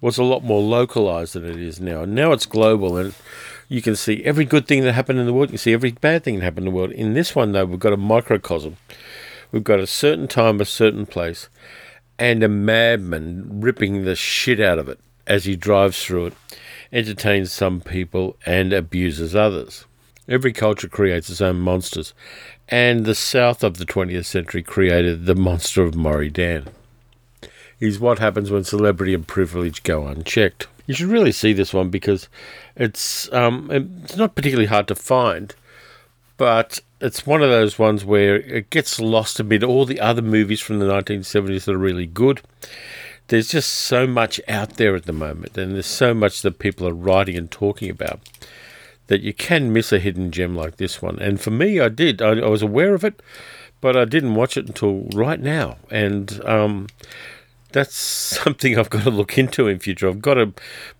was 0.00 0.18
a 0.18 0.24
lot 0.24 0.42
more 0.42 0.60
localized 0.60 1.34
than 1.34 1.44
it 1.44 1.60
is 1.60 1.80
now. 1.80 2.04
Now 2.04 2.32
it's 2.32 2.44
global 2.44 2.96
and 2.96 3.14
you 3.68 3.82
can 3.82 3.94
see 3.94 4.24
every 4.24 4.44
good 4.44 4.66
thing 4.66 4.82
that 4.82 4.94
happened 4.94 5.20
in 5.20 5.26
the 5.26 5.32
world. 5.32 5.50
You 5.50 5.52
can 5.52 5.58
see 5.58 5.72
every 5.72 5.92
bad 5.92 6.24
thing 6.24 6.36
that 6.36 6.44
happened 6.44 6.66
in 6.66 6.72
the 6.72 6.76
world. 6.76 6.90
In 6.90 7.14
this 7.14 7.36
one, 7.36 7.52
though, 7.52 7.66
we've 7.66 7.78
got 7.78 7.92
a 7.92 7.96
microcosm. 7.96 8.76
We've 9.52 9.64
got 9.64 9.78
a 9.78 9.86
certain 9.86 10.26
time, 10.26 10.60
a 10.60 10.64
certain 10.64 11.06
place 11.06 11.48
and 12.18 12.42
a 12.42 12.48
madman 12.48 13.60
ripping 13.60 14.04
the 14.04 14.16
shit 14.16 14.60
out 14.60 14.78
of 14.78 14.88
it 14.88 14.98
as 15.26 15.44
he 15.44 15.56
drives 15.56 16.02
through 16.02 16.26
it, 16.26 16.34
entertains 16.92 17.52
some 17.52 17.80
people 17.80 18.36
and 18.46 18.72
abuses 18.72 19.34
others. 19.34 19.84
Every 20.28 20.52
culture 20.52 20.88
creates 20.88 21.30
its 21.30 21.40
own 21.40 21.60
monsters, 21.60 22.14
and 22.68 23.04
the 23.04 23.14
South 23.14 23.62
of 23.62 23.78
the 23.78 23.86
20th 23.86 24.24
century 24.24 24.62
created 24.62 25.26
the 25.26 25.34
monster 25.34 25.82
of 25.82 25.94
Maury 25.94 26.30
Dan. 26.30 26.66
He's 27.78 28.00
what 28.00 28.18
happens 28.18 28.50
when 28.50 28.64
celebrity 28.64 29.14
and 29.14 29.26
privilege 29.26 29.82
go 29.82 30.06
unchecked. 30.06 30.66
You 30.86 30.94
should 30.94 31.08
really 31.08 31.32
see 31.32 31.52
this 31.52 31.74
one 31.74 31.90
because 31.90 32.28
it's 32.76 33.30
um, 33.32 33.68
it's 33.70 34.16
not 34.16 34.34
particularly 34.34 34.66
hard 34.66 34.88
to 34.88 34.94
find, 34.94 35.54
but 36.36 36.80
it's 37.00 37.26
one 37.26 37.42
of 37.42 37.50
those 37.50 37.78
ones 37.78 38.04
where 38.04 38.36
it 38.36 38.70
gets 38.70 39.00
lost 39.00 39.38
amid 39.38 39.62
all 39.62 39.84
the 39.84 40.00
other 40.00 40.22
movies 40.22 40.60
from 40.60 40.78
the 40.78 40.86
1970s 40.86 41.64
that 41.64 41.74
are 41.74 41.78
really 41.78 42.06
good. 42.06 42.40
There's 43.28 43.48
just 43.48 43.70
so 43.70 44.06
much 44.06 44.40
out 44.48 44.76
there 44.76 44.94
at 44.94 45.04
the 45.04 45.12
moment, 45.12 45.58
and 45.58 45.74
there's 45.74 45.86
so 45.86 46.14
much 46.14 46.42
that 46.42 46.58
people 46.58 46.86
are 46.86 46.94
writing 46.94 47.36
and 47.36 47.50
talking 47.50 47.90
about 47.90 48.20
that 49.08 49.20
you 49.20 49.32
can 49.32 49.72
miss 49.72 49.92
a 49.92 49.98
hidden 49.98 50.30
gem 50.30 50.54
like 50.54 50.76
this 50.76 51.02
one. 51.02 51.18
And 51.18 51.40
for 51.40 51.50
me, 51.50 51.80
I 51.80 51.88
did. 51.88 52.22
I, 52.22 52.38
I 52.38 52.48
was 52.48 52.62
aware 52.62 52.94
of 52.94 53.04
it, 53.04 53.20
but 53.80 53.96
I 53.96 54.04
didn't 54.04 54.34
watch 54.34 54.56
it 54.56 54.66
until 54.66 55.08
right 55.14 55.40
now. 55.40 55.76
And 55.90 56.44
um, 56.44 56.86
that's 57.72 57.94
something 57.96 58.78
I've 58.78 58.90
got 58.90 59.04
to 59.04 59.10
look 59.10 59.36
into 59.36 59.68
in 59.68 59.80
future. 59.80 60.08
I've 60.08 60.22
got 60.22 60.34
to 60.34 60.52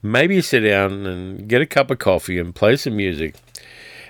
maybe 0.02 0.40
sit 0.42 0.60
down 0.60 1.06
and 1.06 1.48
get 1.48 1.62
a 1.62 1.66
cup 1.66 1.90
of 1.90 1.98
coffee 1.98 2.38
and 2.38 2.54
play 2.54 2.76
some 2.76 2.96
music 2.96 3.36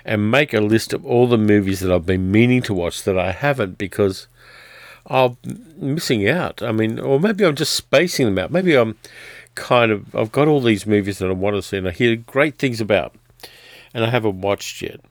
and 0.07 0.31
make 0.31 0.53
a 0.53 0.61
list 0.61 0.93
of 0.93 1.05
all 1.05 1.27
the 1.27 1.37
movies 1.37 1.81
that 1.81 1.91
I've 1.91 2.05
been 2.05 2.31
meaning 2.31 2.61
to 2.63 2.73
watch 2.73 3.03
that 3.03 3.19
I 3.19 3.33
haven't 3.33 3.77
because 3.77 4.27
I'm 5.05 5.37
missing 5.75 6.27
out. 6.27 6.63
I 6.63 6.71
mean, 6.71 6.97
or 6.97 7.19
maybe 7.19 7.45
I'm 7.45 7.55
just 7.55 7.73
spacing 7.73 8.25
them 8.25 8.39
out. 8.39 8.49
Maybe 8.49 8.73
I'm 8.75 8.97
kind 9.55 9.91
of, 9.91 10.15
I've 10.15 10.31
got 10.31 10.47
all 10.47 10.61
these 10.61 10.87
movies 10.87 11.19
that 11.19 11.29
I 11.29 11.33
want 11.33 11.57
to 11.57 11.61
see 11.61 11.77
and 11.77 11.89
I 11.89 11.91
hear 11.91 12.15
great 12.15 12.57
things 12.57 12.79
about 12.79 13.15
and 13.93 14.05
I 14.05 14.09
haven't 14.09 14.39
watched 14.39 14.81
yet. 14.81 15.01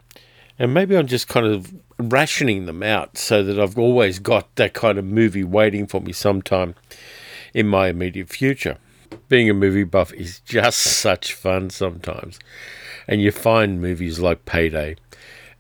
And 0.59 0.73
maybe 0.73 0.97
I'm 0.97 1.07
just 1.07 1.29
kind 1.29 1.45
of 1.47 1.75
rationing 1.99 2.65
them 2.65 2.83
out 2.83 3.19
so 3.19 3.43
that 3.43 3.61
I've 3.61 3.79
always 3.79 4.19
got 4.19 4.55
that 4.57 4.73
kind 4.73 4.97
of 4.97 5.05
movie 5.05 5.45
waiting 5.45 5.87
for 5.87 6.01
me 6.01 6.13
sometime 6.13 6.75
in 7.53 7.67
my 7.67 7.89
immediate 7.89 8.31
future. 8.31 8.79
Being 9.29 9.51
a 9.51 9.55
movie 9.55 9.85
buff 9.85 10.15
is 10.15 10.41
just 10.47 10.79
such 10.79 11.35
fun 11.35 11.69
sometimes 11.69 12.39
and 13.09 13.21
you 13.21 13.31
find 13.31 13.81
movies 13.81 14.21
like 14.21 14.45
Payday 14.45 14.97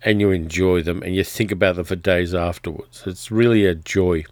and 0.02 0.20
you 0.20 0.30
enjoy 0.30 0.82
them 0.82 1.02
and 1.02 1.14
you 1.14 1.24
think 1.24 1.50
about 1.50 1.76
them 1.76 1.84
for 1.84 1.96
days 1.96 2.34
afterwards. 2.34 3.02
It's 3.06 3.30
really 3.30 3.66
a 3.66 3.74
joy 3.74 4.24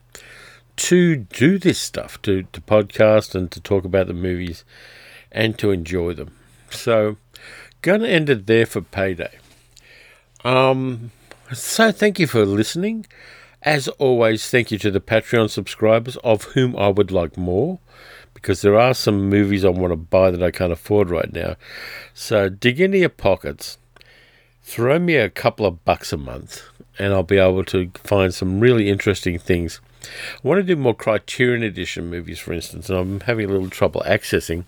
to 0.77 1.17
do 1.17 1.59
this 1.59 1.79
stuff, 1.79 2.21
to, 2.23 2.43
to 2.53 2.61
podcast 2.61 3.35
and 3.35 3.51
to 3.53 3.61
talk 3.61 3.85
about 3.85 4.07
the 4.07 4.15
movies 4.15 4.65
and 5.31 5.59
to 5.59 5.71
enjoy 5.71 6.15
them. 6.15 6.35
So, 6.71 7.17
to 7.83 7.93
end 8.05 8.31
it 8.31 8.47
there 8.47 8.67
for 8.67 8.81
Payday. 8.81 9.39
Um, 10.45 11.11
so, 11.53 11.93
thank 11.93 12.19
you 12.19 12.27
for 12.27 12.45
listening. 12.45 13.07
As 13.63 13.89
always, 13.89 14.51
thank 14.51 14.71
you 14.71 14.79
to 14.79 14.91
the 14.91 15.01
Patreon 15.01 15.49
subscribers, 15.49 16.17
of 16.19 16.45
whom 16.45 16.77
I 16.77 16.89
would 16.89 17.11
like 17.11 17.37
more 17.37 17.79
because 18.45 18.61
there 18.61 18.79
are 18.79 18.93
some 18.93 19.31
movies 19.31 19.65
I 19.65 19.71
want 19.71 19.91
to 19.91 19.97
buy 19.97 20.31
that 20.31 20.43
I 20.43 20.51
can't 20.51 20.71
afford 20.71 21.09
right 21.09 21.33
now. 21.33 21.57
So 22.13 22.51
dig 22.51 22.79
into 22.79 22.99
your 22.99 23.09
pockets, 23.09 23.79
throw 24.63 24.99
me 24.99 25.17
a 25.17 25.31
couple 25.31 25.65
of 25.65 25.83
bucks 25.87 26.13
a 26.13 26.19
month, 26.19 26.63
and 26.99 27.15
I'll 27.15 27.23
be 27.23 27.39
able 27.39 27.65
to 27.65 27.91
find 27.95 28.35
some 28.35 28.61
really 28.61 28.91
interesting 28.91 29.39
things. 29.39 29.81
I 30.03 30.47
want 30.47 30.59
to 30.59 30.63
do 30.63 30.77
more 30.77 30.93
Criterion 30.93 31.63
Edition 31.63 32.11
movies, 32.11 32.39
for 32.39 32.53
instance, 32.53 32.91
and 32.91 32.99
I'm 32.99 33.21
having 33.21 33.49
a 33.49 33.53
little 33.53 33.71
trouble 33.71 34.03
accessing 34.05 34.67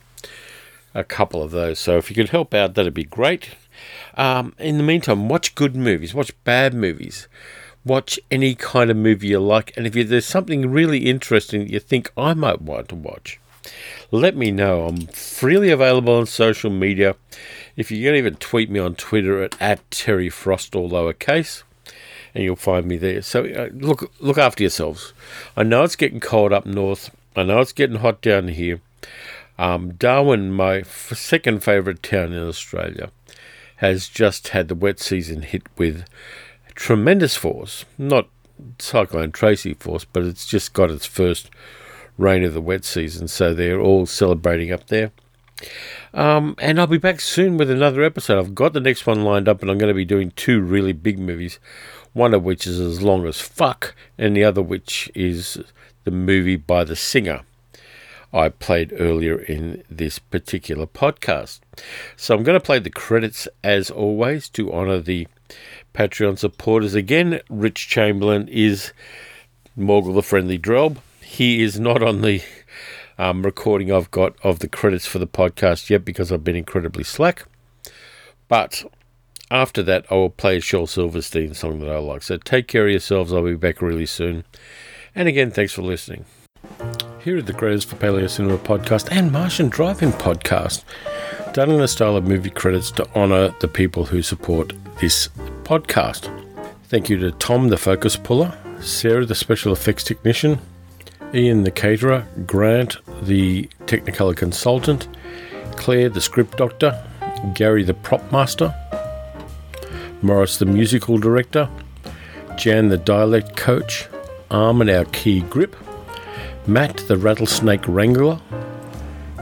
a 0.95 1.05
couple 1.05 1.43
of 1.43 1.51
those. 1.51 1.79
So 1.79 1.99
if 1.99 2.09
you 2.09 2.17
could 2.17 2.31
help 2.31 2.55
out, 2.55 2.77
that'd 2.77 2.95
be 2.95 3.05
great. 3.05 3.51
Um, 4.17 4.55
in 4.59 4.79
the 4.79 4.85
meantime, 4.85 5.29
watch 5.29 5.55
good 5.55 5.77
movies, 5.77 6.15
watch 6.15 6.33
bad 6.45 6.73
movies 6.73 7.29
watch 7.85 8.19
any 8.33 8.53
kind 8.53 8.91
of 8.91 8.97
movie 8.97 9.29
you 9.29 9.39
like. 9.39 9.73
And 9.77 9.87
if 9.87 10.09
there's 10.09 10.27
something 10.27 10.73
really 10.73 11.07
interesting 11.07 11.61
that 11.61 11.71
you 11.71 11.79
think 11.79 12.11
I 12.17 12.35
might 12.35 12.61
want 12.61 12.89
to 12.89 12.97
watch, 12.97 13.39
let 14.11 14.37
me 14.37 14.51
know. 14.51 14.87
I'm 14.87 15.07
freely 15.09 15.71
available 15.71 16.15
on 16.15 16.27
social 16.27 16.71
media. 16.71 17.17
If 17.77 17.91
you 17.91 18.05
can 18.07 18.15
even 18.15 18.37
tweet 18.37 18.71
me 18.71 18.81
on 18.81 18.95
Twitter 18.95 19.43
at, 19.43 19.61
at 19.61 19.91
Terry 19.91 20.31
Frost, 20.31 20.75
all 20.75 20.91
lowercase, 20.91 21.63
and 22.35 22.45
you'll 22.45 22.57
find 22.57 22.87
me 22.87 22.97
there. 22.97 23.23
So 23.23 23.45
uh, 23.45 23.69
look, 23.73 24.13
look 24.21 24.39
after 24.39 24.63
yourselves. 24.63 25.13
I 25.57 25.63
know 25.63 25.85
it's 25.85 25.97
getting 25.97 26.21
cold 26.21 26.53
up 26.53 26.67
north. 26.67 27.11
I 27.35 27.43
know 27.43 27.61
it's 27.61 27.73
getting 27.73 27.97
hot 27.97 28.23
down 28.23 28.49
here. 28.49 28.81
Um, 29.59 29.95
Darwin, 29.95 30.53
my 30.53 30.79
f- 30.79 31.13
second 31.15 31.63
favourite 31.63 32.03
town 32.03 32.33
in 32.33 32.47
Australia, 32.47 33.11
has 33.77 34.09
just 34.09 34.49
had 34.49 34.69
the 34.69 34.75
wet 34.75 35.01
season 35.01 35.43
hit 35.43 35.63
with 35.77 36.05
tremendous 36.75 37.37
force. 37.37 37.85
Not 37.99 38.29
Cyclone 38.79 39.33
Tracy 39.33 39.75
force, 39.75 40.05
but 40.05 40.23
it's 40.25 40.47
just 40.47 40.73
got 40.73 40.91
its 40.91 41.07
first 41.07 41.51
rain 42.19 42.45
of 42.45 42.55
the 42.55 42.61
wet 42.61 42.85
season, 42.85 43.29
so 43.29 43.53
they're 43.53 43.81
all 43.81 44.07
celebrating 44.07 44.73
up 44.73 44.87
there. 44.87 45.13
Um, 46.13 46.55
and 46.59 46.79
I'll 46.79 46.87
be 46.87 46.99
back 46.99 47.21
soon 47.21 47.57
with 47.57 47.71
another 47.71 48.03
episode. 48.03 48.39
I've 48.39 48.55
got 48.55 48.73
the 48.73 48.81
next 48.81 49.07
one 49.07 49.25
lined 49.25 49.49
up, 49.49 49.63
and 49.63 49.71
I'm 49.71 49.79
going 49.79 49.89
to 49.89 49.95
be 49.95 50.05
doing 50.05 50.33
two 50.33 50.61
really 50.61 50.93
big 50.93 51.19
movies. 51.19 51.59
One 52.13 52.33
of 52.33 52.45
which 52.45 52.67
is 52.67 52.81
as 52.81 53.03
long 53.03 53.27
as 53.27 53.41
fuck, 53.41 53.95
and 54.17 54.35
the 54.35 54.45
other 54.45 54.63
which 54.63 55.11
is 55.15 55.63
the 56.05 56.11
movie 56.11 56.57
by 56.57 56.85
the 56.85 56.97
singer. 56.97 57.43
I 58.33 58.49
played 58.49 58.93
earlier 58.99 59.39
in 59.39 59.85
this 59.89 60.19
particular 60.19 60.87
podcast. 60.87 61.61
So 62.17 62.35
I'm 62.35 62.43
going 62.43 62.59
to 62.59 62.65
play 62.65 62.79
the 62.79 62.91
credits 62.91 63.49
as 63.63 63.91
always 63.91 64.49
to 64.51 64.73
honour 64.73 65.01
the 65.01 65.29
Patreon 65.95 66.39
supporters. 66.39 66.95
Again, 66.95 67.41
Rich 67.49 67.89
Chamberlain 67.89 68.49
is 68.49 68.93
Morgul 69.79 70.15
the 70.15 70.23
Friendly 70.23 70.59
Drob. 70.59 70.99
He 71.27 71.61
is 71.61 71.81
not 71.81 72.05
on 72.05 72.23
the 72.23 72.41
um, 73.19 73.43
recording 73.43 73.93
I've 73.93 74.13
got 74.13 74.37
of 74.45 74.61
the 74.61 74.69
credits 74.69 75.07
for 75.07 75.19
the 75.19 75.27
podcast 75.27 75.91
yet 75.91 76.05
because 76.05 76.31
I've 76.31 76.45
been 76.45 76.55
incredibly 76.55 77.03
slack. 77.03 77.45
But 78.47 78.85
after 79.51 79.83
that, 79.83 80.07
I 80.09 80.15
will 80.15 80.31
play 80.31 80.59
a 80.59 80.61
Shel 80.61 80.87
Silverstein 80.87 81.53
song 81.53 81.81
that 81.81 81.91
I 81.91 81.99
like. 81.99 82.23
So 82.23 82.37
take 82.37 82.69
care 82.69 82.87
of 82.87 82.93
yourselves. 82.93 83.33
I'll 83.33 83.43
be 83.43 83.57
back 83.57 83.83
really 83.83 84.07
soon. 84.07 84.45
And 85.17 85.27
again, 85.27 85.51
thanks 85.51 85.73
for 85.73 85.83
listening. 85.83 86.27
Here 87.23 87.37
are 87.37 87.43
the 87.43 87.53
credits 87.53 87.85
for 87.85 87.97
Paleo 87.97 88.31
Cinema 88.31 88.57
podcast 88.59 89.09
and 89.11 89.33
Martian 89.33 89.69
Drive-In 89.69 90.13
podcast, 90.13 90.85
done 91.53 91.73
in 91.73 91.81
the 91.81 91.89
style 91.89 92.17
of 92.17 92.25
movie 92.25 92.51
credits 92.51 92.93
to 92.93 93.15
honour 93.17 93.53
the 93.59 93.69
people 93.69 94.05
who 94.05 94.23
support 94.23 94.73
this 95.01 95.29
podcast. 95.65 96.31
Thank 96.85 97.11
you 97.11 97.19
to 97.19 97.33
Tom, 97.33 97.69
the 97.69 97.77
focus 97.77 98.17
puller, 98.17 98.57
Sarah, 98.81 99.27
the 99.27 99.35
special 99.35 99.73
effects 99.73 100.05
technician, 100.05 100.61
Ian, 101.35 101.65
the 101.65 101.71
caterer, 101.71 102.27
Grant, 102.47 102.97
the 103.23 103.69
Technicolor 103.87 104.37
consultant, 104.37 105.09
Claire, 105.77 106.09
the 106.09 106.21
script 106.21 106.57
doctor, 106.57 107.03
Gary, 107.55 107.83
the 107.83 107.95
prop 107.95 108.31
master, 108.31 108.75
Morris, 110.23 110.59
the 110.59 110.67
musical 110.67 111.19
director, 111.19 111.69
Jan, 112.57 112.89
the 112.89 112.97
dialect 112.97 113.57
coach, 113.57 114.09
Armin, 114.51 114.89
our 114.89 115.05
key 115.07 115.41
grip, 115.41 115.77
Matt, 116.67 116.99
the 117.09 117.17
rattlesnake 117.17 117.87
wrangler, 117.87 118.41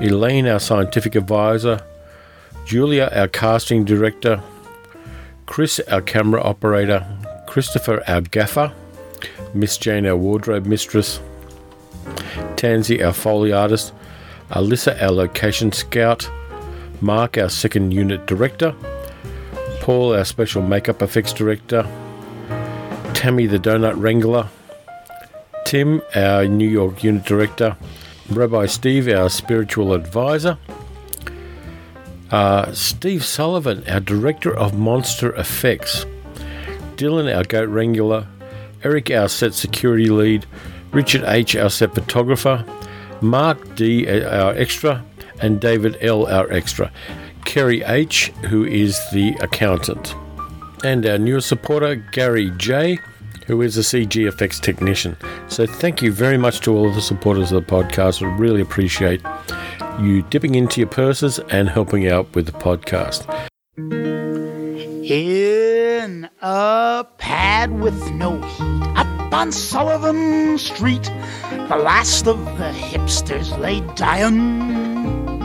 Elaine, 0.01 0.49
our 0.49 0.61
scientific 0.61 1.15
advisor, 1.15 1.85
Julia, 2.65 3.11
our 3.15 3.29
casting 3.29 3.85
director, 3.85 4.43
Chris, 5.47 5.81
our 5.89 6.01
camera 6.01 6.43
operator, 6.43 7.07
Christopher, 7.47 8.03
our 8.09 8.23
gaffer, 8.23 8.73
Miss 9.53 9.77
Jane, 9.79 10.07
our 10.07 10.17
wardrobe 10.17 10.67
mistress, 10.67 11.21
Tansy, 12.57 13.05
our 13.05 13.13
foley 13.13 13.53
artist, 13.53 13.93
Alyssa, 14.51 15.01
our 15.03 15.11
location 15.11 15.73
scout, 15.73 16.31
Mark, 17.01 17.37
our 17.37 17.49
second 17.49 17.93
unit 17.93 18.27
director, 18.27 18.75
Paul, 19.81 20.15
our 20.15 20.25
special 20.25 20.63
makeup 20.63 21.03
effects 21.03 21.33
director, 21.33 21.83
Tammy, 23.15 23.47
the 23.47 23.59
donut 23.59 23.95
wrangler, 23.97 24.49
Tim, 25.65 26.03
our 26.15 26.47
New 26.47 26.69
York 26.69 27.03
unit 27.03 27.25
director, 27.25 27.77
Rabbi 28.31 28.67
Steve, 28.67 29.09
our 29.09 29.29
spiritual 29.29 29.93
advisor, 29.93 30.59
uh, 32.31 32.73
Steve 32.73 33.25
Sullivan, 33.25 33.85
our 33.89 34.01
director 34.01 34.57
of 34.57 34.79
monster 34.79 35.35
effects, 35.37 36.07
Dylan, 36.97 37.35
our 37.35 37.45
goat 37.45 37.69
wrangler, 37.69 38.27
Eric, 38.83 39.11
our 39.11 39.29
set 39.29 39.55
security 39.55 40.09
lead, 40.09 40.47
Richard 40.95 41.25
H., 41.27 41.57
our 41.57 41.71
set 41.71 41.95
photographer, 41.95 42.65
Mark 43.21 43.75
D., 43.75 44.09
our 44.09 44.55
extra, 44.55 45.05
and 45.41 45.61
David 45.61 45.99
L., 46.01 46.27
our 46.27 46.51
extra, 46.53 46.91
Kerry 47.45 47.83
H., 47.83 48.29
who 48.49 48.65
is 48.65 48.99
the 49.13 49.35
accountant, 49.41 50.15
and 50.85 51.05
our 51.05 51.19
newest 51.19 51.49
supporter, 51.49 51.97
Gary 51.97 52.51
J., 52.57 52.99
who 53.47 53.61
is 53.61 53.77
a 53.77 53.81
CG 53.81 54.27
effects 54.27 54.59
technician. 54.61 55.17
So, 55.49 55.67
thank 55.67 56.01
you 56.01 56.13
very 56.13 56.39
much 56.39 56.61
to 56.61 56.75
all 56.75 56.89
of 56.89 56.95
the 56.95 57.03
supporters 57.03 57.53
of 57.53 57.67
the 57.67 57.71
podcast. 57.71 58.23
I 58.23 58.35
really 58.37 58.61
appreciate 58.61 59.21
you 60.01 60.23
dipping 60.23 60.55
into 60.55 60.81
your 60.81 60.89
purses 60.89 61.41
and 61.51 61.69
helping 61.69 62.09
out 62.09 62.35
with 62.35 62.47
the 62.47 62.53
podcast. 62.53 63.27
A 66.05 67.07
pad 67.17 67.81
with 67.81 68.11
no 68.11 68.39
heat, 68.39 68.83
up 68.95 69.33
on 69.33 69.51
Sullivan 69.53 70.59
Street, 70.59 71.11
the 71.51 71.77
last 71.77 72.27
of 72.27 72.45
the 72.59 72.73
hipsters 72.73 73.59
lay 73.59 73.81
dying, 73.95 75.39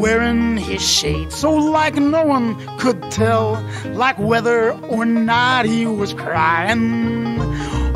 wearing 0.00 0.56
his 0.56 0.82
shades 0.82 1.36
so 1.36 1.52
like 1.52 1.94
no 1.94 2.26
one 2.26 2.56
could 2.78 3.00
tell, 3.12 3.64
like 3.90 4.18
whether 4.18 4.72
or 4.88 5.04
not 5.04 5.64
he 5.64 5.86
was 5.86 6.12
crying. 6.12 7.38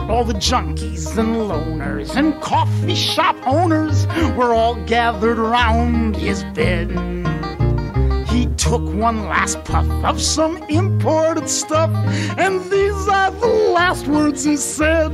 All 0.08 0.22
the 0.22 0.34
junkies 0.34 1.18
and 1.18 1.34
loners 1.34 2.14
and 2.14 2.40
coffee 2.40 2.94
shop 2.94 3.34
owners 3.44 4.06
were 4.36 4.54
all 4.54 4.76
gathered 4.86 5.38
round 5.38 6.14
his 6.14 6.44
bed. 6.54 6.92
He 8.28 8.46
took 8.56 8.82
one 8.82 9.26
last 9.26 9.64
puff 9.64 9.88
of 10.04 10.20
some 10.20 10.58
imported 10.68 11.48
stuff, 11.48 11.90
and 12.36 12.60
these 12.70 13.08
are 13.08 13.30
the 13.30 13.46
last 13.46 14.06
words 14.06 14.44
he 14.44 14.56
said. 14.56 15.12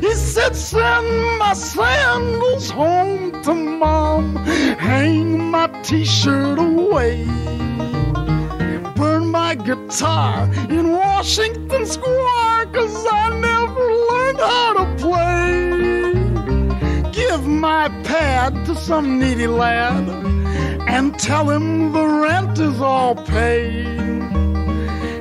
He 0.00 0.14
said, 0.14 0.54
Send 0.54 1.38
my 1.38 1.54
sandals 1.54 2.70
home 2.70 3.42
to 3.42 3.54
mom, 3.54 4.36
hang 4.36 5.50
my 5.50 5.68
t 5.82 6.04
shirt 6.04 6.58
away, 6.58 7.24
burn 8.96 9.26
my 9.26 9.54
guitar 9.54 10.44
in 10.68 10.92
Washington 10.92 11.86
Square, 11.86 12.66
cause 12.66 13.06
I 13.10 13.30
never 13.40 13.86
learned 14.10 14.40
how 14.40 14.72
to 14.74 14.86
play. 15.04 15.50
Give 17.12 17.46
my 17.46 17.88
pad 18.04 18.66
to 18.66 18.74
some 18.74 19.18
needy 19.18 19.46
lad 19.46 20.39
and 20.90 21.16
tell 21.18 21.48
him 21.48 21.92
the 21.92 22.04
rent 22.04 22.58
is 22.58 22.80
all 22.80 23.14
paid. 23.14 23.86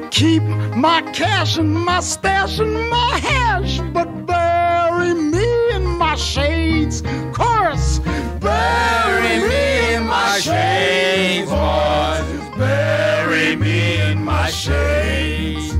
Keep 0.09 0.41
my 0.75 1.01
cash 1.13 1.57
and 1.57 1.73
my 1.73 1.99
stash 1.99 2.57
and 2.59 2.73
my 2.89 3.19
hash, 3.21 3.79
but 3.93 4.09
bury 4.25 5.13
me 5.13 5.47
in 5.75 5.85
my 5.85 6.15
shades. 6.15 7.03
Chorus, 7.31 7.99
bury 8.39 9.35
me 9.47 9.93
in 9.93 10.03
my 10.07 10.39
shades, 10.39 11.49
boys. 11.51 12.57
Bury 12.57 13.55
me 13.55 14.01
in 14.09 14.25
my 14.25 14.49
shades. 14.49 15.75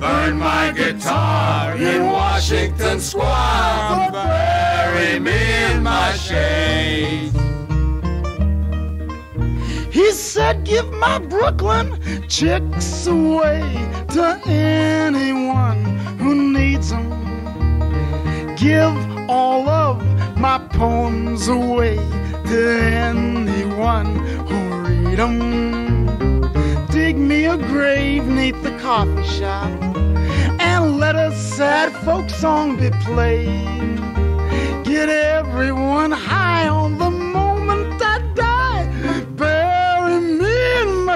Burn 0.00 0.36
my 0.36 0.72
guitar 0.76 1.76
in 1.76 2.06
Washington 2.06 2.98
Square, 2.98 4.10
but 4.10 4.12
bury 4.12 5.20
me 5.20 5.38
in 5.70 5.82
my 5.84 6.12
shades. 6.14 7.36
Said, 10.26 10.64
Give 10.64 10.92
my 10.94 11.20
Brooklyn 11.20 11.96
chicks 12.28 13.06
away 13.06 13.60
to 14.10 14.40
anyone 14.44 15.84
who 16.18 16.52
needs 16.52 16.90
them. 16.90 17.08
Give 18.56 18.94
all 19.30 19.68
of 19.68 20.02
my 20.36 20.58
poems 20.72 21.46
away 21.46 21.96
to 21.96 22.80
anyone 22.80 24.16
who 24.48 24.58
read 24.82 25.18
them. 25.18 26.86
Dig 26.88 27.16
me 27.16 27.44
a 27.46 27.56
grave 27.56 28.26
neath 28.26 28.60
the 28.64 28.76
coffee 28.78 29.24
shop 29.28 29.70
and 30.60 30.98
let 30.98 31.14
a 31.14 31.32
sad 31.36 31.92
folk 32.04 32.28
song 32.28 32.76
be 32.76 32.90
played. 33.04 33.96
Get 34.84 35.08
everyone 35.08 36.10
high 36.10 36.66
on 36.66 36.98
the 36.98 37.05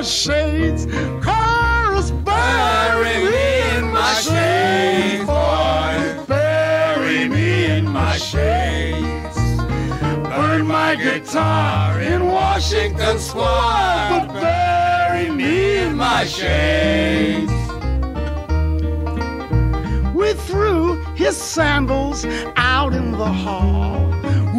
my 0.00 0.04
shades. 0.06 0.86
Chorus, 1.22 2.10
bury 2.24 3.16
me 3.22 3.76
in 3.76 3.92
my 3.92 4.14
shades. 4.14 5.26
boy, 5.26 6.24
bury 6.26 7.28
me 7.28 7.66
in 7.66 7.84
my 7.84 8.16
shades. 8.16 9.36
Burn 10.22 10.66
my 10.66 10.94
guitar 10.94 12.00
in 12.00 12.28
Washington 12.28 13.18
Square, 13.18 14.08
but 14.10 14.32
bury 14.40 15.28
me 15.28 15.76
in 15.76 15.96
my 15.96 16.24
shades. 16.24 17.52
We 20.14 20.32
threw 20.32 20.94
his 21.14 21.36
sandals 21.36 22.24
out 22.56 22.94
in 22.94 23.12
the 23.12 23.32
hall. 23.44 24.14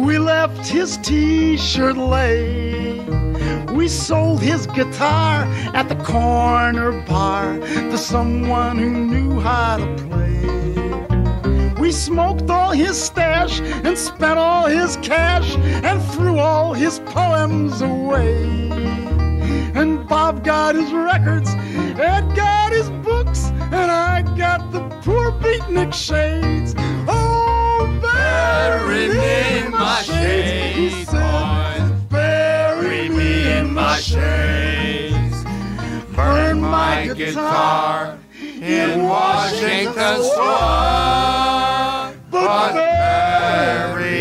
We 0.06 0.18
left 0.18 0.68
his 0.68 0.98
t 0.98 1.56
shirt 1.56 1.96
lay. 1.96 3.31
We 3.72 3.88
sold 3.88 4.42
his 4.42 4.66
guitar 4.66 5.44
at 5.74 5.88
the 5.88 5.96
corner 5.96 6.92
bar 7.02 7.58
to 7.58 7.96
someone 7.96 8.78
who 8.78 8.90
knew 8.90 9.40
how 9.40 9.78
to 9.78 9.86
play. 10.04 11.72
We 11.80 11.90
smoked 11.90 12.50
all 12.50 12.72
his 12.72 13.02
stash 13.02 13.60
and 13.60 13.96
spent 13.96 14.38
all 14.38 14.66
his 14.66 14.98
cash 14.98 15.56
and 15.56 16.02
threw 16.12 16.38
all 16.38 16.74
his 16.74 16.98
poems 17.00 17.80
away. 17.80 18.70
And 19.74 20.06
Bob 20.06 20.44
got 20.44 20.74
his 20.74 20.92
records, 20.92 21.48
Ed 21.98 22.36
got 22.36 22.72
his 22.72 22.90
books, 22.90 23.46
and 23.72 23.90
I 23.90 24.22
got 24.36 24.70
the 24.70 24.80
poor 25.02 25.32
beatnik 25.32 25.94
shades. 25.94 26.74
Oh, 27.08 27.98
bury 28.02 29.08
me 29.08 29.66
in 29.66 29.72
my 33.92 34.00
burn 36.16 36.62
my 36.62 37.12
guitar 37.14 38.18
in 38.40 39.02
Washington 39.02 40.22
Square, 40.24 42.14
but 42.30 42.72
very 42.72 44.11